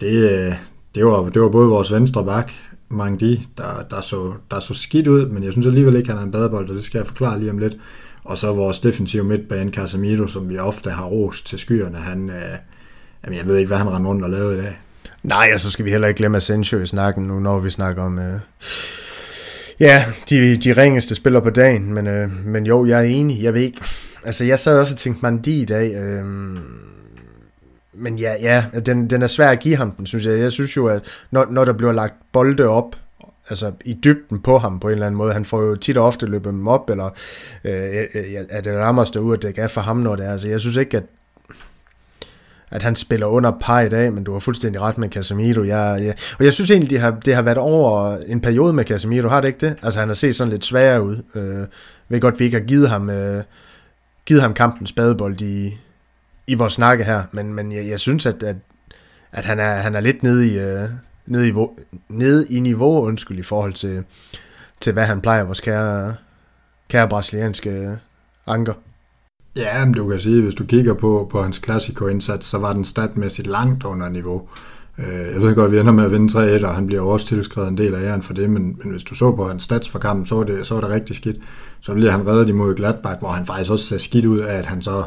det, 0.00 0.56
det, 0.94 1.04
var, 1.04 1.28
det 1.28 1.42
var 1.42 1.48
både 1.48 1.68
vores 1.68 1.92
venstre 1.92 2.24
bak, 2.24 2.52
Mangdi, 2.88 3.48
der, 3.58 3.82
der, 3.90 4.00
så, 4.00 4.32
der 4.50 4.60
så 4.60 4.74
skidt 4.74 5.06
ud, 5.06 5.26
men 5.26 5.44
jeg 5.44 5.52
synes 5.52 5.66
alligevel 5.66 5.96
ikke, 5.96 6.08
han 6.08 6.18
er 6.18 6.22
en 6.22 6.30
badebold, 6.30 6.68
og 6.70 6.74
det 6.74 6.84
skal 6.84 6.98
jeg 6.98 7.06
forklare 7.06 7.38
lige 7.38 7.50
om 7.50 7.58
lidt. 7.58 7.76
Og 8.28 8.38
så 8.38 8.52
vores 8.52 8.80
defensive 8.80 9.24
midtbane, 9.24 9.72
Casemiro, 9.72 10.26
som 10.26 10.50
vi 10.50 10.58
ofte 10.58 10.90
har 10.90 11.04
rost 11.04 11.46
til 11.46 11.58
skyerne, 11.58 11.98
han, 11.98 12.30
øh, 12.30 12.56
Jamen, 13.24 13.38
jeg 13.38 13.46
ved 13.46 13.56
ikke, 13.56 13.68
hvad 13.68 13.78
han 13.78 13.90
rendte 13.90 14.08
rundt 14.08 14.24
og 14.24 14.30
lavede 14.30 14.58
i 14.58 14.62
dag. 14.62 14.78
Nej, 15.22 15.50
og 15.54 15.60
så 15.60 15.70
skal 15.70 15.84
vi 15.84 15.90
heller 15.90 16.08
ikke 16.08 16.18
glemme 16.18 16.36
Asensio 16.36 16.78
i 16.78 16.86
snakken 16.86 17.24
nu, 17.28 17.38
når 17.38 17.60
vi 17.60 17.70
snakker 17.70 18.02
om... 18.02 18.18
Øh, 18.18 18.40
ja, 19.80 20.04
de, 20.30 20.56
de 20.56 20.72
ringeste 20.82 21.14
spiller 21.14 21.40
på 21.40 21.50
dagen, 21.50 21.94
men, 21.94 22.06
øh, 22.06 22.46
men 22.46 22.66
jo, 22.66 22.86
jeg 22.86 22.98
er 22.98 23.04
enig. 23.04 23.42
Jeg 23.42 23.54
ved 23.54 23.60
ikke... 23.60 23.80
Altså, 24.24 24.44
jeg 24.44 24.58
sad 24.58 24.80
også 24.80 24.94
og 24.94 24.98
tænkte 24.98 25.22
Mandi 25.22 25.62
i 25.62 25.64
dag... 25.64 25.94
Øh, 25.94 26.24
men 27.92 28.18
ja, 28.18 28.34
ja 28.42 28.64
den, 28.86 29.10
den 29.10 29.22
er 29.22 29.26
svær 29.26 29.50
at 29.50 29.60
give 29.60 29.76
ham 29.76 29.90
den, 29.90 30.06
synes 30.06 30.26
jeg. 30.26 30.38
Jeg 30.38 30.52
synes 30.52 30.76
jo, 30.76 30.86
at 30.86 31.02
når, 31.30 31.46
når 31.50 31.64
der 31.64 31.72
bliver 31.72 31.92
lagt 31.92 32.14
bolde 32.32 32.68
op, 32.68 32.96
altså 33.50 33.72
i 33.84 33.92
dybden 34.04 34.40
på 34.40 34.58
ham 34.58 34.80
på 34.80 34.88
en 34.88 34.92
eller 34.92 35.06
anden 35.06 35.18
måde. 35.18 35.32
Han 35.32 35.44
får 35.44 35.62
jo 35.62 35.76
tit 35.76 35.96
og 35.96 36.06
ofte 36.06 36.26
løbet 36.26 36.52
dem 36.52 36.68
op, 36.68 36.90
eller 36.90 37.10
øh, 37.64 37.72
øh, 37.72 38.06
øh 38.14 38.22
er 38.50 38.60
det 38.60 38.78
rammer 38.78 39.04
stå 39.04 39.20
ud, 39.20 39.36
at 39.36 39.42
det 39.42 39.58
er 39.58 39.68
for 39.68 39.80
ham, 39.80 39.96
når 39.96 40.16
det 40.16 40.26
er. 40.26 40.32
Altså, 40.32 40.48
jeg 40.48 40.60
synes 40.60 40.76
ikke, 40.76 40.96
at 40.96 41.04
at 42.70 42.82
han 42.82 42.96
spiller 42.96 43.26
under 43.26 43.52
par 43.60 43.80
i 43.80 43.88
dag, 43.88 44.12
men 44.12 44.24
du 44.24 44.32
har 44.32 44.38
fuldstændig 44.38 44.80
ret 44.80 44.98
med 44.98 45.08
Casemiro. 45.08 45.62
Jeg, 45.62 45.98
jeg, 46.02 46.14
og 46.38 46.44
jeg 46.44 46.52
synes 46.52 46.70
egentlig, 46.70 46.90
det 46.90 47.00
har, 47.00 47.10
det 47.10 47.34
har 47.34 47.42
været 47.42 47.58
over 47.58 48.16
en 48.26 48.40
periode 48.40 48.72
med 48.72 48.84
Casemiro, 48.84 49.28
har 49.28 49.40
det 49.40 49.48
ikke 49.48 49.66
det? 49.66 49.76
Altså 49.82 50.00
han 50.00 50.08
har 50.08 50.14
set 50.14 50.36
sådan 50.36 50.50
lidt 50.50 50.64
sværere 50.64 51.02
ud. 51.02 51.16
Øh, 51.34 51.66
ved 52.08 52.20
godt, 52.20 52.38
vi 52.38 52.44
ikke 52.44 52.58
har 52.58 52.64
givet 52.64 52.88
ham, 52.88 53.10
øh, 53.10 53.42
givet 54.26 54.42
ham 54.42 54.54
kampens 54.54 54.92
badebold 54.92 55.40
i, 55.40 55.78
i 56.46 56.54
vores 56.54 56.72
snakke 56.72 57.04
her, 57.04 57.22
men, 57.32 57.54
men 57.54 57.72
jeg, 57.72 57.88
jeg 57.88 58.00
synes, 58.00 58.26
at, 58.26 58.42
at, 58.42 58.56
at 59.32 59.44
han, 59.44 59.58
er, 59.58 59.74
han 59.74 59.94
er 59.94 60.00
lidt 60.00 60.22
nede 60.22 60.48
i, 60.48 60.58
øh, 60.58 60.88
nede, 61.28 61.48
i, 61.48 61.52
nede 62.08 62.46
i 62.50 62.60
niveau, 62.60 63.06
undskyld, 63.06 63.38
i 63.38 63.42
forhold 63.42 63.72
til, 63.72 64.04
til 64.80 64.92
hvad 64.92 65.04
han 65.04 65.20
plejer, 65.20 65.44
vores 65.44 65.60
kære, 65.60 66.14
kære 66.88 67.08
brasilianske 67.08 67.98
anker. 68.46 68.74
Ja, 69.56 69.84
men 69.84 69.94
du 69.94 70.08
kan 70.08 70.20
sige, 70.20 70.42
hvis 70.42 70.54
du 70.54 70.64
kigger 70.64 70.94
på, 70.94 71.28
på 71.30 71.42
hans 71.42 71.58
klassiko-indsats, 71.58 72.46
så 72.46 72.58
var 72.58 72.72
den 72.72 72.84
statmæssigt 72.84 73.46
langt 73.46 73.84
under 73.84 74.08
niveau. 74.08 74.48
Øh, 74.98 75.32
jeg 75.32 75.42
ved 75.42 75.54
godt, 75.54 75.66
at 75.66 75.72
vi 75.72 75.78
ender 75.78 75.92
med 75.92 76.04
at 76.04 76.12
vinde 76.12 76.58
3-1, 76.58 76.66
og 76.66 76.74
han 76.74 76.86
bliver 76.86 77.02
også 77.02 77.26
tilskrevet 77.26 77.68
en 77.68 77.78
del 77.78 77.94
af 77.94 78.02
æren 78.02 78.22
for 78.22 78.34
det, 78.34 78.50
men, 78.50 78.78
men 78.82 78.90
hvis 78.90 79.04
du 79.04 79.14
så 79.14 79.32
på 79.32 79.48
hans 79.48 79.62
stats 79.62 79.88
for 79.88 79.98
kampen, 79.98 80.26
så 80.26 80.34
var 80.34 80.44
det, 80.44 80.66
så 80.66 80.74
var 80.74 80.80
det 80.80 80.90
rigtig 80.90 81.16
skidt. 81.16 81.36
Så 81.80 81.94
bliver 81.94 82.10
han 82.10 82.26
reddet 82.26 82.48
imod 82.48 82.74
Gladbach, 82.74 83.18
hvor 83.18 83.28
han 83.28 83.46
faktisk 83.46 83.70
også 83.70 83.84
ser 83.84 83.98
skidt 83.98 84.26
ud 84.26 84.38
af, 84.38 84.58
at 84.58 84.66
han 84.66 84.82
så 84.82 85.04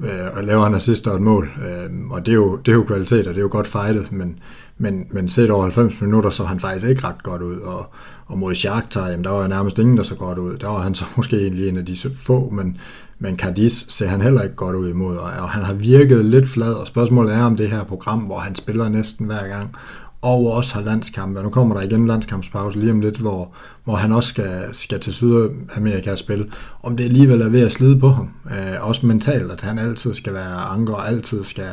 øh, 0.00 0.46
laver 0.46 0.66
en 0.66 0.74
assist 0.74 1.06
og 1.06 1.14
et 1.14 1.22
mål. 1.22 1.50
Øh, 1.66 2.10
og 2.10 2.26
det 2.26 2.32
er, 2.32 2.36
jo, 2.36 2.56
det 2.56 2.72
er 2.72 2.76
jo 2.76 2.84
kvalitet, 2.84 3.26
og 3.26 3.34
det 3.34 3.36
er 3.36 3.42
jo 3.42 3.48
godt 3.50 3.66
fightet, 3.66 4.12
men, 4.12 4.38
men, 4.78 5.06
men 5.10 5.28
set 5.28 5.50
over 5.50 5.62
90 5.62 6.00
minutter, 6.00 6.30
så 6.30 6.44
han 6.44 6.60
faktisk 6.60 6.86
ikke 6.86 7.06
ret 7.06 7.22
godt 7.22 7.42
ud. 7.42 7.56
Og, 7.56 7.86
og 8.26 8.38
mod 8.38 8.54
Shakhtar, 8.54 9.08
jamen, 9.08 9.24
der 9.24 9.30
var 9.30 9.46
nærmest 9.46 9.78
ingen, 9.78 9.96
der 9.96 10.02
så 10.02 10.14
godt 10.14 10.38
ud. 10.38 10.56
Der 10.56 10.68
var 10.68 10.80
han 10.80 10.94
så 10.94 11.04
måske 11.16 11.36
egentlig 11.36 11.68
en 11.68 11.76
af 11.76 11.84
de 11.86 11.96
få, 12.16 12.50
men, 12.50 12.76
men 13.18 13.38
Cadiz 13.38 13.84
ser 13.88 14.06
han 14.06 14.20
heller 14.20 14.42
ikke 14.42 14.54
godt 14.54 14.76
ud 14.76 14.88
imod, 14.88 15.16
og 15.16 15.50
han 15.50 15.62
har 15.62 15.74
virket 15.74 16.24
lidt 16.24 16.48
flad, 16.48 16.72
og 16.72 16.86
spørgsmålet 16.86 17.34
er 17.34 17.42
om 17.42 17.56
det 17.56 17.70
her 17.70 17.84
program, 17.84 18.18
hvor 18.18 18.38
han 18.38 18.54
spiller 18.54 18.88
næsten 18.88 19.26
hver 19.26 19.48
gang, 19.48 19.76
og 20.24 20.52
også 20.52 20.74
har 20.74 20.82
landskampe. 20.82 21.42
Nu 21.42 21.50
kommer 21.50 21.74
der 21.74 21.82
igen 21.82 22.06
landskampspause 22.06 22.80
lige 22.80 22.92
om 22.92 23.00
lidt, 23.00 23.16
hvor, 23.16 23.52
hvor 23.84 23.96
han 23.96 24.12
også 24.12 24.28
skal, 24.28 24.68
skal 24.72 25.00
til 25.00 25.14
Sydamerika 25.14 26.12
og 26.12 26.18
spille. 26.18 26.50
Om 26.82 26.96
det 26.96 27.04
alligevel 27.04 27.40
er 27.40 27.48
ved 27.48 27.60
at 27.60 27.72
slide 27.72 27.98
på 28.00 28.08
ham. 28.08 28.30
Øh, 28.50 28.88
også 28.88 29.06
mentalt, 29.06 29.52
at 29.52 29.60
han 29.60 29.78
altid 29.78 30.14
skal 30.14 30.34
være 30.34 30.56
anker, 30.56 30.94
og 30.94 31.08
altid 31.08 31.44
skal, 31.44 31.68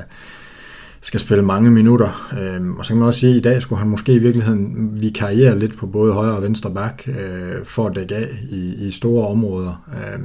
skal 1.02 1.20
spille 1.20 1.44
mange 1.44 1.72
minutter. 1.72 2.32
Øh, 2.40 2.70
og 2.70 2.86
så 2.86 2.90
kan 2.90 2.98
man 2.98 3.08
også 3.08 3.20
sige, 3.20 3.32
at 3.32 3.38
i 3.38 3.42
dag 3.42 3.62
skulle 3.62 3.80
han 3.80 3.90
måske 3.90 4.14
i 4.14 4.20
virkeligheden 4.20 5.02
vikariere 5.02 5.60
lidt 5.60 5.78
på 5.78 5.88
både 5.88 6.14
højre 6.14 6.36
og 6.36 6.42
venstre 6.42 6.72
bak, 6.72 7.04
øh, 7.08 7.66
for 7.66 7.88
at 7.88 7.96
dække 7.96 8.16
af 8.16 8.30
i, 8.50 8.88
i 8.88 8.92
store 8.92 9.28
områder. 9.28 9.86
Øh, 9.94 10.20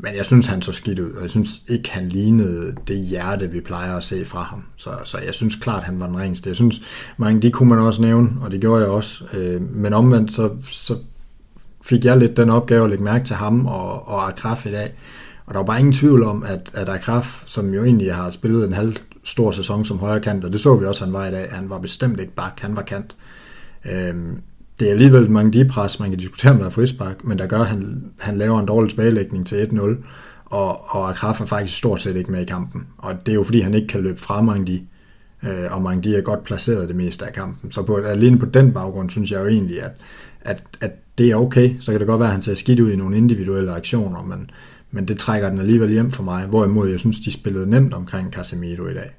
men 0.00 0.16
jeg 0.16 0.24
synes, 0.24 0.46
han 0.46 0.62
så 0.62 0.72
skidt 0.72 0.98
ud, 0.98 1.10
og 1.10 1.22
jeg 1.22 1.30
synes 1.30 1.50
ikke, 1.68 1.90
han 1.90 2.08
lignede 2.08 2.74
det 2.88 2.98
hjerte, 2.98 3.50
vi 3.50 3.60
plejer 3.60 3.96
at 3.96 4.04
se 4.04 4.24
fra 4.24 4.42
ham. 4.42 4.64
Så, 4.76 4.90
så 5.04 5.18
jeg 5.26 5.34
synes 5.34 5.56
klart, 5.56 5.82
han 5.82 6.00
var 6.00 6.06
den 6.06 6.16
reneste. 6.16 6.48
Jeg 6.48 6.56
synes, 6.56 6.82
mange 7.16 7.42
de 7.42 7.50
kunne 7.50 7.68
man 7.68 7.78
også 7.78 8.02
nævne, 8.02 8.30
og 8.40 8.52
det 8.52 8.60
gjorde 8.60 8.82
jeg 8.82 8.90
også. 8.90 9.24
Øh, 9.34 9.62
men 9.76 9.92
omvendt, 9.92 10.32
så, 10.32 10.50
så 10.62 10.96
fik 11.84 12.04
jeg 12.04 12.16
lidt 12.16 12.36
den 12.36 12.50
opgave 12.50 12.84
at 12.84 12.90
lægge 12.90 13.04
mærke 13.04 13.24
til 13.24 13.36
ham 13.36 13.66
og, 13.66 14.08
og 14.08 14.28
Akraf 14.28 14.66
i 14.66 14.70
dag. 14.70 14.92
Og 15.48 15.54
der 15.54 15.58
var 15.58 15.66
bare 15.66 15.78
ingen 15.78 15.92
tvivl 15.92 16.22
om, 16.22 16.44
at, 16.46 16.70
at 16.74 16.88
Akraf, 16.88 17.42
som 17.46 17.74
jo 17.74 17.84
egentlig 17.84 18.14
har 18.14 18.30
spillet 18.30 18.66
en 18.66 18.72
halv 18.72 18.96
stor 19.24 19.50
sæson 19.50 19.84
som 19.84 19.98
højre 19.98 20.20
kant, 20.20 20.44
og 20.44 20.52
det 20.52 20.60
så 20.60 20.76
vi 20.76 20.86
også, 20.86 21.04
han 21.04 21.14
var 21.14 21.26
i 21.26 21.30
dag, 21.30 21.48
han 21.50 21.70
var 21.70 21.78
bestemt 21.78 22.20
ikke 22.20 22.34
bak, 22.34 22.60
han 22.60 22.76
var 22.76 22.82
kant. 22.82 23.16
Øhm, 23.90 24.40
det 24.80 24.88
er 24.88 24.92
alligevel 24.92 25.30
mange 25.30 25.52
de 25.52 25.68
pres, 25.68 26.00
man 26.00 26.10
kan 26.10 26.18
diskutere, 26.18 26.52
om 26.52 26.58
der 26.58 26.66
er 26.66 26.70
frispark, 26.70 27.24
men 27.24 27.38
der 27.38 27.46
gør, 27.46 27.58
at 27.58 27.66
han, 27.66 28.04
han 28.18 28.38
laver 28.38 28.60
en 28.60 28.66
dårlig 28.66 28.90
tilbagelægning 28.90 29.46
til 29.46 29.64
1-0, 29.64 29.82
og, 30.44 30.94
og 30.96 31.10
Akraf 31.10 31.40
er 31.40 31.46
faktisk 31.46 31.78
stort 31.78 32.00
set 32.00 32.16
ikke 32.16 32.32
med 32.32 32.40
i 32.40 32.44
kampen. 32.44 32.86
Og 32.98 33.26
det 33.26 33.32
er 33.32 33.36
jo 33.36 33.42
fordi, 33.42 33.60
han 33.60 33.74
ikke 33.74 33.88
kan 33.88 34.00
løbe 34.00 34.18
fra 34.18 34.42
Mangdi, 34.42 34.82
øh, 35.42 35.64
og 35.70 35.82
Mangdi 35.82 36.14
er 36.14 36.20
godt 36.20 36.44
placeret 36.44 36.88
det 36.88 36.96
meste 36.96 37.26
af 37.26 37.32
kampen. 37.32 37.72
Så 37.72 37.82
på, 37.82 37.96
alene 37.96 38.38
på 38.38 38.46
den 38.46 38.72
baggrund 38.72 39.10
synes 39.10 39.32
jeg 39.32 39.40
jo 39.40 39.46
egentlig, 39.46 39.82
at, 39.82 39.92
at, 40.40 40.62
at 40.80 40.90
det 41.18 41.30
er 41.30 41.36
okay. 41.36 41.74
Så 41.80 41.90
kan 41.90 42.00
det 42.00 42.08
godt 42.08 42.20
være, 42.20 42.28
at 42.28 42.32
han 42.32 42.42
ser 42.42 42.54
skidt 42.54 42.80
ud 42.80 42.90
i 42.90 42.96
nogle 42.96 43.16
individuelle 43.16 43.72
aktioner, 43.72 44.22
men, 44.22 44.50
men 44.90 45.08
det 45.08 45.18
trækker 45.18 45.50
den 45.50 45.58
alligevel 45.58 45.90
hjem 45.90 46.10
for 46.10 46.22
mig. 46.22 46.46
Hvorimod 46.46 46.88
jeg 46.88 46.98
synes, 46.98 47.18
de 47.18 47.32
spillede 47.32 47.70
nemt 47.70 47.94
omkring 47.94 48.32
Casemiro 48.32 48.86
i 48.86 48.94
dag. 48.94 49.10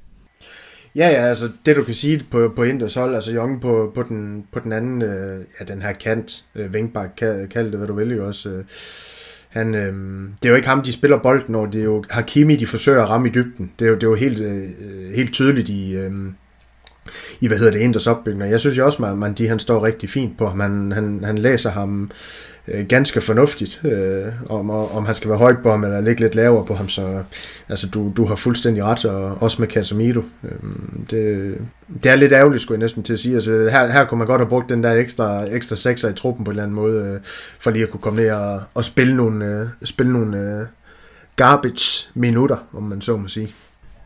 Ja, 0.96 1.10
ja, 1.10 1.22
altså 1.26 1.50
det 1.66 1.76
du 1.76 1.84
kan 1.84 1.94
sige 1.94 2.26
på, 2.32 2.54
på 2.56 2.64
Inders 2.64 2.96
hold, 2.96 3.16
altså 3.16 3.34
Young 3.34 3.62
på, 3.62 3.92
på, 3.96 4.04
den, 4.04 4.44
på 4.52 4.60
den 4.60 4.72
anden, 4.72 5.02
øh, 5.02 5.46
ja, 5.60 5.66
den 5.66 5.82
her 5.82 5.94
kant, 5.94 6.44
øh, 6.56 6.74
Vingbak, 6.74 7.10
kald, 7.18 7.48
kald 7.48 7.72
det 7.72 7.78
hvad 7.78 7.88
du 7.88 7.94
vil 7.94 8.12
jo 8.12 8.28
også. 8.28 8.50
Øh, 8.50 8.64
han, 9.50 9.76
øh, 9.76 9.94
det 10.42 10.46
er 10.46 10.50
jo 10.50 10.56
ikke 10.56 10.68
ham, 10.68 10.82
de 10.82 10.94
spiller 10.94 11.18
bolden 11.18 11.52
når 11.52 11.66
det 11.66 11.80
er 11.80 11.86
jo 11.86 12.04
Hakimi, 12.10 12.56
de 12.56 12.68
forsøger 12.68 13.04
at 13.04 13.10
ramme 13.10 13.28
i 13.28 13.32
dybden. 13.32 13.72
Det 13.80 13.86
er 13.86 13.90
jo, 13.90 13.96
det 13.96 14.04
er 14.04 14.08
jo 14.08 14.16
helt, 14.16 14.40
øh, 14.40 14.70
helt 15.16 15.34
tydeligt 15.34 15.70
i, 15.70 15.96
øh, 15.98 16.12
i, 17.40 17.48
hvad 17.48 17.58
hedder 17.58 17.72
det, 17.72 17.80
Inders 17.80 18.08
opbygning. 18.08 18.52
Jeg 18.52 18.60
synes 18.60 18.78
jo 18.78 18.86
også, 18.86 19.04
at 19.04 19.18
Mandi 19.18 19.46
han 19.46 19.60
står 19.60 19.86
rigtig 19.86 20.10
fint 20.10 20.38
på 20.38 20.48
ham. 20.48 20.60
Han, 20.60 20.92
han, 20.92 21.24
han 21.24 21.38
læser 21.38 21.70
ham 21.70 22.12
øh, 22.74 22.86
ganske 22.86 23.22
fornuftigt, 23.22 23.82
øh, 23.84 24.26
om, 24.50 24.70
om 24.70 25.06
han 25.06 25.16
skal 25.16 25.30
være 25.30 25.40
højt 25.40 25.58
på 25.64 25.72
ham, 25.72 25.84
eller 25.84 26.02
ligge 26.02 26.22
lidt 26.22 26.36
lavere 26.36 26.66
på 26.66 26.74
ham, 26.74 26.90
så 26.90 27.24
altså, 27.70 27.88
du, 27.88 28.14
du 28.18 28.26
har 28.26 28.36
fuldstændig 28.36 28.84
ret, 28.84 29.06
og 29.06 29.38
også 29.42 29.62
med 29.62 29.68
Casemiro. 29.68 30.22
Øh, 30.44 30.52
det, 31.10 31.58
det 32.04 32.12
er 32.12 32.16
lidt 32.16 32.34
ærgerligt, 32.34 32.62
skulle 32.62 32.76
jeg 32.78 32.84
næsten 32.84 33.04
til 33.04 33.14
at 33.14 33.20
sige. 33.20 33.36
Altså, 33.36 33.52
her, 33.52 33.92
her 33.92 34.06
kunne 34.06 34.18
man 34.18 34.28
godt 34.28 34.42
have 34.42 34.50
brugt 34.50 34.70
den 34.70 34.84
der 34.84 34.94
ekstra, 34.94 35.44
ekstra 35.46 35.76
sekser 35.76 36.10
i 36.10 36.14
truppen 36.14 36.46
på 36.46 36.52
en 36.52 36.54
eller 36.54 36.64
anden 36.64 36.76
måde, 36.76 37.06
øh, 37.06 37.20
for 37.60 37.72
lige 37.72 37.84
at 37.84 37.90
kunne 37.90 38.02
komme 38.02 38.22
ned 38.22 38.32
og, 38.32 38.62
og 38.74 38.86
spille 38.86 39.16
nogle, 39.16 39.46
øh, 39.46 39.88
spille 39.88 40.14
nogle 40.14 40.38
øh, 40.38 40.66
garbage-minutter, 41.36 42.58
om 42.74 42.84
man 42.84 43.02
så 43.02 43.18
må 43.18 43.28
sige. 43.28 43.54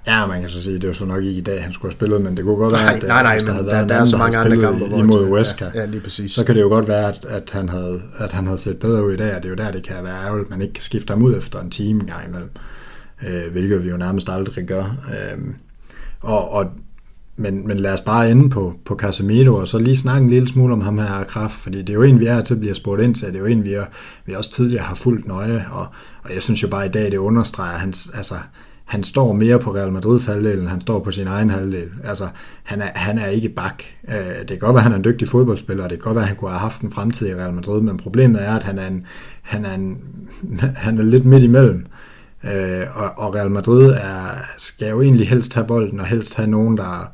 Ja, 0.07 0.27
man 0.27 0.41
kan 0.41 0.49
så 0.49 0.63
sige, 0.63 0.75
det 0.75 0.83
er 0.83 0.87
jo 0.87 0.93
så 0.93 1.05
nok 1.05 1.23
ikke 1.23 1.37
i 1.37 1.41
dag, 1.41 1.63
han 1.63 1.73
skulle 1.73 1.91
have 1.91 1.97
spillet, 1.97 2.21
men 2.21 2.37
det 2.37 2.45
kunne 2.45 2.55
godt 2.55 2.73
være, 2.73 2.83
nej, 2.83 2.95
at 2.95 3.03
nej, 3.03 3.23
nej, 3.23 3.37
der, 3.37 3.63
der, 3.63 3.87
der 3.87 3.95
er 3.95 4.05
så 4.05 4.17
mange 4.17 4.37
andre 4.37 4.57
kampe, 4.57 4.85
hvor 4.85 4.97
imod 4.97 5.29
Wesker. 5.29 5.71
Ja, 5.75 5.79
ja, 5.79 5.85
lige 5.85 6.01
præcis. 6.01 6.31
Så 6.31 6.43
kan 6.45 6.55
det 6.55 6.61
jo 6.61 6.67
godt 6.67 6.87
være, 6.87 7.07
at, 7.07 7.25
at, 7.25 7.51
han 7.51 7.69
havde, 7.69 8.01
at 8.17 8.31
han 8.31 8.45
havde 8.45 8.59
set 8.59 8.77
bedre 8.77 9.05
ud 9.05 9.13
i 9.13 9.17
dag, 9.17 9.35
og 9.35 9.43
det 9.43 9.45
er 9.45 9.49
jo 9.49 9.55
der, 9.55 9.71
det 9.71 9.83
kan 9.83 9.95
være 10.03 10.25
ærgerligt, 10.25 10.45
at 10.45 10.49
man 10.49 10.61
ikke 10.61 10.73
kan 10.73 10.83
skifte 10.83 11.11
ham 11.11 11.23
ud 11.23 11.37
efter 11.37 11.61
en 11.61 11.69
time 11.69 12.01
en 12.01 12.07
gang 12.07 12.27
imellem, 12.27 12.49
øh, 13.27 13.51
hvilket 13.51 13.83
vi 13.83 13.89
jo 13.89 13.97
nærmest 13.97 14.29
aldrig 14.29 14.65
gør. 14.65 14.83
Øh, 14.83 15.39
og, 16.21 16.51
og 16.51 16.65
men, 17.35 17.67
men 17.67 17.77
lad 17.77 17.93
os 17.93 18.01
bare 18.01 18.31
ende 18.31 18.49
på, 18.49 18.75
på 18.85 18.95
Casemiro, 18.95 19.55
og 19.55 19.67
så 19.67 19.77
lige 19.77 19.97
snakke 19.97 20.23
en 20.23 20.29
lille 20.29 20.47
smule 20.47 20.73
om 20.73 20.81
ham 20.81 20.97
her 20.97 21.23
kraft, 21.23 21.55
fordi 21.55 21.77
det 21.77 21.89
er 21.89 21.93
jo 21.93 22.03
en, 22.03 22.19
vi 22.19 22.25
er 22.25 22.41
til 22.41 22.53
at 22.53 22.59
blive 22.59 22.75
spurgt 22.75 23.01
ind 23.01 23.15
til, 23.15 23.27
det 23.27 23.35
er 23.35 23.39
jo 23.39 23.45
en, 23.45 23.63
vi, 23.63 23.73
er, 23.73 23.85
vi 24.25 24.33
også 24.33 24.51
tidligere 24.51 24.83
har 24.83 24.95
fulgt 24.95 25.27
nøje, 25.27 25.65
og, 25.71 25.87
og 26.23 26.33
jeg 26.33 26.41
synes 26.41 26.63
jo 26.63 26.67
bare 26.67 26.85
i 26.85 26.89
dag, 26.89 27.11
det 27.11 27.17
understreger 27.17 27.77
hans, 27.77 28.09
altså, 28.13 28.35
han 28.85 29.03
står 29.03 29.33
mere 29.33 29.59
på 29.59 29.75
Real 29.75 29.91
Madrids 29.91 30.25
halvdel, 30.25 30.59
end 30.59 30.67
han 30.67 30.81
står 30.81 30.99
på 30.99 31.11
sin 31.11 31.27
egen 31.27 31.49
halvdel. 31.49 31.89
Altså, 32.03 32.27
han 32.63 32.81
er, 32.81 32.89
han 32.95 33.17
er 33.17 33.27
ikke 33.27 33.49
bak. 33.49 33.83
Øh, 34.07 34.39
det 34.39 34.47
kan 34.47 34.59
godt 34.59 34.73
være, 34.73 34.79
at 34.79 34.83
han 34.83 34.91
er 34.91 34.95
en 34.95 35.03
dygtig 35.03 35.27
fodboldspiller, 35.27 35.83
og 35.83 35.89
det 35.89 35.99
kan 35.99 36.03
godt 36.03 36.15
være, 36.15 36.23
at 36.23 36.27
han 36.27 36.37
kunne 36.37 36.51
have 36.51 36.59
haft 36.59 36.81
en 36.81 36.91
fremtid 36.91 37.27
i 37.27 37.35
Real 37.35 37.53
Madrid, 37.53 37.81
men 37.81 37.97
problemet 37.97 38.43
er, 38.43 38.51
at 38.51 38.63
han 38.63 38.79
er, 38.79 38.87
en, 38.87 39.05
han 39.41 39.65
er, 39.65 39.73
en, 39.73 39.97
han 40.85 40.97
er 40.97 41.03
lidt 41.03 41.25
midt 41.25 41.43
imellem. 41.43 41.85
Øh, 42.43 42.85
og, 42.95 43.11
og 43.17 43.35
Real 43.35 43.51
Madrid 43.51 43.91
er, 43.91 44.41
skal 44.57 44.89
jo 44.89 45.01
egentlig 45.01 45.29
helst 45.29 45.53
have 45.53 45.67
bolden, 45.67 45.99
og 45.99 46.05
helst 46.05 46.35
have 46.35 46.49
nogen, 46.49 46.77
der, 46.77 47.11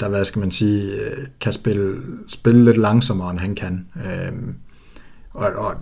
der 0.00 0.08
hvad 0.08 0.24
skal 0.24 0.40
man 0.40 0.50
sige, 0.50 0.92
øh, 0.92 1.26
kan 1.40 1.52
spille, 1.52 1.96
spille 2.28 2.64
lidt 2.64 2.76
langsommere, 2.76 3.30
end 3.30 3.38
han 3.38 3.54
kan. 3.54 3.86
og, 5.32 5.46
og 5.56 5.74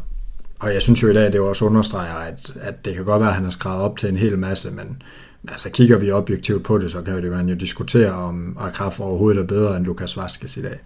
og 0.61 0.75
jeg 0.75 0.83
synes 0.83 1.03
jo 1.03 1.09
i 1.09 1.13
dag, 1.13 1.33
det 1.33 1.41
også 1.41 1.65
understreger, 1.65 2.15
at, 2.15 2.53
at 2.61 2.85
det 2.85 2.95
kan 2.95 3.05
godt 3.05 3.21
være, 3.21 3.29
at 3.29 3.35
han 3.35 3.45
har 3.45 3.51
skrevet 3.51 3.81
op 3.81 3.99
til 3.99 4.09
en 4.09 4.17
hel 4.17 4.39
masse, 4.39 4.71
men 4.71 5.03
altså 5.49 5.71
kigger 5.71 5.99
vi 5.99 6.11
objektivt 6.11 6.65
på 6.65 6.79
det, 6.79 6.93
så 6.93 7.03
kan 7.03 7.23
det 7.23 7.31
man 7.31 7.49
jo 7.49 7.55
diskutere, 7.55 8.13
om 8.13 8.57
Akraf 8.61 9.01
overhovedet 9.01 9.41
er 9.41 9.47
bedre 9.47 9.77
end 9.77 9.85
Lukas 9.85 10.17
Vaskes 10.17 10.57
i 10.57 10.63
dag. 10.63 10.79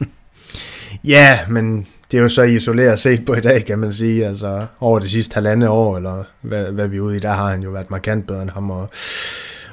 ja, 1.14 1.38
men 1.48 1.86
det 2.10 2.18
er 2.18 2.22
jo 2.22 2.28
så 2.28 2.42
isoleret 2.42 2.98
set 2.98 3.24
på 3.24 3.34
i 3.34 3.40
dag, 3.40 3.64
kan 3.64 3.78
man 3.78 3.92
sige. 3.92 4.26
Altså 4.26 4.66
over 4.80 4.98
det 4.98 5.10
sidste 5.10 5.34
halvandet 5.34 5.68
år, 5.68 5.96
eller 5.96 6.24
hvad, 6.40 6.72
hvad 6.72 6.88
vi 6.88 6.96
er 6.96 7.00
ude 7.00 7.16
i, 7.16 7.20
der 7.20 7.30
har 7.30 7.50
han 7.50 7.62
jo 7.62 7.70
været 7.70 7.90
markant 7.90 8.26
bedre 8.26 8.42
end 8.42 8.50
ham. 8.50 8.70
Og, 8.70 8.90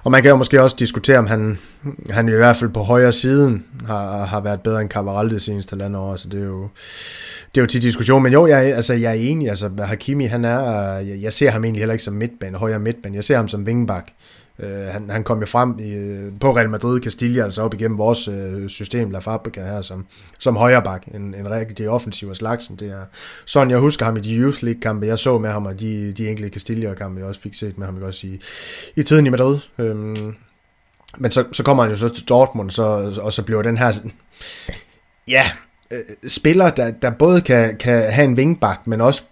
og 0.04 0.12
man 0.12 0.22
kan 0.22 0.30
jo 0.30 0.36
måske 0.36 0.62
også 0.62 0.76
diskutere, 0.80 1.18
om 1.18 1.28
han, 1.28 1.60
han 2.10 2.30
i 2.30 2.32
hvert 2.32 2.58
fald 2.58 2.70
på 2.70 2.80
højre 2.80 3.12
siden 3.12 3.66
har, 3.86 4.26
har 4.26 4.42
været 4.42 4.62
bedre 4.62 4.82
end 4.82 4.90
Cavaral 4.90 5.30
det 5.30 5.42
seneste 5.42 5.74
halvandet 5.74 6.02
år. 6.02 6.16
Så 6.16 6.28
det 6.30 6.40
er 6.40 6.46
jo, 6.46 6.68
det 7.56 7.62
er 7.62 7.62
jo 7.62 7.68
til 7.68 7.82
diskussion, 7.82 8.24
men 8.24 8.34
jo, 8.34 8.48
jeg, 8.48 8.76
altså, 8.76 8.94
jeg 8.94 9.10
er 9.10 9.22
enig, 9.22 9.50
altså 9.50 9.70
Hakimi, 9.80 10.26
han 10.26 10.46
er, 10.46 10.60
jeg, 10.98 11.22
jeg 11.22 11.34
ser 11.34 11.52
ham 11.52 11.64
egentlig 11.64 11.82
heller 11.82 11.94
ikke 11.94 12.04
som 12.04 12.14
midtbane, 12.14 12.58
højre 12.58 12.80
midtbane, 12.80 13.16
jeg 13.16 13.24
ser 13.24 13.36
ham 13.36 13.48
som 13.48 13.66
vingbak. 13.66 14.08
Øh, 14.60 14.86
han, 14.86 15.10
han 15.10 15.24
kom 15.24 15.40
jo 15.40 15.46
frem 15.46 15.80
i, 15.80 15.92
øh, 15.92 16.32
på 16.40 16.56
Real 16.56 16.70
Madrid 16.70 17.02
Castilla, 17.02 17.44
altså 17.44 17.62
op 17.62 17.74
igennem 17.74 17.98
vores 17.98 18.28
øh, 18.28 18.70
system, 18.70 19.12
La 19.12 19.20
Fabrica 19.20 19.66
her, 19.66 19.82
som, 19.82 20.06
som 20.40 20.56
højreback, 20.56 21.04
en, 21.14 21.36
en 21.36 21.52
rigtig 21.52 21.90
offensiv 21.90 22.30
af 22.30 22.36
slagsen. 22.36 22.76
Det 22.76 22.90
er 22.92 23.06
sådan, 23.46 23.70
jeg 23.70 23.78
husker 23.80 24.06
ham 24.06 24.18
i 24.18 24.20
de 24.20 24.36
Youth 24.36 24.64
League-kampe, 24.64 25.08
jeg 25.08 25.20
så 25.20 25.38
med 25.38 25.50
ham, 25.50 25.66
og 25.66 25.80
de, 25.80 26.12
de 26.12 26.30
enkelte 26.30 26.54
Castilla-kampe, 26.54 27.20
jeg 27.20 27.28
også 27.28 27.42
fik 27.42 27.54
set 27.54 27.78
med 27.78 27.86
ham, 27.86 27.98
jeg 27.98 28.04
også 28.04 28.28
i, 28.28 28.42
i 28.96 29.04
tiden 29.04 29.26
i 29.26 29.30
Madrid. 29.30 29.60
Um, 29.78 30.36
men 31.18 31.32
så, 31.32 31.46
så 31.52 31.64
kommer 31.64 31.84
han 31.84 31.92
jo 31.92 31.98
så 31.98 32.10
til 32.10 32.30
Dortmund, 32.30 32.72
så, 32.72 32.84
og 33.22 33.34
så 33.34 33.44
bliver 33.44 33.62
den 33.62 33.78
her... 33.78 33.92
Ja, 35.28 35.44
øh, 35.92 36.00
spiller, 36.28 36.70
der, 36.70 36.92
der 36.92 37.10
både 37.10 37.42
kan, 37.42 37.78
kan 37.78 38.12
have 38.12 38.26
en 38.26 38.38
vingbak, 38.38 38.88
men 38.88 39.02
også 39.02 39.24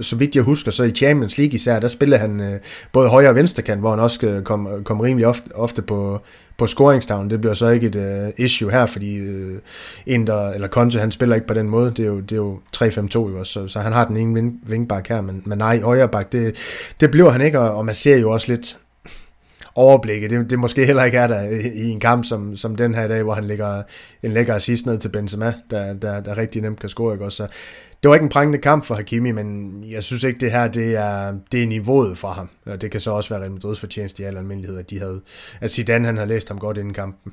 så 0.00 0.16
vidt 0.16 0.36
jeg 0.36 0.44
husker, 0.44 0.70
så 0.70 0.84
i 0.84 0.90
Champions 0.90 1.38
League 1.38 1.54
især, 1.54 1.80
der 1.80 1.88
spillede 1.88 2.20
han 2.20 2.40
øh, 2.40 2.58
både 2.92 3.08
højre 3.08 3.28
og 3.28 3.34
venstre 3.34 3.62
kant, 3.62 3.80
hvor 3.80 3.90
han 3.90 4.00
også 4.00 4.26
øh, 4.26 4.42
kom, 4.42 4.66
øh, 4.66 4.84
kom 4.84 5.00
rimelig 5.00 5.26
ofte, 5.26 5.50
ofte 5.54 5.82
på, 5.82 6.20
på 6.56 6.66
scoringstavlen. 6.66 7.30
Det 7.30 7.40
bliver 7.40 7.54
så 7.54 7.68
ikke 7.68 7.86
et 7.86 7.96
øh, 7.96 8.44
issue 8.44 8.70
her, 8.70 8.86
fordi 8.86 9.14
øh, 9.14 9.58
Inter, 10.06 10.48
eller 10.48 10.68
Conte, 10.68 10.98
han 10.98 11.10
spiller 11.10 11.34
ikke 11.34 11.46
på 11.46 11.54
den 11.54 11.68
måde. 11.68 11.90
Det 11.90 12.00
er 12.00 12.06
jo, 12.06 12.20
det 12.20 12.32
er 12.32 12.36
jo 12.36 12.60
3-5-2 12.76 13.14
jo 13.14 13.38
også, 13.38 13.52
så, 13.52 13.68
så 13.68 13.80
han 13.80 13.92
har 13.92 14.04
den 14.04 14.16
ene 14.16 14.52
vingbak 14.62 15.08
her, 15.08 15.20
men, 15.20 15.42
men 15.46 15.58
nej, 15.58 15.80
højre 15.80 16.08
bak, 16.08 16.32
det, 16.32 16.56
det 17.00 17.10
bliver 17.10 17.30
han 17.30 17.40
ikke, 17.40 17.60
og, 17.60 17.76
og 17.76 17.86
man 17.86 17.94
ser 17.94 18.16
jo 18.16 18.30
også 18.30 18.52
lidt, 18.52 18.78
overblikket. 19.74 20.30
Det, 20.30 20.50
det 20.50 20.58
måske 20.58 20.86
heller 20.86 21.04
ikke 21.04 21.18
er 21.18 21.26
der 21.26 21.42
i 21.74 21.88
en 21.88 22.00
kamp 22.00 22.24
som, 22.24 22.56
som 22.56 22.76
den 22.76 22.94
her 22.94 23.04
i 23.04 23.08
dag, 23.08 23.22
hvor 23.22 23.34
han 23.34 23.44
lægger 23.44 23.82
en 24.22 24.32
lækker 24.32 24.54
assist 24.54 24.86
ned 24.86 24.98
til 24.98 25.08
Benzema, 25.08 25.54
der, 25.70 25.94
der, 25.94 26.20
der 26.20 26.38
rigtig 26.38 26.62
nemt 26.62 26.80
kan 26.80 26.88
score. 26.88 27.14
Ikke? 27.14 27.24
Også, 27.24 27.36
så 27.36 27.46
det 28.02 28.08
var 28.08 28.14
ikke 28.14 28.24
en 28.24 28.30
prangende 28.30 28.58
kamp 28.58 28.84
for 28.84 28.94
Hakimi, 28.94 29.32
men 29.32 29.74
jeg 29.90 30.02
synes 30.02 30.24
ikke, 30.24 30.40
det 30.40 30.52
her 30.52 30.68
det 30.68 30.96
er, 30.96 31.34
det 31.52 31.62
er 31.62 31.66
niveauet 31.66 32.18
for 32.18 32.28
ham. 32.28 32.48
Og 32.66 32.80
det 32.80 32.90
kan 32.90 33.00
så 33.00 33.10
også 33.10 33.30
være 33.30 33.40
Real 33.40 33.52
Madrid's 33.52 33.80
fortjeneste 33.80 34.22
i 34.22 34.26
al 34.26 34.36
almindelighed, 34.36 34.78
at, 34.78 34.90
de 34.90 34.98
havde, 34.98 35.20
at 35.60 35.72
Zidane 35.72 36.06
han 36.06 36.16
havde 36.16 36.28
læst 36.28 36.48
ham 36.48 36.58
godt 36.58 36.76
inden 36.76 36.94
kampen. 36.94 37.32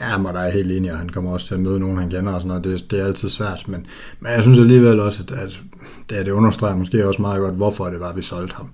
Ja, 0.00 0.18
men 0.18 0.34
der 0.34 0.40
er 0.40 0.50
helt 0.50 0.72
enig, 0.72 0.92
og 0.92 0.98
han 0.98 1.08
kommer 1.08 1.32
også 1.32 1.46
til 1.46 1.54
at 1.54 1.60
møde 1.60 1.80
nogen, 1.80 1.98
han 1.98 2.10
kender 2.10 2.32
og 2.32 2.40
sådan 2.40 2.48
noget. 2.48 2.64
Det, 2.64 2.90
det 2.90 3.00
er 3.00 3.06
altid 3.06 3.28
svært, 3.28 3.64
men, 3.68 3.86
men 4.20 4.32
jeg 4.32 4.42
synes 4.42 4.58
alligevel 4.58 5.00
også, 5.00 5.22
at, 5.22 5.38
at 5.38 5.60
det, 6.10 6.26
det 6.26 6.32
understreger 6.32 6.76
måske 6.76 7.06
også 7.06 7.22
meget 7.22 7.40
godt, 7.40 7.54
hvorfor 7.54 7.86
det 7.86 8.00
var, 8.00 8.12
vi 8.12 8.22
solgte 8.22 8.54
ham. 8.56 8.70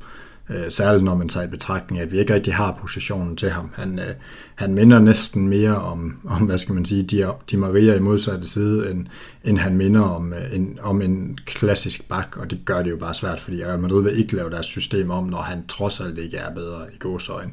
Øh, 0.50 0.70
særligt 0.70 1.04
når 1.04 1.14
man 1.14 1.28
tager 1.28 1.46
i 1.46 1.50
betragtning, 1.50 2.02
at 2.02 2.12
vi 2.12 2.18
ikke 2.18 2.34
rigtig 2.34 2.54
har 2.54 2.78
positionen 2.80 3.36
til 3.36 3.50
ham. 3.50 3.70
Han, 3.74 3.98
øh, 3.98 4.14
han 4.54 4.74
minder 4.74 4.98
næsten 4.98 5.48
mere 5.48 5.76
om, 5.76 6.20
om 6.28 6.42
hvad 6.46 6.58
skal 6.58 6.74
man 6.74 6.84
sige, 6.84 7.02
de, 7.02 7.32
de 7.50 7.56
Maria 7.56 7.94
i 7.94 8.00
modsatte 8.00 8.46
side, 8.46 8.90
end, 8.90 9.06
end 9.44 9.58
han 9.58 9.76
minder 9.76 10.00
om, 10.02 10.32
øh, 10.32 10.54
en, 10.54 10.78
om 10.82 11.02
en 11.02 11.38
klassisk 11.46 12.08
bak, 12.08 12.36
og 12.36 12.50
det 12.50 12.60
gør 12.64 12.82
det 12.82 12.90
jo 12.90 12.96
bare 12.96 13.14
svært, 13.14 13.40
fordi 13.40 13.64
Real 13.64 13.78
Madrid 13.78 14.02
vil 14.02 14.18
ikke 14.18 14.36
lave 14.36 14.50
deres 14.50 14.66
system 14.66 15.10
om, 15.10 15.24
når 15.24 15.38
han 15.38 15.66
trods 15.66 16.00
alt 16.00 16.18
ikke 16.18 16.36
er 16.36 16.54
bedre 16.54 16.82
i 16.94 16.98
gåsøjne. 16.98 17.52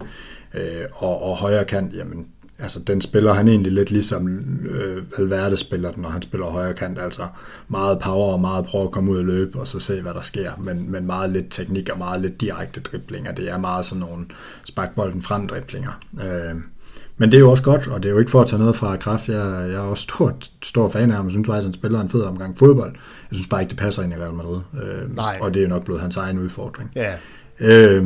Øh, 0.54 0.86
og, 0.94 1.24
og 1.24 1.38
højre 1.38 1.66
kant, 1.66 1.94
jamen 1.94 2.28
altså 2.60 2.80
den 2.80 3.02
spiller 3.02 3.34
han 3.34 3.48
egentlig 3.48 3.72
lidt 3.72 3.92
ligesom 3.92 4.28
øh, 4.70 5.04
Valverde 5.18 5.58
spiller 5.58 5.92
den, 5.92 6.02
når 6.02 6.10
han 6.10 6.22
spiller 6.22 6.46
højre 6.46 6.74
kant, 6.74 7.00
altså 7.00 7.28
meget 7.68 8.00
power 8.00 8.34
og 8.34 8.40
meget 8.40 8.66
prøve 8.66 8.84
at 8.84 8.92
komme 8.92 9.12
ud 9.12 9.18
og 9.18 9.26
løbe 9.26 9.60
og 9.60 9.68
så 9.68 9.80
se, 9.80 10.02
hvad 10.02 10.14
der 10.14 10.22
sker, 10.22 10.52
men, 10.58 10.92
men 10.92 11.06
meget 11.06 11.30
lidt 11.30 11.46
teknik 11.50 11.90
og 11.90 11.98
meget 11.98 12.22
lidt 12.22 12.42
direkte 12.42 12.82
driblinger. 12.82 13.32
Det 13.32 13.52
er 13.52 13.58
meget 13.58 13.86
sådan 13.86 14.00
nogle 14.00 14.26
sparkbolden 14.64 15.22
frem 15.22 15.48
driblinger. 15.48 16.00
Øh, 16.24 16.56
men 17.18 17.32
det 17.32 17.38
er 17.38 17.42
jo 17.42 17.52
også 17.52 17.64
godt, 17.64 17.88
og 17.88 18.04
det 18.04 18.10
er 18.10 18.14
jo 18.14 18.20
ikke 18.20 18.32
for 18.32 18.42
at 18.42 18.48
tage 18.48 18.60
noget 18.60 18.76
fra 18.76 18.98
kraft. 18.98 19.30
Jeg, 19.30 19.68
jeg 19.70 19.74
er 19.74 19.80
også 19.80 20.04
stor, 20.04 20.38
stor 20.64 20.90
fan 20.90 21.10
af 21.10 21.16
ham, 21.16 21.26
og 21.26 21.32
synes 21.32 21.48
faktisk, 21.48 21.62
at 21.62 21.66
han 21.66 21.74
spiller 21.74 22.02
en 22.02 22.10
fed 22.10 22.22
omgang 22.22 22.58
fodbold. 22.58 22.92
Jeg 23.32 23.36
synes 23.36 23.48
bare 23.48 23.62
ikke, 23.62 23.70
det 23.70 23.80
passer 23.80 24.04
ind 24.04 24.14
i 24.14 24.16
Real 24.16 24.34
Madrid. 24.34 24.62
Øh, 24.84 25.16
Nej. 25.16 25.38
Og 25.42 25.54
det 25.54 25.60
er 25.60 25.64
jo 25.64 25.70
nok 25.70 25.86
blevet 25.86 26.02
hans 26.02 26.18
egen 26.18 26.40
udfordring. 26.40 26.92
Ja. 26.96 27.14
Øh, 27.60 28.04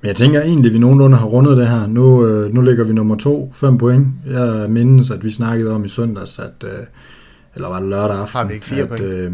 men 0.00 0.08
jeg 0.08 0.16
tænker 0.16 0.40
egentlig, 0.40 0.68
at 0.68 0.74
vi 0.74 0.78
nogenlunde 0.78 1.16
har 1.16 1.26
rundet 1.26 1.56
det 1.56 1.68
her. 1.68 1.86
Nu, 1.86 2.26
øh, 2.26 2.54
nu 2.54 2.60
ligger 2.60 2.84
vi 2.84 2.92
nummer 2.92 3.16
to, 3.16 3.52
fem 3.54 3.78
point. 3.78 4.08
Jeg 4.26 4.70
mindes, 4.70 5.10
at 5.10 5.24
vi 5.24 5.30
snakkede 5.30 5.72
om 5.72 5.84
i 5.84 5.88
søndags, 5.88 6.38
at, 6.38 6.64
øh, 6.64 6.86
eller 7.54 7.68
var 7.68 7.80
det 7.80 7.88
lørdag 7.88 8.16
aften? 8.16 8.38
Har 8.38 8.44
vi 8.44 8.54
ikke 8.54 8.66
fire 8.66 8.82
at, 8.82 8.88
point? 8.88 9.04
Øh, 9.04 9.32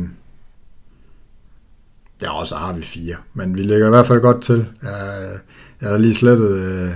ja, 2.23 2.41
og 2.41 2.47
så 2.47 2.55
har 2.55 2.73
vi 2.73 2.83
fire. 2.83 3.17
Men 3.35 3.55
vi 3.55 3.63
ligger 3.63 3.87
i 3.87 3.91
hvert 3.91 4.07
fald 4.07 4.21
godt 4.21 4.43
til. 4.43 4.67
Jeg, 4.83 5.29
jeg 5.81 5.89
havde 5.89 6.03
lige 6.03 6.15
slettet 6.15 6.51
øh, 6.51 6.91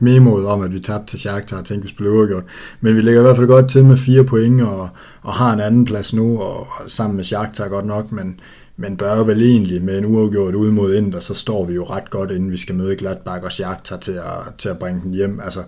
memoet 0.00 0.46
om, 0.46 0.62
at 0.62 0.72
vi 0.72 0.80
tabte 0.80 1.06
til 1.06 1.18
Shakhtar 1.18 1.58
og 1.58 1.64
tænkte, 1.64 1.88
vi 1.88 1.94
skulle 1.94 2.12
uafgjort. 2.12 2.44
Men 2.80 2.96
vi 2.96 3.00
ligger 3.00 3.20
i 3.20 3.22
hvert 3.22 3.36
fald 3.36 3.46
godt 3.46 3.70
til 3.70 3.84
med 3.84 3.96
fire 3.96 4.24
point 4.24 4.62
og, 4.62 4.88
og 5.22 5.32
har 5.32 5.52
en 5.52 5.60
anden 5.60 5.84
plads 5.84 6.14
nu, 6.14 6.40
og, 6.40 6.60
og 6.60 6.90
sammen 6.90 7.16
med 7.16 7.24
Shakhtar 7.24 7.68
godt 7.68 7.86
nok, 7.86 8.12
men 8.12 8.40
men 8.80 8.96
bør 8.96 9.22
vel 9.22 9.42
egentlig 9.42 9.82
med 9.82 9.98
en 9.98 10.04
uafgjort 10.04 10.54
ud 10.54 10.70
mod 10.70 10.94
Inter, 10.94 11.20
så 11.20 11.34
står 11.34 11.64
vi 11.64 11.74
jo 11.74 11.84
ret 11.84 12.10
godt, 12.10 12.30
inden 12.30 12.52
vi 12.52 12.56
skal 12.56 12.74
møde 12.74 12.96
Gladbach 12.96 13.44
og 13.44 13.52
Shakhtar 13.52 13.96
til 13.96 14.12
at, 14.12 14.54
til 14.58 14.68
at 14.68 14.78
bringe 14.78 15.00
den 15.02 15.14
hjem. 15.14 15.40
Altså, 15.40 15.62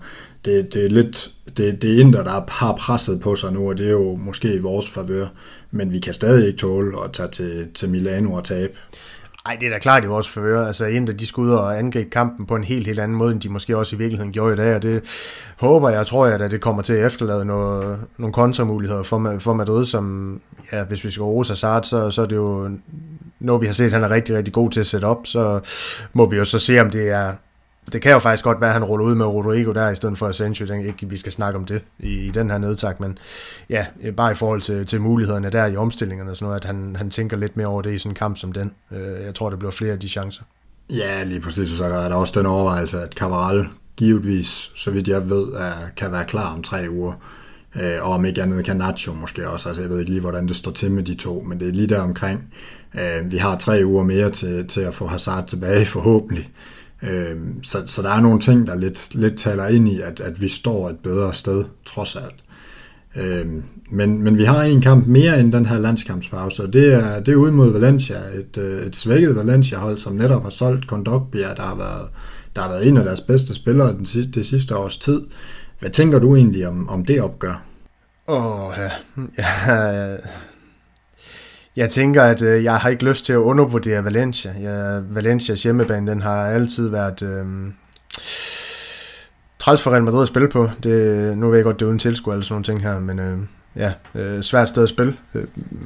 det, 0.44 0.74
det 0.74 0.84
er 0.84 0.88
lidt, 0.88 1.32
det, 1.56 1.82
det 1.82 1.94
er 1.94 2.00
Inter, 2.00 2.24
der 2.24 2.44
har 2.48 2.76
presset 2.76 3.20
på 3.20 3.36
sig 3.36 3.52
nu, 3.52 3.68
og 3.68 3.78
det 3.78 3.86
er 3.86 3.90
jo 3.90 4.16
måske 4.16 4.54
i 4.54 4.58
vores 4.58 4.90
favør, 4.90 5.26
men 5.70 5.92
vi 5.92 5.98
kan 5.98 6.14
stadig 6.14 6.46
ikke 6.46 6.58
tåle 6.58 7.04
at 7.04 7.12
tage 7.12 7.28
til, 7.28 7.68
til 7.74 7.88
Milano 7.88 8.32
og 8.32 8.44
tabe. 8.44 8.72
Ej, 9.46 9.56
det 9.60 9.66
er 9.66 9.70
da 9.70 9.78
klart 9.78 10.04
i 10.04 10.06
vores 10.06 10.28
favør. 10.28 10.66
Altså, 10.66 10.84
Inter, 10.84 11.12
de 11.12 11.26
skulle 11.26 11.52
ud 11.52 11.56
og 11.56 11.78
angribe 11.78 12.10
kampen 12.10 12.46
på 12.46 12.56
en 12.56 12.64
helt, 12.64 12.86
helt 12.86 13.00
anden 13.00 13.18
måde, 13.18 13.32
end 13.32 13.40
de 13.40 13.48
måske 13.48 13.76
også 13.76 13.96
i 13.96 13.98
virkeligheden 13.98 14.32
gjorde 14.32 14.52
i 14.52 14.56
dag, 14.56 14.74
og 14.74 14.82
det 14.82 15.02
håber 15.56 15.88
jeg, 15.90 16.06
tror 16.06 16.26
jeg, 16.26 16.40
at 16.40 16.50
det 16.50 16.60
kommer 16.60 16.82
til 16.82 16.92
at 16.92 17.06
efterlade 17.06 17.44
noget, 17.44 18.00
nogle 18.18 18.32
kontramuligheder 18.32 19.02
for, 19.02 19.36
for 19.38 19.52
Madrid, 19.52 19.84
som, 19.84 20.40
ja, 20.72 20.84
hvis 20.84 21.04
vi 21.04 21.10
skal 21.10 21.22
rose 21.22 21.50
Hazard, 21.50 21.84
så, 21.84 22.10
så 22.10 22.22
er 22.22 22.26
det 22.26 22.36
jo, 22.36 22.70
når 23.40 23.58
vi 23.58 23.66
har 23.66 23.72
set, 23.72 23.84
at 23.84 23.92
han 23.92 24.04
er 24.04 24.10
rigtig, 24.10 24.36
rigtig 24.36 24.54
god 24.54 24.70
til 24.70 24.80
at 24.80 24.86
sætte 24.86 25.04
op, 25.04 25.26
så 25.26 25.60
må 26.12 26.26
vi 26.26 26.36
jo 26.36 26.44
så 26.44 26.58
se, 26.58 26.80
om 26.80 26.90
det 26.90 27.10
er 27.10 27.32
det 27.92 28.02
kan 28.02 28.12
jo 28.12 28.18
faktisk 28.18 28.44
godt 28.44 28.60
være, 28.60 28.70
at 28.70 28.74
han 28.74 28.84
ruller 28.84 29.06
ud 29.06 29.14
med 29.14 29.26
Rodrigo 29.26 29.72
der, 29.72 29.90
i 29.90 29.96
stedet 29.96 30.18
for 30.18 30.28
Asensio. 30.28 30.66
Den, 30.66 30.84
ikke, 30.84 31.08
vi 31.08 31.16
skal 31.16 31.32
snakke 31.32 31.58
om 31.58 31.64
det 31.64 31.82
i, 31.98 32.26
i 32.26 32.30
den 32.30 32.50
her 32.50 32.58
nedtak, 32.58 33.00
men 33.00 33.18
ja, 33.70 33.86
bare 34.16 34.32
i 34.32 34.34
forhold 34.34 34.60
til, 34.60 34.86
til 34.86 35.00
mulighederne 35.00 35.50
der 35.50 35.66
i 35.66 35.76
omstillingerne 35.76 36.30
og 36.30 36.36
sådan 36.36 36.46
noget, 36.46 36.60
at 36.60 36.64
han, 36.64 36.96
han 36.96 37.10
tænker 37.10 37.36
lidt 37.36 37.56
mere 37.56 37.66
over 37.66 37.82
det 37.82 37.94
i 37.94 37.98
sådan 37.98 38.10
en 38.10 38.14
kamp 38.14 38.36
som 38.36 38.52
den. 38.52 38.72
Øh, 38.92 39.24
jeg 39.24 39.34
tror, 39.34 39.50
det 39.50 39.58
bliver 39.58 39.72
flere 39.72 39.92
af 39.92 39.98
de 39.98 40.08
chancer. 40.08 40.42
Ja, 40.90 41.24
lige 41.24 41.40
præcis. 41.40 41.68
Så 41.68 41.84
er 41.84 42.08
der 42.08 42.16
også 42.16 42.38
den 42.38 42.46
overvejelse, 42.46 43.02
at 43.02 43.12
Cavaral 43.12 43.66
givetvis, 43.96 44.70
så 44.74 44.90
vidt 44.90 45.08
jeg 45.08 45.30
ved, 45.30 45.48
er, 45.48 45.72
kan 45.96 46.12
være 46.12 46.24
klar 46.24 46.54
om 46.54 46.62
tre 46.62 46.86
uger. 46.90 47.12
Øh, 47.76 47.98
og 48.02 48.12
om 48.12 48.24
ikke 48.24 48.42
andet 48.42 48.64
kan 48.64 48.76
Nacho 48.76 49.12
måske 49.12 49.48
også. 49.48 49.68
Altså, 49.68 49.82
jeg 49.82 49.90
ved 49.90 49.98
ikke 49.98 50.10
lige, 50.10 50.20
hvordan 50.20 50.48
det 50.48 50.56
står 50.56 50.70
til 50.70 50.90
med 50.90 51.02
de 51.02 51.14
to, 51.14 51.44
men 51.48 51.60
det 51.60 51.68
er 51.68 51.72
lige 51.72 51.86
der 51.86 52.00
omkring. 52.00 52.54
Øh, 52.94 53.32
vi 53.32 53.36
har 53.36 53.58
tre 53.58 53.82
uger 53.84 54.04
mere 54.04 54.30
til, 54.30 54.68
til 54.68 54.80
at 54.80 54.94
få 54.94 55.06
Hazard 55.06 55.46
tilbage, 55.46 55.86
forhåbentlig. 55.86 56.50
Øh, 57.02 57.36
så, 57.62 57.78
så 57.86 58.02
der 58.02 58.10
er 58.10 58.20
nogle 58.20 58.40
ting, 58.40 58.66
der 58.66 58.76
lidt, 58.76 59.14
lidt 59.14 59.38
taler 59.38 59.66
ind 59.66 59.88
i, 59.88 60.00
at, 60.00 60.20
at 60.20 60.42
vi 60.42 60.48
står 60.48 60.90
et 60.90 60.98
bedre 60.98 61.34
sted, 61.34 61.64
trods 61.84 62.16
alt. 62.16 62.44
Øh, 63.16 63.46
men, 63.90 64.22
men 64.22 64.38
vi 64.38 64.44
har 64.44 64.62
en 64.62 64.80
kamp 64.80 65.06
mere 65.06 65.40
end 65.40 65.52
den 65.52 65.66
her 65.66 65.78
landskampspause, 65.78 66.62
og 66.62 66.72
det 66.72 66.94
er, 66.94 67.20
det 67.20 67.32
er 67.32 67.36
ude 67.36 67.52
mod 67.52 67.72
Valencia, 67.72 68.18
et, 68.34 68.56
øh, 68.56 68.86
et 68.86 68.96
svækket 68.96 69.36
Valencia-hold, 69.36 69.98
som 69.98 70.12
netop 70.12 70.42
har 70.42 70.50
solgt 70.50 70.86
Kondogbia, 70.86 71.54
der 71.54 71.62
har 71.62 71.74
været, 71.74 72.08
der 72.56 72.62
har 72.62 72.68
været 72.68 72.88
en 72.88 72.96
af 72.96 73.04
deres 73.04 73.20
bedste 73.20 73.54
spillere 73.54 73.92
den 73.92 74.06
sidste, 74.06 74.32
det 74.32 74.46
sidste 74.46 74.76
års 74.76 74.98
tid. 74.98 75.20
Hvad 75.80 75.90
tænker 75.90 76.18
du 76.18 76.36
egentlig 76.36 76.68
om, 76.68 76.88
om 76.88 77.04
det 77.04 77.22
opgør? 77.22 77.62
Åh, 78.28 78.68
oh, 78.68 78.74
ja. 78.78 78.90
ja. 79.38 80.16
Jeg 81.80 81.90
tænker, 81.90 82.22
at 82.22 82.42
øh, 82.42 82.64
jeg 82.64 82.76
har 82.76 82.88
ikke 82.88 83.04
lyst 83.04 83.24
til 83.24 83.32
at 83.32 83.36
undervurdere 83.36 84.04
Valencia. 84.04 84.54
Ja, 84.60 85.00
Valencias 85.10 85.62
hjemmebane, 85.62 86.10
den 86.10 86.22
har 86.22 86.46
altid 86.46 86.88
været 86.88 87.22
øh, 87.22 87.44
træls 89.58 89.82
for 89.82 89.90
Real 89.90 90.02
Madrid 90.02 90.22
at 90.22 90.28
spille 90.28 90.48
på. 90.48 90.70
Det, 90.82 91.38
nu 91.38 91.48
ved 91.48 91.56
jeg 91.56 91.64
godt, 91.64 91.80
det 91.80 91.84
er 91.84 91.88
uden 91.88 91.98
tilskuer 91.98 92.34
eller 92.34 92.44
sådan 92.44 92.54
nogle 92.54 92.64
ting 92.64 92.82
her, 92.82 92.98
men 92.98 93.18
øh, 93.18 93.38
ja, 93.76 93.92
øh, 94.14 94.42
svært 94.42 94.68
sted 94.68 94.82
at 94.82 94.88
spille. 94.88 95.16
Øh, 95.34 95.44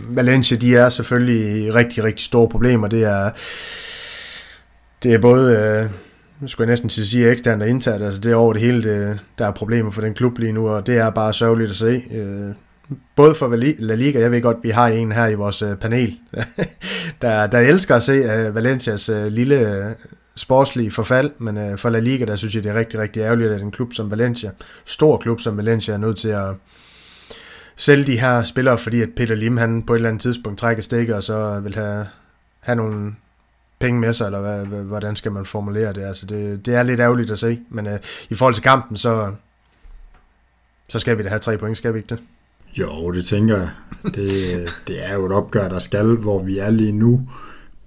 Valencia, 0.09 0.57
de 0.57 0.77
er 0.77 0.89
selvfølgelig 0.89 1.75
rigtig, 1.75 2.05
rigtig 2.05 2.25
store 2.25 2.49
problemer. 2.49 2.89
Det 2.89 3.05
er, 3.05 3.31
det 5.03 5.15
er 5.15 5.19
både... 5.19 5.57
Øh, 5.57 5.91
nu 6.41 6.49
skulle 6.49 6.67
jeg 6.67 6.73
næsten 6.73 6.89
til 6.89 7.01
at 7.01 7.07
sige 7.07 7.31
eksternt 7.31 7.63
og 7.63 7.69
internt, 7.69 8.05
altså 8.05 8.21
det 8.21 8.33
er 8.33 8.37
over 8.37 8.53
det 8.53 8.63
hele, 8.63 8.83
det, 8.83 9.19
der 9.39 9.47
er 9.47 9.51
problemer 9.51 9.91
for 9.91 10.01
den 10.01 10.15
klub 10.15 10.39
lige 10.39 10.53
nu, 10.53 10.69
og 10.69 10.87
det 10.87 10.97
er 10.97 11.11
bare 11.11 11.35
sørgeligt 11.35 11.71
at 11.71 11.77
se. 11.77 12.03
Øh, 12.15 12.55
både 13.17 13.35
for 13.35 13.57
La 13.79 13.95
Liga, 13.95 14.21
jeg 14.21 14.31
ved 14.31 14.43
godt, 14.43 14.57
vi 14.63 14.71
har 14.71 14.89
en 14.89 15.13
her 15.13 15.27
i 15.27 15.35
vores 15.35 15.63
øh, 15.63 15.77
panel, 15.77 16.19
der, 17.23 17.47
der 17.47 17.59
elsker 17.59 17.97
at 17.97 18.03
se 18.03 18.49
uh, 18.49 18.55
Valencias 18.55 19.11
uh, 19.11 19.27
lille 19.27 19.87
uh, 19.87 19.93
sportslige 20.37 20.91
forfald, 20.91 21.31
men 21.39 21.57
uh, 21.57 21.79
for 21.79 21.91
La 21.91 21.99
Liga, 21.99 22.25
der 22.25 22.37
synes 22.37 22.55
jeg, 22.55 22.65
det 22.65 22.71
er 22.71 22.79
rigtig, 22.79 23.01
rigtig 23.01 23.21
ærgerligt, 23.21 23.53
at 23.53 23.61
en 23.61 23.71
klub 23.71 23.93
som 23.93 24.11
Valencia, 24.11 24.51
stor 24.85 25.17
klub 25.17 25.41
som 25.41 25.57
Valencia, 25.57 25.95
er 25.95 25.99
nødt 25.99 26.17
til 26.17 26.29
at 26.29 26.55
sælge 27.77 28.07
de 28.07 28.21
her 28.21 28.45
spillere, 28.45 28.79
fordi 28.79 29.03
at 29.03 29.09
Peter 29.17 29.35
Lim, 29.35 29.57
han 29.57 29.83
på 29.83 29.93
et 29.95 29.99
eller 29.99 30.09
andet 30.09 30.23
tidspunkt 30.23 30.59
trækker 30.59 30.83
stikker, 30.83 31.17
og 31.17 31.23
så 31.23 31.61
vil 31.61 31.75
have, 31.75 32.07
have 32.61 32.77
nogle 32.77 33.15
penge 33.79 34.01
med 34.01 34.13
sig, 34.13 34.27
eller 34.27 34.41
hvad, 34.41 34.83
hvordan 34.83 35.17
skal 35.17 35.33
man 35.33 35.47
formulere 35.47 35.93
det? 35.93 36.03
Altså 36.03 36.27
det, 36.27 36.67
det 36.67 36.75
er 36.75 36.83
lidt 36.83 37.01
ærgerligt 37.01 37.31
at 37.31 37.39
se, 37.39 37.61
men 37.69 37.87
uh, 37.87 37.93
i 38.31 38.35
forhold 38.35 38.55
til 38.55 38.63
kampen, 38.63 38.97
så, 38.97 39.35
så 40.89 40.99
skal 40.99 41.19
vi 41.19 41.23
da 41.23 41.29
have 41.29 41.39
tre 41.39 41.59
point, 41.59 41.77
skal 41.77 41.95
vi 41.95 41.99
ikke 41.99 42.09
det? 42.09 42.19
Jo, 42.79 43.11
det 43.11 43.25
tænker 43.25 43.57
jeg. 43.57 43.71
Det, 44.05 44.29
det 44.87 45.09
er 45.11 45.15
jo 45.15 45.27
et 45.27 45.33
opgør, 45.33 45.69
der 45.69 45.79
skal, 45.79 46.07
hvor 46.07 46.43
vi 46.43 46.59
er 46.59 46.71
lige 46.71 46.93
nu, 46.93 47.29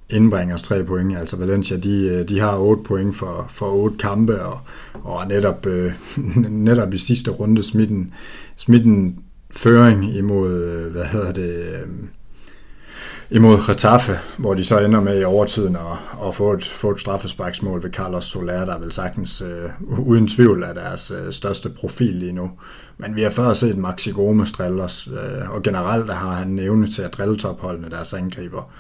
indbringer 0.10 0.56
os 0.56 0.64
tre 0.64 0.84
point. 0.84 1.18
Altså 1.18 1.38
Valencia, 1.38 1.78
de, 1.78 2.24
de 2.24 2.40
har 2.40 2.58
otte 2.58 2.84
point 2.84 3.16
for, 3.16 3.46
for 3.50 3.72
otte 3.72 3.98
kampe, 3.98 4.42
og, 4.42 4.60
og 4.94 5.28
netop, 5.28 5.66
øh, 5.66 5.94
netop 6.68 6.94
i 6.94 6.98
sidste 6.98 7.32
runde 7.32 7.64
smitten, 7.64 8.14
smitten 8.56 9.20
føring 9.52 10.16
imod, 10.16 10.54
øh, 10.64 10.92
hvad 10.92 11.06
hedder 11.06 11.34
det, 11.34 11.50
øh, 11.50 11.88
imod 13.30 13.68
Getafe, 13.68 14.20
hvor 14.38 14.54
de 14.54 14.66
så 14.66 14.80
ender 14.80 15.02
med 15.02 15.22
i 15.22 15.24
overtiden 15.24 15.76
at, 15.76 16.28
at 16.28 16.36
få, 16.36 16.54
et, 16.54 16.64
få 16.64 16.92
et 16.92 17.00
straffesparksmål 17.00 17.84
ved 17.84 17.92
Carlos 17.92 18.26
Soler, 18.26 18.66
der 18.66 18.80
vel 18.80 18.92
sagtens 18.92 19.42
øh, 19.42 19.70
uden 20.08 20.28
tvivl 20.28 20.64
er 20.64 20.74
deres 20.74 21.12
øh, 21.12 21.34
største 21.34 21.70
profil 21.70 22.16
lige 22.16 22.32
nu. 22.32 22.52
Men 22.98 23.16
vi 23.16 23.22
har 23.22 23.30
før 23.30 23.54
set 23.54 23.78
Maxi 23.78 24.12
Gomes 24.12 24.52
drille 24.52 24.84
os, 24.84 25.10
øh, 25.12 25.52
og 25.52 25.64
generelt 25.64 26.14
har 26.14 26.34
han 26.34 26.60
evne 26.60 26.88
til 26.88 27.02
at 27.02 27.14
drille 27.14 27.38
topholdene, 27.38 27.90
deres 27.90 28.14
angriber. 28.14 28.72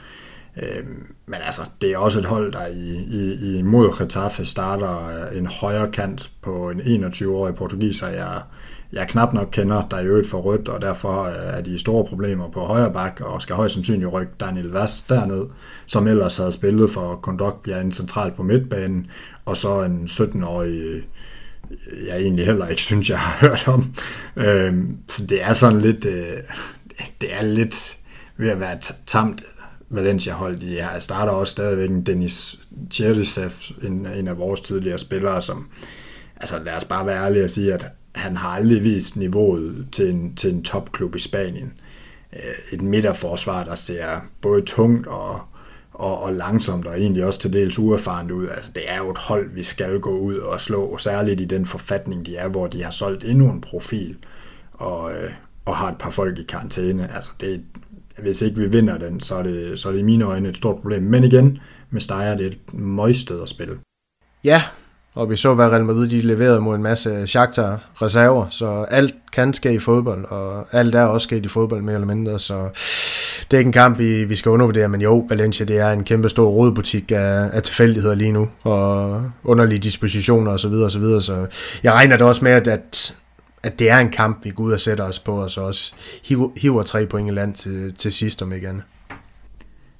Øh, 0.57 0.85
men 1.25 1.39
altså, 1.45 1.61
det 1.81 1.91
er 1.91 1.97
også 1.97 2.19
et 2.19 2.25
hold, 2.25 2.51
der 2.51 2.67
i, 2.67 3.05
i, 3.11 3.57
i 3.57 3.61
mod 3.61 3.97
Getafe 3.97 4.45
starter 4.45 5.07
øh, 5.07 5.37
en 5.37 5.45
højre 5.47 5.91
kant 5.91 6.31
på 6.41 6.69
en 6.69 7.05
21-årig 7.05 7.55
portugiser, 7.55 8.07
jeg 8.07 8.41
jeg 8.91 9.07
knap 9.07 9.33
nok 9.33 9.47
kender, 9.51 9.87
der 9.87 9.99
i 9.99 10.05
øvrigt 10.05 10.29
for 10.29 10.41
rødt, 10.41 10.69
og 10.69 10.81
derfor 10.81 11.23
øh, 11.23 11.35
er 11.37 11.61
de 11.61 11.79
store 11.79 12.05
problemer 12.05 12.49
på 12.49 12.59
højre 12.59 12.93
bak, 12.93 13.21
og 13.21 13.41
skal 13.41 13.55
højst 13.55 13.73
sandsynligt 13.73 14.13
rykke 14.13 14.31
Daniel 14.39 14.67
Vass 14.67 15.01
derned, 15.01 15.45
som 15.85 16.07
ellers 16.07 16.37
havde 16.37 16.51
spillet 16.51 16.89
for 16.89 17.15
Kondogbia 17.15 17.81
en 17.81 17.91
central 17.91 18.31
på 18.31 18.43
midtbanen, 18.43 19.07
og 19.45 19.57
så 19.57 19.81
en 19.81 20.05
17-årig, 20.05 20.71
øh, 20.71 21.03
jeg 22.07 22.17
egentlig 22.17 22.45
heller 22.45 22.67
ikke 22.67 22.81
synes, 22.91 23.09
jeg 23.09 23.19
har 23.19 23.47
hørt 23.47 23.67
om. 23.67 23.93
Øhm, 24.35 24.97
så 25.07 25.25
det 25.25 25.43
er 25.43 25.53
sådan 25.53 25.81
lidt, 25.81 26.05
øh, 26.05 26.37
det 27.21 27.29
er 27.39 27.43
lidt 27.43 27.97
ved 28.37 28.49
at 28.49 28.59
være 28.59 28.77
tamt 29.05 29.43
Valencia-hold. 29.89 30.59
De 30.59 30.67
her 30.67 30.99
starter 30.99 31.31
også 31.31 31.51
stadigvæk 31.51 31.89
en 31.89 32.01
Dennis 32.01 32.59
Tjertisev, 32.89 33.51
en, 33.83 34.05
en 34.05 34.27
af 34.27 34.37
vores 34.37 34.61
tidligere 34.61 34.97
spillere, 34.97 35.41
som, 35.41 35.69
altså 36.35 36.59
lad 36.59 36.73
os 36.73 36.85
bare 36.85 37.05
være 37.05 37.25
ærlige 37.25 37.43
og 37.43 37.49
sige, 37.49 37.73
at 37.73 37.85
han 38.17 38.37
har 38.37 38.49
aldrig 38.49 38.83
vist 38.83 39.15
niveauet 39.15 39.87
til 39.91 40.09
en, 40.09 40.35
til 40.35 40.53
en 40.53 40.63
topklub 40.63 41.15
i 41.15 41.19
Spanien. 41.19 41.73
Øh, 42.33 42.73
et 42.73 42.81
midterforsvar, 42.81 43.63
der 43.63 43.75
ser 43.75 44.07
både 44.41 44.61
tungt 44.61 45.07
og, 45.07 45.41
og, 45.93 46.23
og 46.23 46.33
langsomt, 46.33 46.85
og 46.85 46.99
egentlig 46.99 47.25
også 47.25 47.39
til 47.39 47.53
dels 47.53 47.79
uerfarent 47.79 48.31
ud. 48.31 48.47
Altså, 48.47 48.71
det 48.75 48.83
er 48.87 48.97
jo 48.97 49.11
et 49.11 49.17
hold, 49.17 49.49
vi 49.49 49.63
skal 49.63 49.99
gå 49.99 50.17
ud 50.17 50.35
og 50.35 50.59
slå, 50.59 50.97
særligt 50.97 51.41
i 51.41 51.45
den 51.45 51.65
forfatning, 51.65 52.25
de 52.25 52.35
er, 52.35 52.47
hvor 52.47 52.67
de 52.67 52.83
har 52.83 52.91
solgt 52.91 53.23
endnu 53.23 53.51
en 53.51 53.61
profil, 53.61 54.17
og, 54.73 55.11
øh, 55.11 55.31
og 55.65 55.77
har 55.77 55.91
et 55.91 55.97
par 55.97 56.09
folk 56.09 56.39
i 56.39 56.43
karantæne. 56.43 57.15
Altså, 57.15 57.31
det, 57.39 57.63
hvis 58.17 58.41
ikke 58.41 58.59
vi 58.59 58.67
vinder 58.67 58.97
den, 58.97 59.19
så 59.19 59.35
er, 59.35 59.43
det, 59.43 59.79
så 59.79 59.89
er 59.89 59.93
det 59.93 59.99
i 59.99 60.03
mine 60.03 60.25
øjne 60.25 60.49
et 60.49 60.57
stort 60.57 60.75
problem. 60.75 61.03
Men 61.03 61.23
igen, 61.23 61.59
med 61.89 62.01
Steyer, 62.01 62.35
det 62.35 62.45
er 62.45 62.49
et 62.49 62.73
møgsted 62.73 63.41
at 63.41 63.49
spille. 63.49 63.79
Ja, 64.43 64.61
og 65.17 65.29
vi 65.29 65.35
så, 65.35 65.53
hvad 65.53 65.67
Real 65.67 65.85
Madrid 65.85 66.07
de 66.07 66.21
leverede 66.21 66.61
mod 66.61 66.75
en 66.75 66.83
masse 66.83 67.27
Shakhtar 67.27 67.79
reserver, 68.01 68.45
så 68.49 68.85
alt 68.91 69.15
kan 69.33 69.53
ske 69.53 69.73
i 69.73 69.79
fodbold, 69.79 70.25
og 70.25 70.65
alt 70.71 70.95
er 70.95 71.03
også 71.03 71.23
sket 71.25 71.45
i 71.45 71.47
fodbold 71.47 71.81
mere 71.81 71.95
eller 71.95 72.07
mindre, 72.07 72.39
så 72.39 72.69
det 73.51 73.57
er 73.57 73.59
ikke 73.59 73.67
en 73.67 73.73
kamp, 73.73 73.99
vi, 73.99 74.23
vi 74.23 74.35
skal 74.35 74.49
undervurdere, 74.49 74.87
men 74.87 75.01
jo, 75.01 75.25
Valencia 75.29 75.65
det 75.65 75.79
er 75.79 75.91
en 75.91 76.03
kæmpe 76.03 76.29
stor 76.29 76.49
rådbutik 76.49 77.11
af, 77.11 77.49
af 77.53 77.63
tilfældigheder 77.63 78.15
lige 78.15 78.31
nu, 78.31 78.49
og 78.63 79.23
underlige 79.43 79.79
dispositioner 79.79 80.51
osv. 80.51 80.69
Så, 80.69 80.89
så, 80.89 80.99
videre, 80.99 81.21
så 81.21 81.45
jeg 81.83 81.93
regner 81.93 82.17
det 82.17 82.27
også 82.27 82.43
med, 82.43 82.51
at, 82.51 82.67
at 82.67 83.15
at 83.63 83.79
det 83.79 83.89
er 83.89 83.97
en 83.97 84.09
kamp, 84.09 84.45
vi 84.45 84.49
går 84.49 84.63
ud 84.63 84.71
og 84.71 84.79
sætter 84.79 85.03
os 85.03 85.19
på, 85.19 85.41
og 85.41 85.51
så 85.51 85.61
også 85.61 85.93
hiver, 86.23 86.49
hiver 86.57 86.83
tre 86.83 87.05
point 87.05 87.29
i 87.29 87.33
land 87.33 87.53
til, 87.53 87.93
til 87.97 88.11
sidst 88.11 88.41
om 88.41 88.53
igen. 88.53 88.81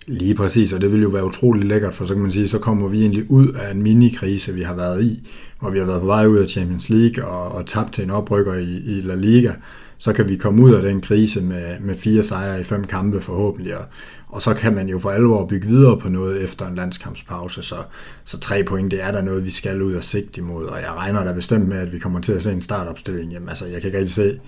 Lige 0.08 0.36
præcis, 0.36 0.74
og 0.74 0.82
det 0.82 0.92
vil 0.92 1.02
jo 1.02 1.10
være 1.10 1.26
utrolig 1.26 1.64
lækkert, 1.64 1.94
for 1.94 2.06
så 2.06 2.14
kan 2.14 2.22
man 2.22 2.32
sige, 2.32 2.48
så 2.48 2.60
kommer 2.60 2.88
vi 2.88 3.02
egentlig 3.02 3.32
ud 3.32 3.48
af 3.48 3.72
en 3.72 3.84
minikrise, 3.84 4.54
vi 4.54 4.62
har 4.62 4.74
været 4.76 5.04
i, 5.04 5.30
hvor 5.60 5.70
vi 5.70 5.80
har 5.80 5.86
været 5.86 6.02
på 6.02 6.06
vej 6.06 6.26
ud 6.26 6.38
af 6.38 6.50
Champions 6.50 6.90
League 6.90 7.26
og, 7.26 7.52
og 7.52 7.66
tabt 7.66 7.94
til 7.94 8.04
en 8.04 8.10
oprykker 8.10 8.54
i, 8.54 8.78
i 8.86 9.02
La 9.02 9.16
Liga. 9.16 9.52
Så 9.98 10.14
kan 10.14 10.30
vi 10.30 10.36
komme 10.36 10.64
ud 10.64 10.74
af 10.74 10.82
den 10.82 11.02
krise 11.02 11.42
med, 11.42 11.80
med 11.80 11.96
fire 11.96 12.24
sejre 12.24 12.62
i 12.62 12.64
fem 12.64 12.84
kampe 12.84 13.22
forhåbentlig, 13.22 13.78
og, 13.78 13.84
og 14.28 14.42
så 14.42 14.54
kan 14.54 14.76
man 14.76 14.90
jo 14.90 15.00
for 15.00 15.10
alvor 15.10 15.46
bygge 15.46 15.68
videre 15.68 16.00
på 16.00 16.10
noget 16.10 16.44
efter 16.44 16.68
en 16.68 16.76
landskampspause, 16.76 17.64
så, 17.64 17.76
så 18.24 18.40
tre 18.40 18.64
point, 18.64 18.92
det 18.92 19.04
er 19.04 19.12
der 19.12 19.22
noget, 19.22 19.46
vi 19.46 19.52
skal 19.52 19.82
ud 19.82 19.94
og 19.94 20.04
sigte 20.04 20.42
imod, 20.42 20.66
og 20.66 20.78
jeg 20.78 20.94
regner 20.98 21.24
da 21.24 21.34
bestemt 21.34 21.68
med, 21.68 21.78
at 21.78 21.94
vi 21.94 22.00
kommer 22.00 22.22
til 22.22 22.34
at 22.34 22.44
se 22.44 22.52
en 22.52 22.62
startopstilling. 22.62 23.32
Jamen 23.32 23.50
altså, 23.50 23.66
jeg 23.66 23.82
kan 23.82 23.88
ikke 23.88 23.98
rigtig 23.98 24.16
se, 24.16 24.40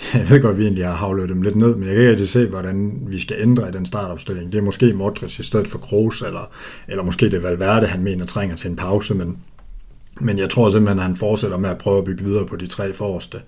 jeg 0.14 0.30
ved 0.30 0.42
godt, 0.42 0.52
at 0.52 0.58
vi 0.58 0.64
egentlig 0.64 0.86
har 0.86 0.94
havlet 0.94 1.28
dem 1.28 1.42
lidt 1.42 1.56
ned, 1.56 1.74
men 1.74 1.82
jeg 1.82 1.90
kan 1.90 2.00
ikke 2.00 2.10
rigtig 2.10 2.28
se, 2.28 2.46
hvordan 2.46 2.98
vi 3.06 3.20
skal 3.20 3.36
ændre 3.40 3.68
i 3.68 3.72
den 3.72 3.86
startopstilling. 3.86 4.52
Det 4.52 4.58
er 4.58 4.62
måske 4.62 4.92
Modric 4.92 5.38
i 5.38 5.42
stedet 5.42 5.68
for 5.68 5.78
Kroos, 5.78 6.22
eller, 6.22 6.50
eller 6.88 7.04
måske 7.04 7.26
det 7.26 7.34
er 7.34 7.40
Valverde, 7.40 7.86
han 7.86 8.02
mener 8.02 8.26
trænger 8.26 8.56
til 8.56 8.70
en 8.70 8.76
pause, 8.76 9.14
men, 9.14 9.38
men 10.20 10.38
jeg 10.38 10.50
tror 10.50 10.70
simpelthen, 10.70 10.98
at 10.98 11.04
han 11.04 11.16
fortsætter 11.16 11.56
med 11.56 11.70
at 11.70 11.78
prøve 11.78 11.98
at 11.98 12.04
bygge 12.04 12.24
videre 12.24 12.46
på 12.46 12.56
de 12.56 12.66
tre 12.66 12.92
forreste. 12.92 13.40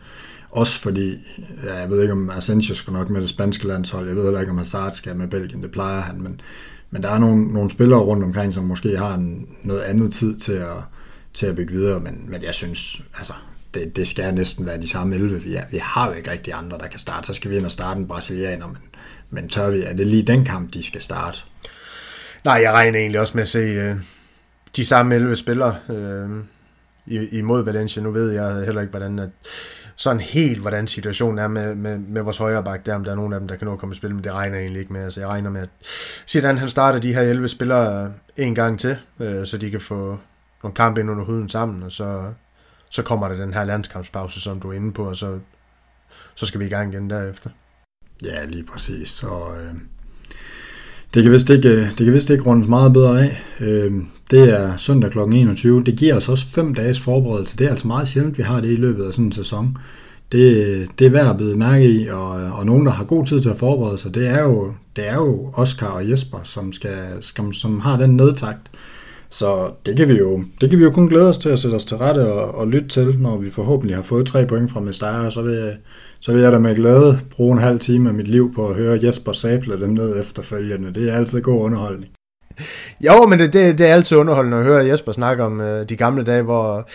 Også 0.51 0.81
fordi, 0.81 1.19
ja, 1.65 1.81
jeg 1.81 1.91
ved 1.91 2.03
ikke 2.03 2.13
om 2.13 2.31
Asensio 2.31 2.75
skal 2.75 2.93
nok 2.93 3.11
med 3.11 3.21
det 3.21 3.29
spanske 3.29 3.67
landshold, 3.67 4.07
jeg 4.07 4.17
ved 4.17 4.25
heller 4.25 4.41
ikke 4.41 4.53
om 4.53 4.59
Hazard 4.59 4.93
skal 4.93 5.17
med 5.17 5.29
Belgien, 5.29 5.63
det 5.63 5.71
plejer 5.71 6.01
han, 6.01 6.23
men, 6.23 6.41
men 6.91 7.03
der 7.03 7.09
er 7.09 7.19
nogle, 7.19 7.53
nogle 7.53 7.71
spillere 7.71 8.01
rundt 8.01 8.25
omkring, 8.25 8.55
som 8.55 8.65
måske 8.65 8.99
har 8.99 9.15
en, 9.15 9.49
noget 9.63 9.81
andet 9.81 10.13
tid 10.13 10.37
til 10.37 10.53
at, 10.53 10.77
til 11.35 11.47
at 11.47 11.57
bygge 11.57 11.73
videre, 11.73 12.01
men, 12.01 12.25
men 12.29 12.43
jeg 12.43 12.55
synes, 12.55 13.03
altså, 13.19 13.33
det, 13.75 13.97
det 13.97 14.07
skal 14.07 14.35
næsten 14.35 14.67
være 14.67 14.81
de 14.81 14.89
samme 14.89 15.15
11. 15.15 15.43
Vi, 15.43 15.55
er, 15.55 15.65
vi 15.71 15.79
har 15.79 16.09
jo 16.09 16.13
ikke 16.13 16.31
rigtig 16.31 16.55
andre, 16.55 16.79
der 16.79 16.87
kan 16.87 16.99
starte. 16.99 17.27
Så 17.27 17.35
skal 17.35 17.51
vi 17.51 17.57
ind 17.57 17.65
og 17.65 17.71
starte 17.71 18.01
en 18.01 18.09
brasilianer, 18.09 18.67
men, 18.67 18.79
men 19.31 19.49
tør 19.49 19.71
vi, 19.71 19.83
er 19.83 19.93
det 19.93 20.07
lige 20.07 20.23
den 20.23 20.45
kamp, 20.45 20.75
de 20.75 20.83
skal 20.83 21.01
starte? 21.01 21.39
Nej, 22.45 22.55
jeg 22.55 22.73
regner 22.73 22.99
egentlig 22.99 23.21
også 23.21 23.33
med 23.35 23.43
at 23.43 23.49
se 23.49 23.59
øh, 23.59 23.97
de 24.77 24.85
samme 24.85 25.15
11 25.15 25.37
spillere. 25.37 25.77
Øh, 25.89 26.45
imod 27.07 27.65
Valencia. 27.65 28.03
Nu 28.03 28.11
ved 28.11 28.31
jeg 28.31 28.65
heller 28.65 28.81
ikke, 28.81 28.91
hvordan 28.91 29.19
at, 29.19 29.29
sådan 29.97 30.21
helt, 30.21 30.61
hvordan 30.61 30.87
situationen 30.87 31.39
er 31.39 31.49
med, 31.49 31.75
med, 31.75 31.99
med 31.99 32.23
vores 32.23 32.39
højre 32.39 32.65
bak, 32.65 32.87
der, 32.87 32.95
om 32.95 33.05
der 33.05 33.11
er 33.11 33.17
nogen 33.17 33.33
af 33.33 33.41
dem, 33.41 33.49
der 33.49 33.57
kan 33.57 33.67
nå 33.67 33.73
at 33.73 33.79
komme 33.79 33.93
og 33.93 33.97
spille, 33.97 34.17
men 34.17 34.25
det 34.25 34.33
regner 34.33 34.57
jeg 34.57 34.63
egentlig 34.63 34.81
ikke 34.81 34.93
med. 34.93 35.05
Altså, 35.05 35.21
jeg 35.21 35.29
regner 35.29 35.51
med, 35.51 35.61
at 35.61 35.69
Zidane 36.29 36.59
han 36.59 36.69
starter 36.69 36.99
de 36.99 37.15
her 37.15 37.21
11 37.21 37.49
spillere 37.49 38.05
øh, 38.05 38.47
en 38.47 38.55
gang 38.55 38.79
til, 38.79 38.97
øh, 39.21 39.47
så 39.47 39.59
de 39.59 39.71
kan 39.71 39.81
få 39.81 40.19
nogle 40.63 40.75
kampe 40.75 41.01
ind 41.01 41.11
under 41.11 41.25
huden 41.25 41.49
sammen, 41.49 41.83
og 41.83 41.93
så, 41.93 42.33
så 42.93 43.03
kommer 43.03 43.29
der 43.29 43.37
den 43.37 43.55
her 43.55 43.65
landskampspause, 43.65 44.41
som 44.41 44.61
du 44.61 44.69
er 44.69 44.73
inde 44.73 44.93
på, 44.93 45.09
og 45.09 45.17
så, 45.17 45.39
så 46.35 46.47
skal 46.47 46.61
vi 46.61 46.67
i 46.67 46.69
gang 46.69 46.95
igen 46.95 47.11
derefter. 47.11 47.51
Ja, 48.25 48.45
lige 48.45 48.65
præcis. 48.65 49.09
Så, 49.09 49.27
øh, 49.27 49.75
det 51.15 51.23
kan 51.23 51.33
vist 51.33 51.51
ikke, 51.51 51.69
øh, 51.69 51.89
det 51.89 52.05
kan 52.05 52.13
vist 52.13 52.31
ikke 52.31 52.45
rundes 52.45 52.69
meget 52.69 52.93
bedre 52.93 53.25
af. 53.25 53.43
Øh, 53.61 53.93
det 54.31 54.61
er 54.61 54.77
søndag 54.77 55.11
kl. 55.11 55.19
21. 55.19 55.85
Det 55.85 55.97
giver 55.97 56.17
os 56.17 56.29
også 56.29 56.47
fem 56.47 56.75
dages 56.75 57.01
forberedelse. 57.01 57.57
Det 57.57 57.67
er 57.67 57.71
altså 57.71 57.87
meget 57.87 58.09
sjældent, 58.09 58.39
vi 58.39 58.43
har 58.43 58.61
det 58.61 58.71
i 58.71 58.77
løbet 58.77 59.05
af 59.05 59.13
sådan 59.13 59.25
en 59.25 59.33
sæson. 59.33 59.79
Det, 60.33 60.99
det 60.99 61.07
er 61.07 61.11
værd 61.11 61.31
at 61.31 61.37
blive 61.37 61.57
mærke 61.57 61.85
i, 61.85 62.07
og, 62.07 62.29
og 62.31 62.67
nogen, 62.67 62.87
der 62.87 62.93
har 62.93 63.05
god 63.05 63.27
tid 63.27 63.41
til 63.41 63.49
at 63.49 63.57
forberede 63.57 63.99
sig, 63.99 64.15
det 64.15 64.29
er 64.29 64.43
jo, 64.43 64.73
det 64.97 65.09
er 65.09 65.15
jo 65.15 65.53
Oscar 65.55 65.87
og 65.87 66.11
Jesper, 66.11 66.39
som, 66.43 66.73
skal, 66.73 67.23
som, 67.23 67.53
som 67.53 67.81
har 67.81 67.97
den 67.97 68.17
nedtakt. 68.17 68.71
Så 69.33 69.71
det 69.87 69.97
kan, 69.97 70.09
vi 70.09 70.15
jo, 70.15 70.45
det 70.61 70.71
kan 70.71 70.79
vi 70.79 70.85
jo 70.85 70.91
kun 70.91 71.09
glæde 71.09 71.29
os 71.29 71.39
til 71.39 71.49
at 71.49 71.59
sætte 71.59 71.75
os 71.75 71.85
til 71.85 71.97
rette 71.97 72.33
og, 72.33 72.55
og 72.55 72.69
lytte 72.69 72.89
til, 72.89 73.17
når 73.19 73.37
vi 73.37 73.51
forhåbentlig 73.51 73.97
har 73.97 74.03
fået 74.03 74.27
tre 74.27 74.47
point 74.47 74.71
fra 74.71 74.81
Mestara, 74.81 75.31
så 75.31 75.43
vil, 75.43 75.77
så 76.21 76.33
vil 76.33 76.43
jeg 76.43 76.53
da 76.53 76.59
med 76.59 76.77
glæde 76.77 77.21
bruge 77.31 77.53
en 77.53 77.63
halv 77.63 77.81
time 77.81 78.09
af 78.09 78.15
mit 78.15 78.29
liv 78.29 78.55
på 78.55 78.69
at 78.69 78.77
høre 78.77 79.01
Jesper 79.03 79.33
sable 79.33 79.81
dem 79.81 79.91
ned 79.91 80.21
efterfølgende. 80.21 80.95
Det 80.95 81.11
er 81.11 81.15
altid 81.15 81.41
god 81.41 81.65
underholdning. 81.65 82.13
Jo, 83.07 83.27
men 83.27 83.39
det, 83.39 83.53
det, 83.53 83.79
det 83.79 83.89
er 83.89 83.93
altid 83.95 84.17
underholdende 84.17 84.59
at 84.59 84.65
høre 84.65 84.87
Jesper 84.87 85.13
snakke 85.13 85.45
om 85.45 85.61
øh, 85.61 85.89
de 85.89 85.97
gamle 85.97 86.25
dage, 86.25 86.43
hvor, 86.43 86.89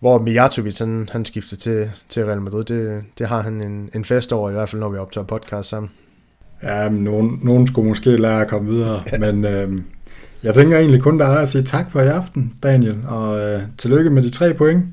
hvor 0.00 0.18
Mijatovic 0.18 0.78
han, 0.78 1.08
han 1.12 1.24
skiftede 1.24 1.60
til, 1.60 1.90
til 2.08 2.24
Real 2.24 2.40
Madrid. 2.40 2.64
Det, 2.64 3.02
det 3.18 3.26
har 3.26 3.42
han 3.42 3.60
en, 3.60 3.90
en 3.94 4.04
fest 4.04 4.32
over, 4.32 4.50
i 4.50 4.52
hvert 4.52 4.68
fald 4.68 4.80
når 4.80 4.88
vi 4.88 4.98
optager 4.98 5.26
podcast 5.26 5.68
sammen. 5.68 5.90
Ja, 6.62 6.88
men 6.88 7.04
nogen, 7.04 7.40
nogen 7.42 7.66
skulle 7.66 7.88
måske 7.88 8.16
lære 8.16 8.40
at 8.40 8.48
komme 8.48 8.72
videre, 8.72 9.02
men 9.20 9.44
øh, 9.44 9.72
jeg 10.44 10.54
tænker 10.54 10.78
egentlig 10.78 11.02
kun, 11.02 11.18
der 11.18 11.26
er 11.26 11.38
at 11.38 11.48
sige 11.48 11.62
tak 11.62 11.90
for 11.90 12.00
i 12.00 12.06
aften, 12.06 12.54
Daniel, 12.62 12.96
og 13.08 13.40
øh, 13.40 13.62
tillykke 13.78 14.10
med 14.10 14.22
de 14.22 14.30
tre 14.30 14.54
point. 14.54 14.84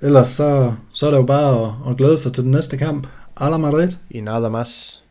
Ellers 0.00 0.28
så, 0.28 0.72
så 0.92 1.06
er 1.06 1.10
det 1.10 1.18
jo 1.18 1.22
bare 1.22 1.66
at, 1.66 1.72
at 1.90 1.96
glæde 1.96 2.18
sig 2.18 2.32
til 2.32 2.42
den 2.42 2.50
næste 2.50 2.76
kamp. 2.76 3.06
Ala 3.36 3.56
Madrid. 3.56 3.88
I 4.10 4.20
nada 4.20 4.48
más. 4.48 5.02